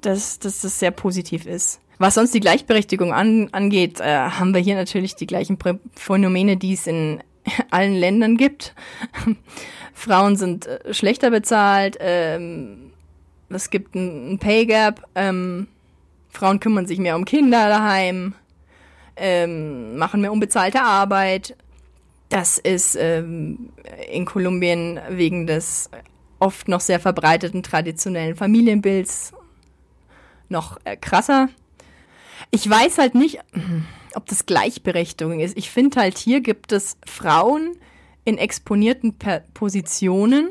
das, 0.00 0.38
das, 0.38 0.60
das 0.60 0.78
sehr 0.78 0.90
positiv 0.90 1.46
ist. 1.46 1.80
Was 1.98 2.14
sonst 2.14 2.32
die 2.32 2.40
Gleichberechtigung 2.40 3.12
an, 3.12 3.48
angeht, 3.52 4.00
äh, 4.00 4.04
haben 4.04 4.54
wir 4.54 4.60
hier 4.60 4.74
natürlich 4.74 5.16
die 5.16 5.26
gleichen 5.26 5.58
Phänomene, 5.94 6.56
die 6.56 6.72
es 6.72 6.86
in 6.86 7.22
allen 7.70 7.94
Ländern 7.94 8.36
gibt. 8.36 8.74
Frauen 9.94 10.36
sind 10.36 10.66
äh, 10.66 10.94
schlechter 10.94 11.30
bezahlt, 11.30 11.98
ähm, 12.00 12.92
es 13.50 13.70
gibt 13.70 13.94
ein, 13.94 14.32
ein 14.34 14.38
Pay 14.38 14.66
Gap, 14.66 15.06
ähm, 15.14 15.66
Frauen 16.30 16.60
kümmern 16.60 16.86
sich 16.86 16.98
mehr 16.98 17.16
um 17.16 17.24
Kinder 17.24 17.68
daheim, 17.68 18.34
ähm, 19.16 19.98
machen 19.98 20.20
mehr 20.20 20.32
unbezahlte 20.32 20.80
Arbeit. 20.80 21.56
Das 22.28 22.58
ist 22.58 22.96
ähm, 22.96 23.70
in 24.10 24.24
Kolumbien 24.24 25.00
wegen 25.10 25.48
des 25.48 25.90
oft 26.40 26.68
noch 26.68 26.80
sehr 26.80 27.00
verbreiteten 27.00 27.62
traditionellen 27.62 28.36
Familienbilds 28.36 29.32
noch 30.48 30.78
äh, 30.84 30.96
krasser. 30.96 31.48
Ich 32.50 32.68
weiß 32.68 32.98
halt 32.98 33.14
nicht, 33.14 33.38
ob 34.14 34.26
das 34.26 34.46
Gleichberechtigung 34.46 35.40
ist. 35.40 35.56
Ich 35.56 35.70
finde 35.70 36.00
halt, 36.00 36.18
hier 36.18 36.40
gibt 36.40 36.72
es 36.72 36.96
Frauen 37.06 37.76
in 38.24 38.38
exponierten 38.38 39.14
per 39.18 39.40
Positionen, 39.54 40.50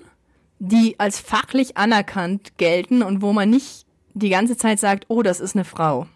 die 0.60 1.00
als 1.00 1.20
fachlich 1.20 1.78
anerkannt 1.78 2.58
gelten 2.58 3.04
und 3.04 3.22
wo 3.22 3.34
man 3.34 3.50
nicht 3.50 3.86
die 4.14 4.30
ganze 4.30 4.58
Zeit 4.58 4.80
sagt, 4.80 5.06
oh, 5.08 5.22
das 5.22 5.40
ist 5.40 5.56
eine 5.56 5.66
Frau. 5.66 6.08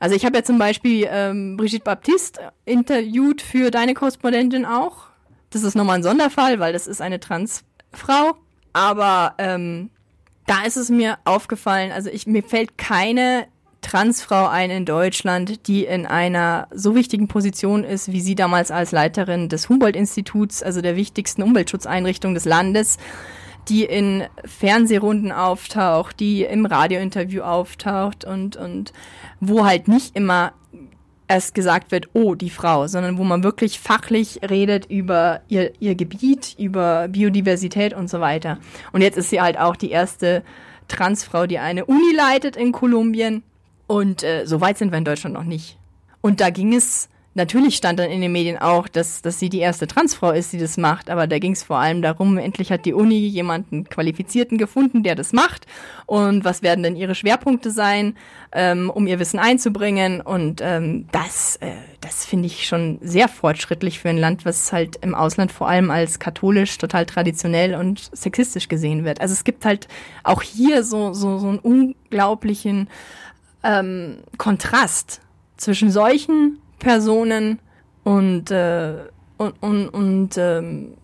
Also 0.00 0.14
ich 0.14 0.24
habe 0.24 0.36
ja 0.36 0.44
zum 0.44 0.58
Beispiel 0.58 1.08
ähm, 1.10 1.56
Brigitte 1.56 1.84
Baptiste 1.84 2.52
interviewt 2.64 3.42
für 3.42 3.70
deine 3.70 3.94
Korrespondentin 3.94 4.64
auch. 4.64 5.08
Das 5.50 5.62
ist 5.62 5.74
nochmal 5.74 5.96
ein 5.96 6.02
Sonderfall, 6.02 6.60
weil 6.60 6.72
das 6.72 6.86
ist 6.86 7.00
eine 7.00 7.20
Transfrau. 7.20 8.36
Aber 8.72 9.34
ähm, 9.38 9.90
da 10.46 10.62
ist 10.66 10.76
es 10.76 10.88
mir 10.88 11.18
aufgefallen, 11.24 11.92
also 11.92 12.10
ich, 12.10 12.26
mir 12.26 12.42
fällt 12.42 12.78
keine 12.78 13.46
Transfrau 13.80 14.48
ein 14.48 14.70
in 14.70 14.84
Deutschland, 14.84 15.66
die 15.68 15.84
in 15.84 16.04
einer 16.04 16.68
so 16.72 16.94
wichtigen 16.94 17.28
Position 17.28 17.84
ist, 17.84 18.12
wie 18.12 18.20
sie 18.20 18.34
damals 18.34 18.70
als 18.70 18.92
Leiterin 18.92 19.48
des 19.48 19.68
Humboldt-Instituts, 19.68 20.62
also 20.62 20.80
der 20.80 20.96
wichtigsten 20.96 21.42
Umweltschutzeinrichtung 21.42 22.34
des 22.34 22.44
Landes, 22.44 22.98
die 23.68 23.84
in 23.84 24.24
Fernsehrunden 24.44 25.30
auftaucht, 25.30 26.18
die 26.20 26.42
im 26.42 26.66
Radiointerview 26.66 27.42
auftaucht 27.42 28.24
und, 28.24 28.56
und 28.56 28.92
wo 29.40 29.64
halt 29.64 29.88
nicht 29.88 30.16
immer 30.16 30.52
erst 31.28 31.54
gesagt 31.54 31.92
wird, 31.92 32.08
oh, 32.14 32.34
die 32.34 32.50
Frau, 32.50 32.86
sondern 32.86 33.18
wo 33.18 33.24
man 33.24 33.44
wirklich 33.44 33.78
fachlich 33.78 34.40
redet 34.48 34.86
über 34.86 35.42
ihr, 35.48 35.72
ihr 35.78 35.94
Gebiet, 35.94 36.56
über 36.58 37.08
Biodiversität 37.08 37.92
und 37.92 38.08
so 38.08 38.20
weiter. 38.20 38.58
Und 38.92 39.02
jetzt 39.02 39.18
ist 39.18 39.30
sie 39.30 39.40
halt 39.40 39.58
auch 39.58 39.76
die 39.76 39.90
erste 39.90 40.42
Transfrau, 40.88 41.46
die 41.46 41.58
eine 41.58 41.84
Uni 41.84 42.14
leitet 42.16 42.56
in 42.56 42.72
Kolumbien. 42.72 43.42
Und 43.86 44.22
äh, 44.22 44.46
so 44.46 44.60
weit 44.60 44.78
sind 44.78 44.90
wir 44.90 44.98
in 44.98 45.04
Deutschland 45.04 45.34
noch 45.34 45.44
nicht. 45.44 45.78
Und 46.20 46.40
da 46.40 46.50
ging 46.50 46.74
es 46.74 47.08
Natürlich 47.38 47.76
stand 47.76 48.00
dann 48.00 48.10
in 48.10 48.20
den 48.20 48.32
Medien 48.32 48.58
auch, 48.58 48.88
dass, 48.88 49.22
dass 49.22 49.38
sie 49.38 49.48
die 49.48 49.60
erste 49.60 49.86
Transfrau 49.86 50.32
ist, 50.32 50.52
die 50.52 50.58
das 50.58 50.76
macht, 50.76 51.08
aber 51.08 51.28
da 51.28 51.38
ging 51.38 51.52
es 51.52 51.62
vor 51.62 51.78
allem 51.78 52.02
darum, 52.02 52.36
endlich 52.36 52.72
hat 52.72 52.84
die 52.84 52.92
Uni 52.92 53.28
jemanden 53.28 53.84
Qualifizierten 53.84 54.58
gefunden, 54.58 55.04
der 55.04 55.14
das 55.14 55.32
macht. 55.32 55.64
Und 56.06 56.44
was 56.44 56.62
werden 56.62 56.82
denn 56.82 56.96
ihre 56.96 57.14
Schwerpunkte 57.14 57.70
sein, 57.70 58.16
ähm, 58.50 58.90
um 58.90 59.06
ihr 59.06 59.20
Wissen 59.20 59.38
einzubringen? 59.38 60.20
Und 60.20 60.60
ähm, 60.64 61.06
das, 61.12 61.58
äh, 61.60 61.70
das 62.00 62.24
finde 62.24 62.46
ich 62.46 62.66
schon 62.66 62.98
sehr 63.02 63.28
fortschrittlich 63.28 64.00
für 64.00 64.08
ein 64.08 64.18
Land, 64.18 64.44
was 64.44 64.72
halt 64.72 64.96
im 64.96 65.14
Ausland 65.14 65.52
vor 65.52 65.68
allem 65.68 65.92
als 65.92 66.18
katholisch, 66.18 66.76
total 66.76 67.06
traditionell 67.06 67.76
und 67.76 68.10
sexistisch 68.12 68.68
gesehen 68.68 69.04
wird. 69.04 69.20
Also 69.20 69.32
es 69.32 69.44
gibt 69.44 69.64
halt 69.64 69.86
auch 70.24 70.42
hier 70.42 70.82
so, 70.82 71.12
so, 71.12 71.38
so 71.38 71.46
einen 71.46 71.60
unglaublichen 71.60 72.88
ähm, 73.62 74.16
Kontrast 74.38 75.20
zwischen 75.56 75.92
solchen 75.92 76.58
Personen 76.78 77.58
und, 78.04 78.50
äh, 78.50 78.94
und, 79.36 79.54
und, 79.62 79.88
und, 79.88 80.38
ähm, 80.38 80.94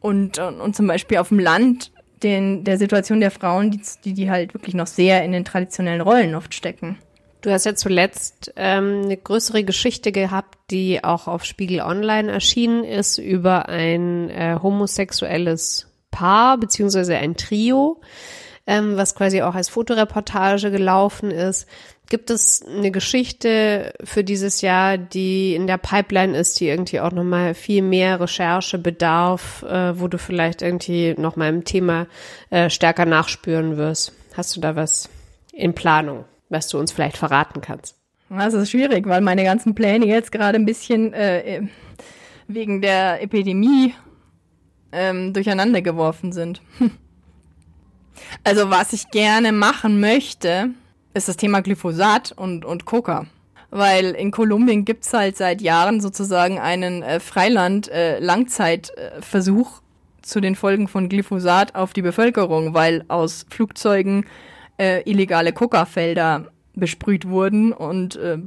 und, 0.00 0.38
und, 0.38 0.60
und 0.60 0.76
zum 0.76 0.86
Beispiel 0.86 1.18
auf 1.18 1.28
dem 1.28 1.38
Land 1.38 1.92
den, 2.22 2.64
der 2.64 2.78
Situation 2.78 3.20
der 3.20 3.30
Frauen, 3.30 3.70
die, 3.70 3.80
die, 4.04 4.14
die 4.14 4.30
halt 4.30 4.54
wirklich 4.54 4.74
noch 4.74 4.86
sehr 4.86 5.24
in 5.24 5.32
den 5.32 5.44
traditionellen 5.44 6.00
Rollen 6.00 6.34
oft 6.34 6.54
stecken. 6.54 6.98
Du 7.40 7.50
hast 7.50 7.66
ja 7.66 7.74
zuletzt 7.74 8.52
ähm, 8.54 9.02
eine 9.04 9.16
größere 9.16 9.64
Geschichte 9.64 10.12
gehabt, 10.12 10.58
die 10.70 11.02
auch 11.02 11.26
auf 11.26 11.44
Spiegel 11.44 11.80
Online 11.80 12.30
erschienen 12.30 12.84
ist, 12.84 13.18
über 13.18 13.68
ein 13.68 14.30
äh, 14.30 14.58
homosexuelles 14.62 15.88
Paar 16.12 16.58
beziehungsweise 16.58 17.16
ein 17.16 17.36
Trio, 17.36 18.00
ähm, 18.64 18.96
was 18.96 19.16
quasi 19.16 19.42
auch 19.42 19.56
als 19.56 19.68
Fotoreportage 19.68 20.70
gelaufen 20.70 21.32
ist. 21.32 21.66
Gibt 22.08 22.30
es 22.30 22.62
eine 22.66 22.90
Geschichte 22.90 23.94
für 24.04 24.22
dieses 24.22 24.60
Jahr, 24.60 24.98
die 24.98 25.54
in 25.54 25.66
der 25.66 25.78
Pipeline 25.78 26.36
ist, 26.36 26.60
die 26.60 26.68
irgendwie 26.68 27.00
auch 27.00 27.12
nochmal 27.12 27.54
viel 27.54 27.80
mehr 27.80 28.20
Recherche 28.20 28.78
bedarf, 28.78 29.62
äh, 29.62 29.98
wo 29.98 30.08
du 30.08 30.18
vielleicht 30.18 30.60
irgendwie 30.60 31.14
nochmal 31.16 31.48
im 31.48 31.64
Thema 31.64 32.06
äh, 32.50 32.68
stärker 32.68 33.06
nachspüren 33.06 33.76
wirst? 33.78 34.12
Hast 34.34 34.54
du 34.56 34.60
da 34.60 34.76
was 34.76 35.08
in 35.52 35.74
Planung, 35.74 36.24
was 36.50 36.68
du 36.68 36.78
uns 36.78 36.92
vielleicht 36.92 37.16
verraten 37.16 37.60
kannst? 37.62 37.96
Das 38.28 38.54
ist 38.54 38.70
schwierig, 38.70 39.06
weil 39.06 39.20
meine 39.20 39.44
ganzen 39.44 39.74
Pläne 39.74 40.06
jetzt 40.06 40.32
gerade 40.32 40.58
ein 40.58 40.66
bisschen 40.66 41.12
äh, 41.12 41.62
wegen 42.46 42.80
der 42.80 43.22
Epidemie 43.22 43.94
ähm, 44.90 45.32
durcheinander 45.32 45.82
geworfen 45.82 46.32
sind. 46.32 46.60
Also 48.44 48.70
was 48.70 48.92
ich 48.92 49.10
gerne 49.10 49.52
machen 49.52 49.98
möchte, 49.98 50.70
ist 51.14 51.28
das 51.28 51.36
Thema 51.36 51.60
Glyphosat 51.60 52.32
und, 52.32 52.64
und 52.64 52.84
Coca. 52.84 53.26
Weil 53.70 54.12
in 54.12 54.30
Kolumbien 54.30 54.84
gibt's 54.84 55.12
halt 55.12 55.36
seit 55.36 55.60
Jahren 55.62 56.00
sozusagen 56.00 56.58
einen 56.58 57.02
äh, 57.02 57.20
Freiland-Langzeitversuch 57.20 59.78
äh, 59.78 59.82
zu 60.22 60.40
den 60.40 60.56
Folgen 60.56 60.88
von 60.88 61.08
Glyphosat 61.08 61.74
auf 61.74 61.92
die 61.92 62.02
Bevölkerung, 62.02 62.74
weil 62.74 63.04
aus 63.08 63.46
Flugzeugen 63.50 64.26
äh, 64.78 65.02
illegale 65.10 65.52
Coca-Felder 65.52 66.46
besprüht 66.74 67.28
wurden 67.28 67.72
und 67.72 68.16
äh, 68.16 68.38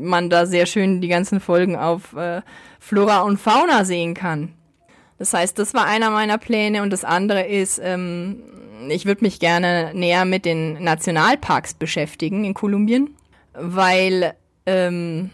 man 0.00 0.30
da 0.30 0.46
sehr 0.46 0.66
schön 0.66 1.00
die 1.00 1.08
ganzen 1.08 1.40
Folgen 1.40 1.76
auf 1.76 2.14
äh, 2.14 2.42
Flora 2.78 3.22
und 3.22 3.38
Fauna 3.38 3.84
sehen 3.84 4.14
kann. 4.14 4.54
Das 5.18 5.34
heißt, 5.34 5.58
das 5.58 5.74
war 5.74 5.86
einer 5.86 6.10
meiner 6.10 6.38
Pläne 6.38 6.82
und 6.82 6.90
das 6.90 7.04
andere 7.04 7.46
ist, 7.46 7.80
ähm, 7.82 8.42
ich 8.88 9.06
würde 9.06 9.24
mich 9.24 9.40
gerne 9.40 9.92
näher 9.94 10.24
mit 10.24 10.44
den 10.44 10.82
Nationalparks 10.82 11.74
beschäftigen 11.74 12.44
in 12.44 12.54
Kolumbien, 12.54 13.10
weil 13.54 14.34
ähm, 14.66 15.30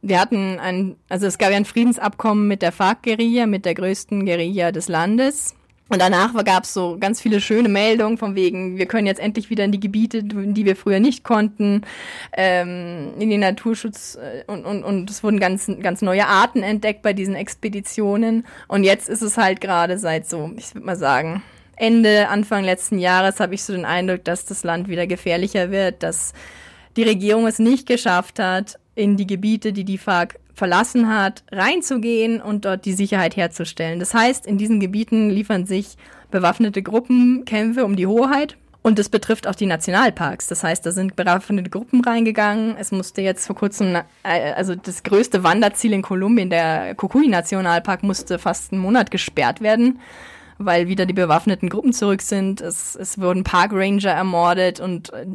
wir 0.00 0.20
hatten 0.20 0.58
ein, 0.58 0.96
also 1.08 1.26
es 1.26 1.38
gab 1.38 1.50
ja 1.50 1.56
ein 1.56 1.64
Friedensabkommen 1.64 2.46
mit 2.46 2.62
der 2.62 2.72
FARC-Guerilla, 2.72 3.46
mit 3.46 3.64
der 3.64 3.74
größten 3.74 4.24
Guerilla 4.24 4.72
des 4.72 4.88
Landes. 4.88 5.54
Und 5.90 6.02
danach 6.02 6.34
gab 6.44 6.64
es 6.64 6.74
so 6.74 6.98
ganz 7.00 7.20
viele 7.20 7.40
schöne 7.40 7.70
Meldungen 7.70 8.18
von 8.18 8.34
wegen, 8.34 8.76
wir 8.76 8.84
können 8.84 9.06
jetzt 9.06 9.20
endlich 9.20 9.48
wieder 9.48 9.64
in 9.64 9.72
die 9.72 9.80
Gebiete, 9.80 10.18
in 10.18 10.52
die 10.52 10.66
wir 10.66 10.76
früher 10.76 11.00
nicht 11.00 11.24
konnten, 11.24 11.82
ähm, 12.36 13.14
in 13.18 13.30
den 13.30 13.40
Naturschutz 13.40 14.16
äh, 14.16 14.44
und, 14.52 14.66
und, 14.66 14.84
und 14.84 15.08
es 15.08 15.24
wurden 15.24 15.40
ganz, 15.40 15.70
ganz 15.80 16.02
neue 16.02 16.26
Arten 16.26 16.62
entdeckt 16.62 17.00
bei 17.00 17.14
diesen 17.14 17.34
Expeditionen. 17.34 18.46
Und 18.68 18.84
jetzt 18.84 19.08
ist 19.08 19.22
es 19.22 19.38
halt 19.38 19.62
gerade 19.62 19.98
seit 19.98 20.28
so, 20.28 20.50
ich 20.56 20.74
würde 20.74 20.86
mal 20.86 20.96
sagen, 20.96 21.42
Ende, 21.78 22.28
Anfang 22.28 22.64
letzten 22.64 22.98
Jahres 22.98 23.40
habe 23.40 23.54
ich 23.54 23.62
so 23.62 23.72
den 23.72 23.84
Eindruck, 23.84 24.24
dass 24.24 24.44
das 24.44 24.64
Land 24.64 24.88
wieder 24.88 25.06
gefährlicher 25.06 25.70
wird, 25.70 26.02
dass 26.02 26.32
die 26.96 27.04
Regierung 27.04 27.46
es 27.46 27.58
nicht 27.58 27.86
geschafft 27.86 28.38
hat, 28.38 28.78
in 28.94 29.16
die 29.16 29.26
Gebiete, 29.26 29.72
die 29.72 29.84
die 29.84 29.98
FARC 29.98 30.38
verlassen 30.54 31.08
hat, 31.08 31.44
reinzugehen 31.52 32.42
und 32.42 32.64
dort 32.64 32.84
die 32.84 32.92
Sicherheit 32.92 33.36
herzustellen. 33.36 34.00
Das 34.00 34.12
heißt, 34.12 34.44
in 34.44 34.58
diesen 34.58 34.80
Gebieten 34.80 35.30
liefern 35.30 35.66
sich 35.66 35.96
bewaffnete 36.30 36.82
Gruppen 36.82 37.44
Kämpfe 37.44 37.84
um 37.84 37.94
die 37.94 38.08
Hoheit. 38.08 38.56
Und 38.82 38.98
das 38.98 39.08
betrifft 39.08 39.46
auch 39.46 39.54
die 39.54 39.66
Nationalparks. 39.66 40.46
Das 40.46 40.62
heißt, 40.64 40.86
da 40.86 40.92
sind 40.92 41.14
bewaffnete 41.14 41.68
Gruppen 41.68 42.02
reingegangen. 42.02 42.76
Es 42.78 42.90
musste 42.90 43.22
jetzt 43.22 43.46
vor 43.46 43.56
kurzem, 43.56 43.96
äh, 44.22 44.52
also 44.52 44.74
das 44.74 45.02
größte 45.02 45.42
Wanderziel 45.42 45.92
in 45.92 46.02
Kolumbien, 46.02 46.48
der 46.48 46.94
Kukui-Nationalpark, 46.94 48.02
musste 48.02 48.38
fast 48.38 48.72
einen 48.72 48.80
Monat 48.80 49.10
gesperrt 49.10 49.60
werden, 49.60 50.00
weil 50.58 50.88
wieder 50.88 51.06
die 51.06 51.14
bewaffneten 51.14 51.68
Gruppen 51.68 51.92
zurück 51.92 52.22
sind. 52.22 52.60
Es, 52.60 52.96
es 52.96 53.20
wurden 53.20 53.44
Parkranger 53.44 54.10
ermordet 54.10 54.80
und 54.80 55.12
äh, 55.12 55.26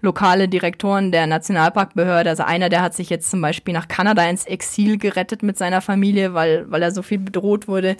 lokale 0.00 0.48
Direktoren 0.48 1.12
der 1.12 1.26
Nationalparkbehörde. 1.26 2.30
Also 2.30 2.42
einer, 2.42 2.68
der 2.68 2.82
hat 2.82 2.94
sich 2.94 3.10
jetzt 3.10 3.30
zum 3.30 3.40
Beispiel 3.40 3.74
nach 3.74 3.88
Kanada 3.88 4.28
ins 4.28 4.44
Exil 4.44 4.98
gerettet 4.98 5.42
mit 5.42 5.58
seiner 5.58 5.80
Familie, 5.80 6.34
weil, 6.34 6.70
weil 6.70 6.82
er 6.82 6.92
so 6.92 7.02
viel 7.02 7.18
bedroht 7.18 7.68
wurde. 7.68 7.96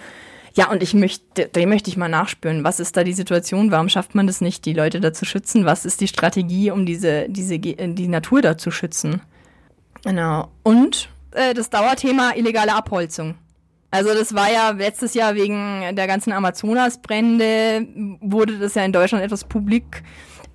Ja, 0.54 0.68
und 0.70 0.82
ich 0.82 0.94
möchte, 0.94 1.46
dem 1.46 1.68
möchte 1.68 1.90
ich 1.90 1.96
mal 1.96 2.08
nachspüren. 2.08 2.64
Was 2.64 2.80
ist 2.80 2.96
da 2.96 3.04
die 3.04 3.12
Situation? 3.12 3.70
Warum 3.70 3.88
schafft 3.88 4.14
man 4.14 4.26
das 4.26 4.40
nicht, 4.40 4.64
die 4.64 4.72
Leute 4.72 5.00
da 5.00 5.12
zu 5.12 5.24
schützen? 5.24 5.64
Was 5.64 5.84
ist 5.84 6.00
die 6.00 6.08
Strategie, 6.08 6.70
um 6.70 6.86
diese, 6.86 7.28
diese, 7.28 7.58
die 7.58 8.08
Natur 8.08 8.42
da 8.42 8.58
zu 8.58 8.70
schützen? 8.70 9.20
Genau. 10.04 10.48
Und 10.62 11.08
äh, 11.32 11.54
das 11.54 11.70
Dauerthema 11.70 12.32
illegale 12.34 12.74
Abholzung. 12.74 13.36
Also 13.90 14.14
das 14.14 14.34
war 14.34 14.50
ja 14.52 14.70
letztes 14.70 15.14
Jahr 15.14 15.34
wegen 15.34 15.96
der 15.96 16.06
ganzen 16.06 16.32
Amazonasbrände, 16.32 17.86
wurde 18.20 18.58
das 18.58 18.74
ja 18.74 18.84
in 18.84 18.92
Deutschland 18.92 19.24
etwas 19.24 19.44
publik 19.44 20.02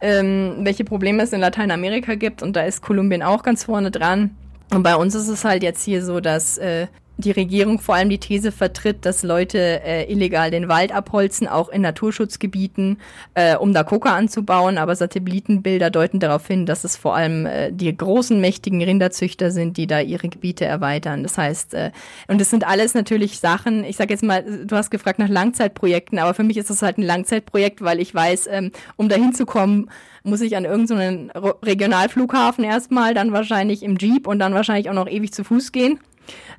ähm, 0.02 0.58
welche 0.60 0.84
Probleme 0.84 1.24
es 1.24 1.34
in 1.34 1.40
Lateinamerika 1.40 2.16
gibt 2.16 2.44
und 2.44 2.56
da 2.56 2.64
ist 2.64 2.82
Kolumbien 2.82 3.24
auch 3.24 3.44
ganz 3.44 3.64
vorne 3.64 3.92
dran. 3.92 4.36
Und 4.74 4.84
bei 4.84 4.96
uns 4.96 5.16
ist 5.16 5.28
es 5.28 5.46
halt 5.46 5.64
jetzt 5.64 5.84
hier 5.84 6.04
so, 6.04 6.20
dass 6.20 6.58
äh, 6.58 6.88
die 7.18 7.32
Regierung 7.32 7.80
vor 7.80 7.95
allem 7.95 8.09
die 8.09 8.18
These 8.18 8.51
vertritt, 8.51 9.05
dass 9.05 9.24
Leute 9.24 9.57
äh, 9.57 10.11
illegal 10.11 10.51
den 10.51 10.68
Wald 10.68 10.93
abholzen, 10.93 11.47
auch 11.47 11.70
in 11.70 11.82
Naturschutzgebieten, 11.82 12.97
äh, 13.36 13.55
um 13.55 13.74
da 13.74 13.84
Koka 13.84 14.16
anzubauen. 14.16 14.78
Aber 14.78 14.95
Satellitenbilder 14.95 15.89
deuten 15.89 16.20
darauf 16.20 16.47
hin, 16.47 16.66
dass 16.66 16.84
es 16.84 16.97
vor 16.97 17.16
allem 17.16 17.45
äh, 17.45 17.72
die 17.72 17.95
großen, 17.95 18.39
mächtigen 18.39 18.84
Rinderzüchter 18.84 19.51
sind, 19.51 19.78
die 19.78 19.88
da 19.88 20.01
ihre 20.01 20.28
Gebiete 20.28 20.66
erweitern. 20.66 21.24
Das 21.24 21.38
heißt, 21.38 21.74
äh, 21.74 21.91
und 22.28 22.41
das 22.41 22.49
sind 22.49 22.68
alles 22.68 22.93
natürlich 22.93 23.39
Sachen, 23.39 23.84
ich 23.86 23.95
sage 23.95 24.13
jetzt 24.13 24.24
mal, 24.24 24.43
du 24.66 24.76
hast 24.76 24.91
gefragt 24.91 25.20
nach 25.20 25.30
Langzeitprojekten, 25.30 26.20
aber 26.20 26.34
für 26.34 26.43
mich 26.43 26.57
ist 26.57 26.70
das 26.70 26.82
halt 26.82 26.97
ein 26.97 27.03
Langzeitprojekt, 27.03 27.82
weil 27.82 27.99
ich 27.99 28.13
weiß, 28.13 28.47
ähm, 28.51 28.72
um 28.97 29.07
da 29.07 29.16
hinzukommen, 29.16 29.89
muss 30.24 30.41
ich 30.41 30.57
an 30.57 30.66
irgendeinen 30.66 31.32
so 31.34 31.53
Regionalflughafen 31.63 32.63
erstmal, 32.63 33.13
dann 33.13 33.32
wahrscheinlich 33.32 33.84
im 33.84 33.97
Jeep 33.97 34.28
und 34.28 34.39
dann 34.39 34.53
wahrscheinlich 34.53 34.89
auch 34.89 34.93
noch 34.93 35.07
ewig 35.07 35.32
zu 35.32 35.43
Fuß 35.43 35.72
gehen. 35.72 35.99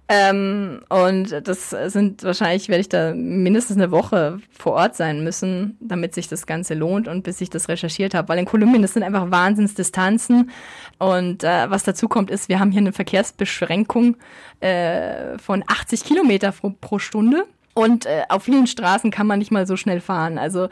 Ähm, 0.09 0.83
und 0.89 1.33
das 1.49 1.71
sind 1.71 2.23
wahrscheinlich, 2.23 2.69
werde 2.69 2.81
ich 2.81 2.89
da 2.89 3.12
mindestens 3.14 3.77
eine 3.77 3.91
Woche 3.91 4.39
vor 4.57 4.75
Ort 4.75 4.95
sein 4.95 5.25
müssen, 5.25 5.77
damit 5.81 6.14
sich 6.14 6.29
das 6.29 6.47
Ganze 6.47 6.75
lohnt 6.75 7.09
und 7.09 7.23
bis 7.23 7.41
ich 7.41 7.51
das 7.51 7.69
recherchiert 7.69 8.14
habe. 8.14 8.29
Weil 8.29 8.39
in 8.39 8.45
Kolumbien, 8.45 8.83
das 8.83 8.95
sind 8.95 9.03
einfach 9.03 9.31
Wahnsinnsdistanzen. 9.31 10.51
Und 10.99 11.43
äh, 11.43 11.71
was 11.71 11.83
dazu 11.83 12.09
kommt, 12.09 12.31
ist, 12.31 12.49
wir 12.49 12.61
haben 12.61 12.71
hier 12.71 12.81
eine 12.81 12.93
Verkehrsbeschränkung 12.93 14.17
äh, 14.61 15.39
von 15.39 15.64
80 15.67 16.05
Kilometer 16.05 16.53
pro, 16.53 16.71
pro 16.81 16.99
Stunde. 16.99 17.45
Und 17.75 18.07
äh, 18.07 18.23
auf 18.29 18.45
vielen 18.45 18.67
Straßen 18.67 19.11
kann 19.11 19.27
man 19.27 19.39
nicht 19.39 19.51
mal 19.51 19.67
so 19.67 19.77
schnell 19.77 20.01
fahren. 20.01 20.39
Also 20.39 20.69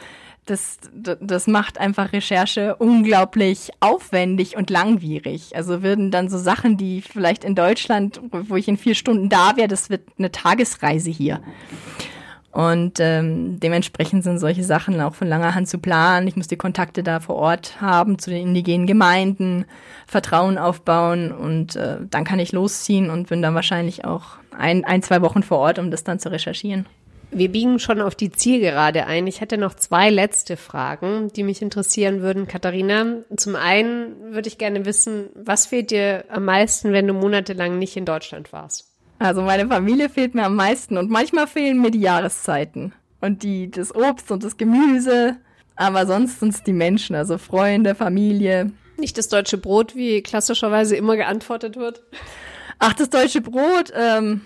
das, 0.46 0.78
das 0.92 1.46
macht 1.46 1.78
einfach 1.78 2.12
Recherche 2.12 2.76
unglaublich 2.76 3.70
aufwendig 3.80 4.56
und 4.56 4.70
langwierig. 4.70 5.56
Also 5.56 5.82
würden 5.82 6.10
dann 6.10 6.28
so 6.28 6.38
Sachen, 6.38 6.76
die 6.76 7.00
vielleicht 7.00 7.44
in 7.44 7.54
Deutschland, 7.54 8.20
wo 8.30 8.56
ich 8.56 8.68
in 8.68 8.76
vier 8.76 8.94
Stunden 8.94 9.28
da 9.28 9.56
wäre, 9.56 9.68
das 9.68 9.90
wird 9.90 10.02
eine 10.18 10.32
Tagesreise 10.32 11.10
hier. 11.10 11.40
Und 12.54 13.00
ähm, 13.00 13.58
dementsprechend 13.58 14.22
sind 14.22 14.38
solche 14.38 14.62
Sachen 14.62 15.00
auch 15.00 15.16
von 15.16 15.26
langer 15.26 15.56
Hand 15.56 15.66
zu 15.66 15.78
planen. 15.78 16.28
Ich 16.28 16.36
muss 16.36 16.46
die 16.46 16.56
Kontakte 16.56 17.02
da 17.02 17.18
vor 17.18 17.34
Ort 17.34 17.80
haben 17.80 18.16
zu 18.20 18.30
den 18.30 18.46
indigenen 18.46 18.86
Gemeinden, 18.86 19.64
Vertrauen 20.06 20.56
aufbauen 20.56 21.32
und 21.32 21.74
äh, 21.74 21.96
dann 22.08 22.22
kann 22.22 22.38
ich 22.38 22.52
losziehen 22.52 23.10
und 23.10 23.28
bin 23.28 23.42
dann 23.42 23.56
wahrscheinlich 23.56 24.04
auch 24.04 24.36
ein, 24.56 24.84
ein, 24.84 25.02
zwei 25.02 25.20
Wochen 25.20 25.42
vor 25.42 25.58
Ort, 25.58 25.80
um 25.80 25.90
das 25.90 26.04
dann 26.04 26.20
zu 26.20 26.30
recherchieren. 26.30 26.86
Wir 27.36 27.50
biegen 27.50 27.80
schon 27.80 28.00
auf 28.00 28.14
die 28.14 28.30
Zielgerade 28.30 29.06
ein. 29.06 29.26
Ich 29.26 29.40
hätte 29.40 29.58
noch 29.58 29.74
zwei 29.74 30.08
letzte 30.08 30.56
Fragen, 30.56 31.32
die 31.32 31.42
mich 31.42 31.62
interessieren 31.62 32.22
würden, 32.22 32.46
Katharina. 32.46 33.24
Zum 33.36 33.56
einen 33.56 34.32
würde 34.32 34.46
ich 34.46 34.56
gerne 34.56 34.86
wissen, 34.86 35.30
was 35.34 35.66
fehlt 35.66 35.90
dir 35.90 36.26
am 36.28 36.44
meisten, 36.44 36.92
wenn 36.92 37.08
du 37.08 37.12
monatelang 37.12 37.80
nicht 37.80 37.96
in 37.96 38.04
Deutschland 38.04 38.52
warst? 38.52 38.92
Also 39.18 39.42
meine 39.42 39.66
Familie 39.66 40.08
fehlt 40.10 40.36
mir 40.36 40.44
am 40.44 40.54
meisten 40.54 40.96
und 40.96 41.10
manchmal 41.10 41.48
fehlen 41.48 41.80
mir 41.80 41.90
die 41.90 42.00
Jahreszeiten 42.00 42.92
und 43.20 43.42
die 43.42 43.68
das 43.68 43.92
Obst 43.92 44.30
und 44.30 44.44
das 44.44 44.56
Gemüse, 44.56 45.36
aber 45.74 46.06
sonst 46.06 46.38
sind 46.38 46.54
es 46.54 46.62
die 46.62 46.72
Menschen, 46.72 47.16
also 47.16 47.38
Freunde, 47.38 47.96
Familie. 47.96 48.70
Nicht 48.96 49.18
das 49.18 49.28
deutsche 49.28 49.58
Brot, 49.58 49.96
wie 49.96 50.22
klassischerweise 50.22 50.94
immer 50.94 51.16
geantwortet 51.16 51.74
wird. 51.74 52.00
Ach, 52.78 52.92
das 52.92 53.10
deutsche 53.10 53.40
Brot. 53.40 53.92
Ähm, 53.92 54.42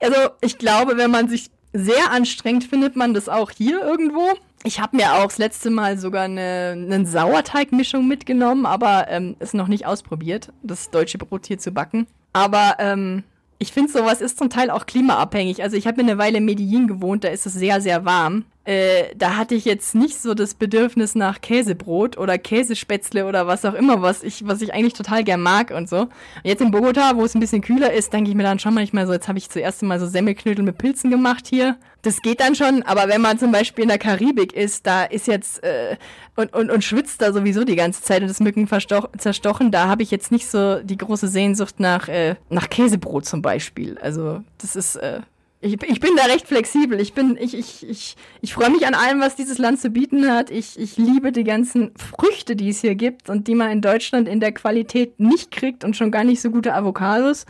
also 0.00 0.30
ich 0.40 0.56
glaube, 0.56 0.96
wenn 0.96 1.10
man 1.10 1.28
sich 1.28 1.50
sehr 1.72 2.10
anstrengend 2.10 2.64
findet 2.64 2.96
man 2.96 3.14
das 3.14 3.28
auch 3.28 3.50
hier 3.50 3.82
irgendwo. 3.82 4.30
Ich 4.64 4.80
habe 4.80 4.96
mir 4.96 5.14
auch 5.14 5.24
das 5.24 5.38
letzte 5.38 5.70
Mal 5.70 5.98
sogar 5.98 6.24
eine, 6.24 6.72
eine 6.76 7.06
Sauerteigmischung 7.06 8.06
mitgenommen, 8.06 8.64
aber 8.66 9.06
ähm, 9.08 9.36
es 9.40 9.54
noch 9.54 9.68
nicht 9.68 9.86
ausprobiert, 9.86 10.52
das 10.62 10.90
deutsche 10.90 11.18
Brot 11.18 11.46
hier 11.46 11.58
zu 11.58 11.72
backen. 11.72 12.06
Aber 12.32 12.76
ähm, 12.78 13.24
ich 13.58 13.72
finde, 13.72 13.92
sowas 13.92 14.20
ist 14.20 14.38
zum 14.38 14.50
Teil 14.50 14.70
auch 14.70 14.86
klimaabhängig. 14.86 15.62
Also 15.62 15.76
ich 15.76 15.86
habe 15.86 16.00
eine 16.00 16.18
Weile 16.18 16.38
in 16.38 16.44
Medellin 16.44 16.86
gewohnt, 16.86 17.24
da 17.24 17.28
ist 17.28 17.46
es 17.46 17.54
sehr, 17.54 17.80
sehr 17.80 18.04
warm. 18.04 18.44
Äh, 18.64 19.14
da 19.16 19.36
hatte 19.36 19.56
ich 19.56 19.64
jetzt 19.64 19.94
nicht 19.96 20.20
so 20.20 20.34
das 20.34 20.54
Bedürfnis 20.54 21.16
nach 21.16 21.40
Käsebrot 21.40 22.16
oder 22.16 22.38
Käsespätzle 22.38 23.26
oder 23.26 23.48
was 23.48 23.64
auch 23.64 23.74
immer, 23.74 24.02
was 24.02 24.22
ich, 24.22 24.46
was 24.46 24.62
ich 24.62 24.72
eigentlich 24.72 24.92
total 24.92 25.24
gern 25.24 25.40
mag 25.40 25.72
und 25.72 25.88
so. 25.88 26.02
Und 26.02 26.10
jetzt 26.44 26.62
in 26.62 26.70
Bogota, 26.70 27.16
wo 27.16 27.24
es 27.24 27.34
ein 27.34 27.40
bisschen 27.40 27.60
kühler 27.60 27.92
ist, 27.92 28.12
denke 28.12 28.30
ich 28.30 28.36
mir 28.36 28.44
dann 28.44 28.60
schon 28.60 28.74
manchmal 28.74 29.06
so, 29.08 29.12
jetzt 29.12 29.26
habe 29.26 29.38
ich 29.38 29.50
zuerst 29.50 29.82
mal 29.82 29.98
so 29.98 30.06
Semmelknödel 30.06 30.64
mit 30.64 30.78
Pilzen 30.78 31.10
gemacht 31.10 31.48
hier. 31.48 31.76
Das 32.02 32.20
geht 32.22 32.40
dann 32.40 32.54
schon, 32.54 32.82
aber 32.82 33.08
wenn 33.08 33.20
man 33.20 33.38
zum 33.38 33.50
Beispiel 33.50 33.82
in 33.82 33.88
der 33.88 33.98
Karibik 33.98 34.52
ist, 34.52 34.86
da 34.86 35.04
ist 35.04 35.26
jetzt 35.26 35.62
äh, 35.64 35.96
und, 36.36 36.52
und, 36.54 36.70
und 36.70 36.84
schwitzt 36.84 37.20
da 37.20 37.32
sowieso 37.32 37.64
die 37.64 37.76
ganze 37.76 38.02
Zeit 38.02 38.22
und 38.22 38.28
das 38.28 38.40
Mücken 38.40 38.68
zerstochen, 38.68 39.70
da 39.70 39.88
habe 39.88 40.02
ich 40.02 40.10
jetzt 40.10 40.30
nicht 40.30 40.48
so 40.48 40.80
die 40.80 40.96
große 40.96 41.28
Sehnsucht 41.28 41.80
nach, 41.80 42.08
äh, 42.08 42.36
nach 42.48 42.70
Käsebrot 42.70 43.24
zum 43.24 43.42
Beispiel. 43.42 43.98
Also 43.98 44.42
das 44.58 44.76
ist, 44.76 44.96
äh, 44.96 45.20
ich, 45.62 45.80
ich 45.80 46.00
bin 46.00 46.10
da 46.16 46.24
recht 46.24 46.48
flexibel. 46.48 47.00
Ich 47.00 47.14
bin, 47.14 47.38
ich, 47.40 47.54
ich, 47.54 47.88
ich, 47.88 48.16
ich 48.40 48.52
freue 48.52 48.70
mich 48.70 48.84
an 48.84 48.94
allem, 48.94 49.20
was 49.20 49.36
dieses 49.36 49.58
Land 49.58 49.80
zu 49.80 49.90
bieten 49.90 50.28
hat. 50.28 50.50
Ich, 50.50 50.78
ich 50.78 50.96
liebe 50.96 51.30
die 51.30 51.44
ganzen 51.44 51.92
Früchte, 51.96 52.56
die 52.56 52.70
es 52.70 52.80
hier 52.80 52.96
gibt 52.96 53.30
und 53.30 53.46
die 53.46 53.54
man 53.54 53.70
in 53.70 53.80
Deutschland 53.80 54.28
in 54.28 54.40
der 54.40 54.52
Qualität 54.52 55.20
nicht 55.20 55.52
kriegt 55.52 55.84
und 55.84 55.96
schon 55.96 56.10
gar 56.10 56.24
nicht 56.24 56.42
so 56.42 56.50
gute 56.50 56.74
Avocados. 56.74 57.46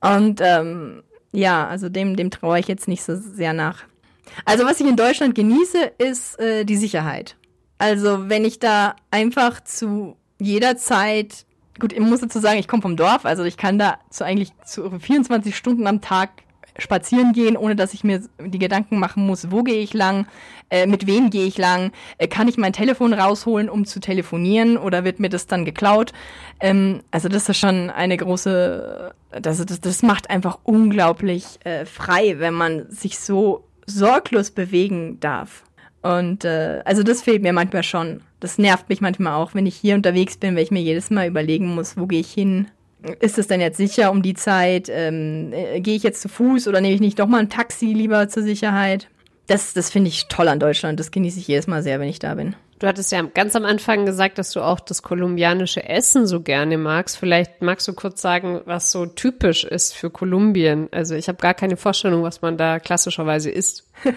Und 0.00 0.40
ähm, 0.42 1.02
ja, 1.32 1.66
also 1.68 1.90
dem, 1.90 2.16
dem 2.16 2.30
traue 2.30 2.58
ich 2.58 2.68
jetzt 2.68 2.88
nicht 2.88 3.02
so 3.02 3.14
sehr 3.16 3.52
nach. 3.52 3.84
Also 4.46 4.64
was 4.64 4.80
ich 4.80 4.86
in 4.86 4.96
Deutschland 4.96 5.34
genieße, 5.34 5.92
ist 5.98 6.40
äh, 6.40 6.64
die 6.64 6.76
Sicherheit. 6.76 7.36
Also 7.76 8.30
wenn 8.30 8.46
ich 8.46 8.58
da 8.58 8.96
einfach 9.10 9.62
zu 9.62 10.16
jeder 10.38 10.78
Zeit, 10.78 11.44
gut, 11.78 11.92
ich 11.92 12.00
muss 12.00 12.20
dazu 12.20 12.38
sagen, 12.38 12.58
ich 12.58 12.68
komme 12.68 12.80
vom 12.80 12.96
Dorf, 12.96 13.26
also 13.26 13.44
ich 13.44 13.58
kann 13.58 13.78
da 13.78 13.98
zu 14.08 14.24
eigentlich 14.24 14.52
zu 14.64 14.98
24 14.98 15.54
Stunden 15.54 15.86
am 15.86 16.00
Tag 16.00 16.30
spazieren 16.78 17.32
gehen, 17.32 17.56
ohne 17.56 17.76
dass 17.76 17.94
ich 17.94 18.04
mir 18.04 18.22
die 18.38 18.58
Gedanken 18.58 18.98
machen 18.98 19.26
muss, 19.26 19.50
wo 19.50 19.62
gehe 19.62 19.80
ich 19.80 19.94
lang, 19.94 20.26
äh, 20.70 20.86
mit 20.86 21.06
wem 21.06 21.30
gehe 21.30 21.46
ich 21.46 21.58
lang, 21.58 21.92
äh, 22.18 22.28
kann 22.28 22.48
ich 22.48 22.56
mein 22.56 22.72
Telefon 22.72 23.12
rausholen, 23.12 23.68
um 23.68 23.84
zu 23.84 24.00
telefonieren 24.00 24.76
oder 24.76 25.04
wird 25.04 25.20
mir 25.20 25.28
das 25.28 25.46
dann 25.46 25.64
geklaut? 25.64 26.12
Ähm, 26.60 27.02
also 27.10 27.28
das 27.28 27.48
ist 27.48 27.58
schon 27.58 27.90
eine 27.90 28.16
große, 28.16 29.14
das, 29.40 29.64
das, 29.64 29.80
das 29.80 30.02
macht 30.02 30.30
einfach 30.30 30.58
unglaublich 30.64 31.58
äh, 31.64 31.84
frei, 31.84 32.36
wenn 32.38 32.54
man 32.54 32.90
sich 32.90 33.18
so 33.18 33.64
sorglos 33.86 34.50
bewegen 34.50 35.20
darf. 35.20 35.62
Und 36.02 36.44
äh, 36.44 36.82
also 36.84 37.02
das 37.02 37.22
fehlt 37.22 37.42
mir 37.42 37.52
manchmal 37.52 37.82
schon. 37.82 38.20
Das 38.38 38.58
nervt 38.58 38.88
mich 38.88 39.00
manchmal 39.00 39.34
auch, 39.34 39.54
wenn 39.54 39.66
ich 39.66 39.76
hier 39.76 39.94
unterwegs 39.94 40.36
bin, 40.36 40.54
weil 40.54 40.62
ich 40.62 40.70
mir 40.70 40.82
jedes 40.82 41.10
Mal 41.10 41.26
überlegen 41.26 41.74
muss, 41.74 41.96
wo 41.96 42.06
gehe 42.06 42.20
ich 42.20 42.32
hin, 42.32 42.68
ist 43.20 43.38
es 43.38 43.46
denn 43.46 43.60
jetzt 43.60 43.76
sicher 43.76 44.10
um 44.10 44.22
die 44.22 44.34
Zeit? 44.34 44.88
Ähm, 44.90 45.52
äh, 45.52 45.80
Gehe 45.80 45.96
ich 45.96 46.02
jetzt 46.02 46.20
zu 46.20 46.28
Fuß 46.28 46.68
oder 46.68 46.80
nehme 46.80 46.94
ich 46.94 47.00
nicht 47.00 47.18
doch 47.18 47.26
mal 47.26 47.38
ein 47.38 47.50
Taxi 47.50 47.86
lieber 47.86 48.28
zur 48.28 48.42
Sicherheit? 48.42 49.08
Das, 49.46 49.74
das 49.74 49.90
finde 49.90 50.08
ich 50.08 50.26
toll 50.28 50.48
an 50.48 50.58
Deutschland. 50.58 50.98
Das 50.98 51.10
genieße 51.10 51.38
ich 51.38 51.48
jedes 51.48 51.66
Mal 51.66 51.82
sehr, 51.82 52.00
wenn 52.00 52.08
ich 52.08 52.18
da 52.18 52.34
bin. 52.34 52.56
Du 52.78 52.86
hattest 52.86 53.10
ja 53.10 53.22
ganz 53.22 53.56
am 53.56 53.64
Anfang 53.64 54.04
gesagt, 54.04 54.36
dass 54.36 54.50
du 54.50 54.60
auch 54.60 54.80
das 54.80 55.02
kolumbianische 55.02 55.88
Essen 55.88 56.26
so 56.26 56.42
gerne 56.42 56.76
magst. 56.76 57.16
Vielleicht 57.16 57.62
magst 57.62 57.88
du 57.88 57.94
kurz 57.94 58.20
sagen, 58.20 58.60
was 58.66 58.92
so 58.92 59.06
typisch 59.06 59.64
ist 59.64 59.94
für 59.94 60.10
Kolumbien. 60.10 60.88
Also 60.90 61.14
ich 61.14 61.28
habe 61.28 61.38
gar 61.38 61.54
keine 61.54 61.78
Vorstellung, 61.78 62.22
was 62.22 62.42
man 62.42 62.58
da 62.58 62.78
klassischerweise 62.78 63.50
isst. 63.50 63.84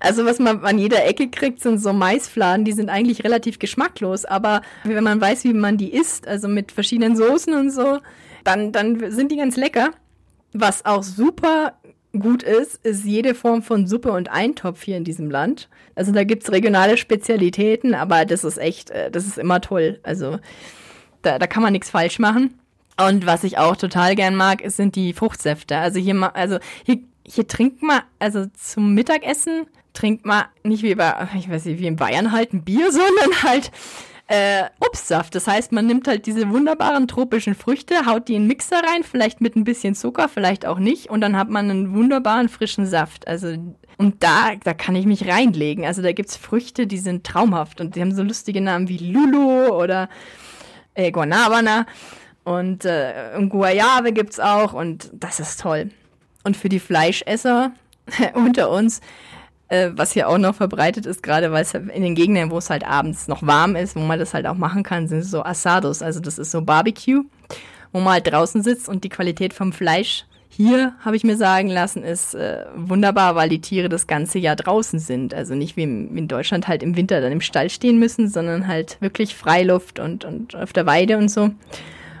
Also 0.00 0.24
was 0.24 0.38
man 0.38 0.64
an 0.64 0.78
jeder 0.78 1.04
Ecke 1.04 1.28
kriegt, 1.28 1.60
sind 1.60 1.82
so 1.82 1.92
Maisfladen, 1.92 2.64
die 2.64 2.72
sind 2.72 2.88
eigentlich 2.88 3.24
relativ 3.24 3.58
geschmacklos, 3.58 4.24
aber 4.24 4.62
wenn 4.84 5.04
man 5.04 5.20
weiß, 5.20 5.44
wie 5.44 5.52
man 5.52 5.76
die 5.76 5.92
isst, 5.92 6.26
also 6.26 6.48
mit 6.48 6.72
verschiedenen 6.72 7.16
Soßen 7.16 7.52
und 7.52 7.70
so, 7.70 7.98
dann, 8.48 8.72
dann 8.72 9.10
sind 9.10 9.30
die 9.30 9.36
ganz 9.36 9.56
lecker. 9.56 9.90
Was 10.54 10.86
auch 10.86 11.02
super 11.02 11.74
gut 12.18 12.42
ist, 12.42 12.76
ist 12.84 13.04
jede 13.04 13.34
Form 13.34 13.62
von 13.62 13.86
Suppe 13.86 14.10
und 14.10 14.30
Eintopf 14.30 14.82
hier 14.82 14.96
in 14.96 15.04
diesem 15.04 15.30
Land. 15.30 15.68
Also 15.94 16.12
da 16.12 16.24
gibt's 16.24 16.50
regionale 16.50 16.96
Spezialitäten, 16.96 17.94
aber 17.94 18.24
das 18.24 18.44
ist 18.44 18.56
echt, 18.56 18.88
äh, 18.88 19.10
das 19.10 19.26
ist 19.26 19.36
immer 19.36 19.60
toll. 19.60 20.00
Also 20.02 20.38
da, 21.20 21.38
da 21.38 21.46
kann 21.46 21.62
man 21.62 21.72
nichts 21.72 21.90
falsch 21.90 22.18
machen. 22.18 22.58
Und 22.98 23.26
was 23.26 23.44
ich 23.44 23.58
auch 23.58 23.76
total 23.76 24.14
gern 24.14 24.34
mag, 24.34 24.62
sind 24.66 24.96
die 24.96 25.12
Fruchtsäfte. 25.12 25.76
Also 25.76 26.00
hier, 26.00 26.34
also 26.34 26.58
hier, 26.84 27.00
hier 27.26 27.46
trinkt 27.46 27.82
man, 27.82 28.00
also 28.18 28.46
zum 28.54 28.94
Mittagessen 28.94 29.66
trinkt 29.92 30.24
man 30.24 30.44
nicht 30.62 30.82
wie 30.82 30.94
bei, 30.94 31.28
ich 31.36 31.50
weiß 31.50 31.66
nicht, 31.66 31.80
wie 31.80 31.86
in 31.86 31.96
Bayern 31.96 32.32
halt 32.32 32.54
ein 32.54 32.64
Bier, 32.64 32.90
sondern 32.92 33.42
halt 33.42 33.70
äh, 34.28 34.64
Obstsaft. 34.80 35.34
Das 35.34 35.46
heißt, 35.46 35.72
man 35.72 35.86
nimmt 35.86 36.06
halt 36.06 36.26
diese 36.26 36.48
wunderbaren 36.50 37.08
tropischen 37.08 37.54
Früchte, 37.54 38.06
haut 38.06 38.28
die 38.28 38.34
in 38.34 38.42
den 38.42 38.48
Mixer 38.48 38.76
rein, 38.76 39.02
vielleicht 39.02 39.40
mit 39.40 39.56
ein 39.56 39.64
bisschen 39.64 39.94
Zucker, 39.94 40.28
vielleicht 40.28 40.66
auch 40.66 40.78
nicht, 40.78 41.10
und 41.10 41.22
dann 41.22 41.36
hat 41.36 41.48
man 41.48 41.70
einen 41.70 41.94
wunderbaren 41.94 42.48
frischen 42.48 42.86
Saft. 42.86 43.26
Also 43.26 43.56
und 43.96 44.22
da, 44.22 44.52
da 44.62 44.74
kann 44.74 44.94
ich 44.94 45.06
mich 45.06 45.26
reinlegen. 45.26 45.84
Also 45.84 46.02
da 46.02 46.12
gibt's 46.12 46.36
Früchte, 46.36 46.86
die 46.86 46.98
sind 46.98 47.26
traumhaft 47.26 47.80
und 47.80 47.96
die 47.96 48.00
haben 48.00 48.14
so 48.14 48.22
lustige 48.22 48.60
Namen 48.60 48.88
wie 48.88 48.98
Lulu 48.98 49.68
oder 49.68 50.08
äh, 50.94 51.10
Guanabana 51.10 51.86
und 52.44 52.84
äh, 52.84 53.12
Guayave 53.48 54.12
gibt's 54.12 54.38
auch 54.38 54.72
und 54.72 55.10
das 55.12 55.40
ist 55.40 55.60
toll. 55.60 55.90
Und 56.44 56.56
für 56.56 56.68
die 56.68 56.78
Fleischesser 56.78 57.72
unter 58.34 58.70
uns, 58.70 59.00
äh, 59.68 59.90
was 59.94 60.12
hier 60.12 60.28
auch 60.28 60.38
noch 60.38 60.54
verbreitet 60.54 61.06
ist, 61.06 61.22
gerade 61.22 61.52
weil 61.52 61.62
es 61.62 61.74
in 61.74 62.02
den 62.02 62.14
Gegenden, 62.14 62.50
wo 62.50 62.58
es 62.58 62.70
halt 62.70 62.84
abends 62.86 63.28
noch 63.28 63.42
warm 63.46 63.76
ist, 63.76 63.96
wo 63.96 64.00
man 64.00 64.18
das 64.18 64.34
halt 64.34 64.46
auch 64.46 64.56
machen 64.56 64.82
kann, 64.82 65.08
sind 65.08 65.24
so 65.24 65.44
Asados. 65.44 66.02
Also 66.02 66.20
das 66.20 66.38
ist 66.38 66.50
so 66.50 66.62
Barbecue, 66.62 67.24
wo 67.92 68.00
man 68.00 68.14
halt 68.14 68.32
draußen 68.32 68.62
sitzt 68.62 68.88
und 68.88 69.04
die 69.04 69.08
Qualität 69.08 69.52
vom 69.52 69.72
Fleisch 69.72 70.24
hier, 70.50 70.94
habe 71.04 71.14
ich 71.14 71.22
mir 71.22 71.36
sagen 71.36 71.68
lassen, 71.68 72.02
ist 72.02 72.34
äh, 72.34 72.64
wunderbar, 72.74 73.36
weil 73.36 73.48
die 73.48 73.60
Tiere 73.60 73.88
das 73.88 74.08
ganze 74.08 74.40
Jahr 74.40 74.56
draußen 74.56 74.98
sind. 74.98 75.32
Also 75.32 75.54
nicht 75.54 75.76
wie, 75.76 75.86
wie 75.86 76.18
in 76.18 76.26
Deutschland 76.26 76.66
halt 76.66 76.82
im 76.82 76.96
Winter 76.96 77.20
dann 77.20 77.30
im 77.30 77.40
Stall 77.40 77.70
stehen 77.70 78.00
müssen, 78.00 78.28
sondern 78.28 78.66
halt 78.66 78.96
wirklich 79.00 79.36
Freiluft 79.36 80.00
und, 80.00 80.24
und 80.24 80.56
auf 80.56 80.72
der 80.72 80.84
Weide 80.84 81.16
und 81.16 81.28
so. 81.28 81.50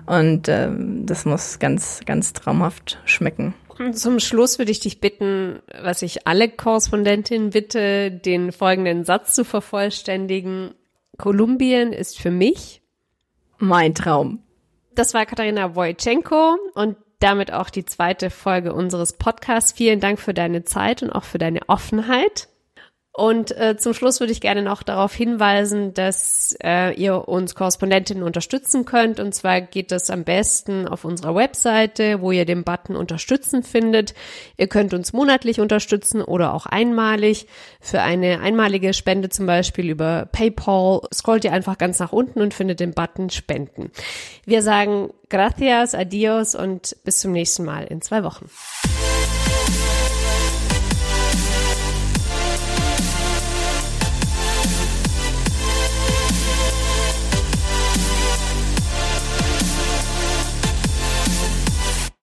Und 0.06 0.48
ähm, 0.48 1.04
das 1.04 1.24
muss 1.24 1.58
ganz, 1.58 2.00
ganz 2.06 2.32
traumhaft 2.32 3.00
schmecken. 3.04 3.54
Zum 3.92 4.18
Schluss 4.18 4.58
würde 4.58 4.72
ich 4.72 4.80
dich 4.80 5.00
bitten, 5.00 5.60
was 5.80 6.02
ich 6.02 6.26
alle 6.26 6.48
Korrespondentinnen 6.48 7.50
bitte, 7.50 8.10
den 8.10 8.52
folgenden 8.52 9.04
Satz 9.04 9.34
zu 9.34 9.44
vervollständigen. 9.44 10.74
Kolumbien 11.16 11.92
ist 11.92 12.18
für 12.18 12.30
mich 12.30 12.82
mein 13.58 13.94
Traum. 13.94 14.42
Das 14.94 15.14
war 15.14 15.26
Katharina 15.26 15.76
Wojchenko 15.76 16.56
und 16.74 16.96
damit 17.20 17.52
auch 17.52 17.70
die 17.70 17.84
zweite 17.84 18.30
Folge 18.30 18.72
unseres 18.72 19.12
Podcasts. 19.12 19.72
Vielen 19.72 20.00
Dank 20.00 20.18
für 20.18 20.34
deine 20.34 20.64
Zeit 20.64 21.02
und 21.02 21.10
auch 21.10 21.24
für 21.24 21.38
deine 21.38 21.68
Offenheit. 21.68 22.47
Und 23.18 23.50
äh, 23.58 23.76
zum 23.76 23.94
Schluss 23.94 24.20
würde 24.20 24.32
ich 24.32 24.40
gerne 24.40 24.62
noch 24.62 24.84
darauf 24.84 25.12
hinweisen, 25.12 25.92
dass 25.92 26.56
äh, 26.62 26.94
ihr 26.94 27.26
uns 27.26 27.56
Korrespondentinnen 27.56 28.22
unterstützen 28.22 28.84
könnt. 28.84 29.18
Und 29.18 29.34
zwar 29.34 29.60
geht 29.60 29.90
das 29.90 30.08
am 30.08 30.22
besten 30.22 30.86
auf 30.86 31.04
unserer 31.04 31.34
Webseite, 31.34 32.20
wo 32.20 32.30
ihr 32.30 32.44
den 32.44 32.62
Button 32.62 32.94
Unterstützen 32.94 33.64
findet. 33.64 34.14
Ihr 34.56 34.68
könnt 34.68 34.94
uns 34.94 35.12
monatlich 35.12 35.58
unterstützen 35.58 36.22
oder 36.22 36.54
auch 36.54 36.66
einmalig. 36.66 37.48
Für 37.80 38.02
eine 38.02 38.38
einmalige 38.38 38.94
Spende 38.94 39.30
zum 39.30 39.46
Beispiel 39.46 39.90
über 39.90 40.28
PayPal 40.30 41.00
scrollt 41.12 41.44
ihr 41.44 41.52
einfach 41.52 41.76
ganz 41.76 41.98
nach 41.98 42.12
unten 42.12 42.40
und 42.40 42.54
findet 42.54 42.78
den 42.78 42.94
Button 42.94 43.30
Spenden. 43.30 43.90
Wir 44.44 44.62
sagen 44.62 45.10
gracias, 45.28 45.96
adios 45.96 46.54
und 46.54 46.96
bis 47.02 47.18
zum 47.18 47.32
nächsten 47.32 47.64
Mal 47.64 47.82
in 47.86 48.00
zwei 48.00 48.22
Wochen. 48.22 48.48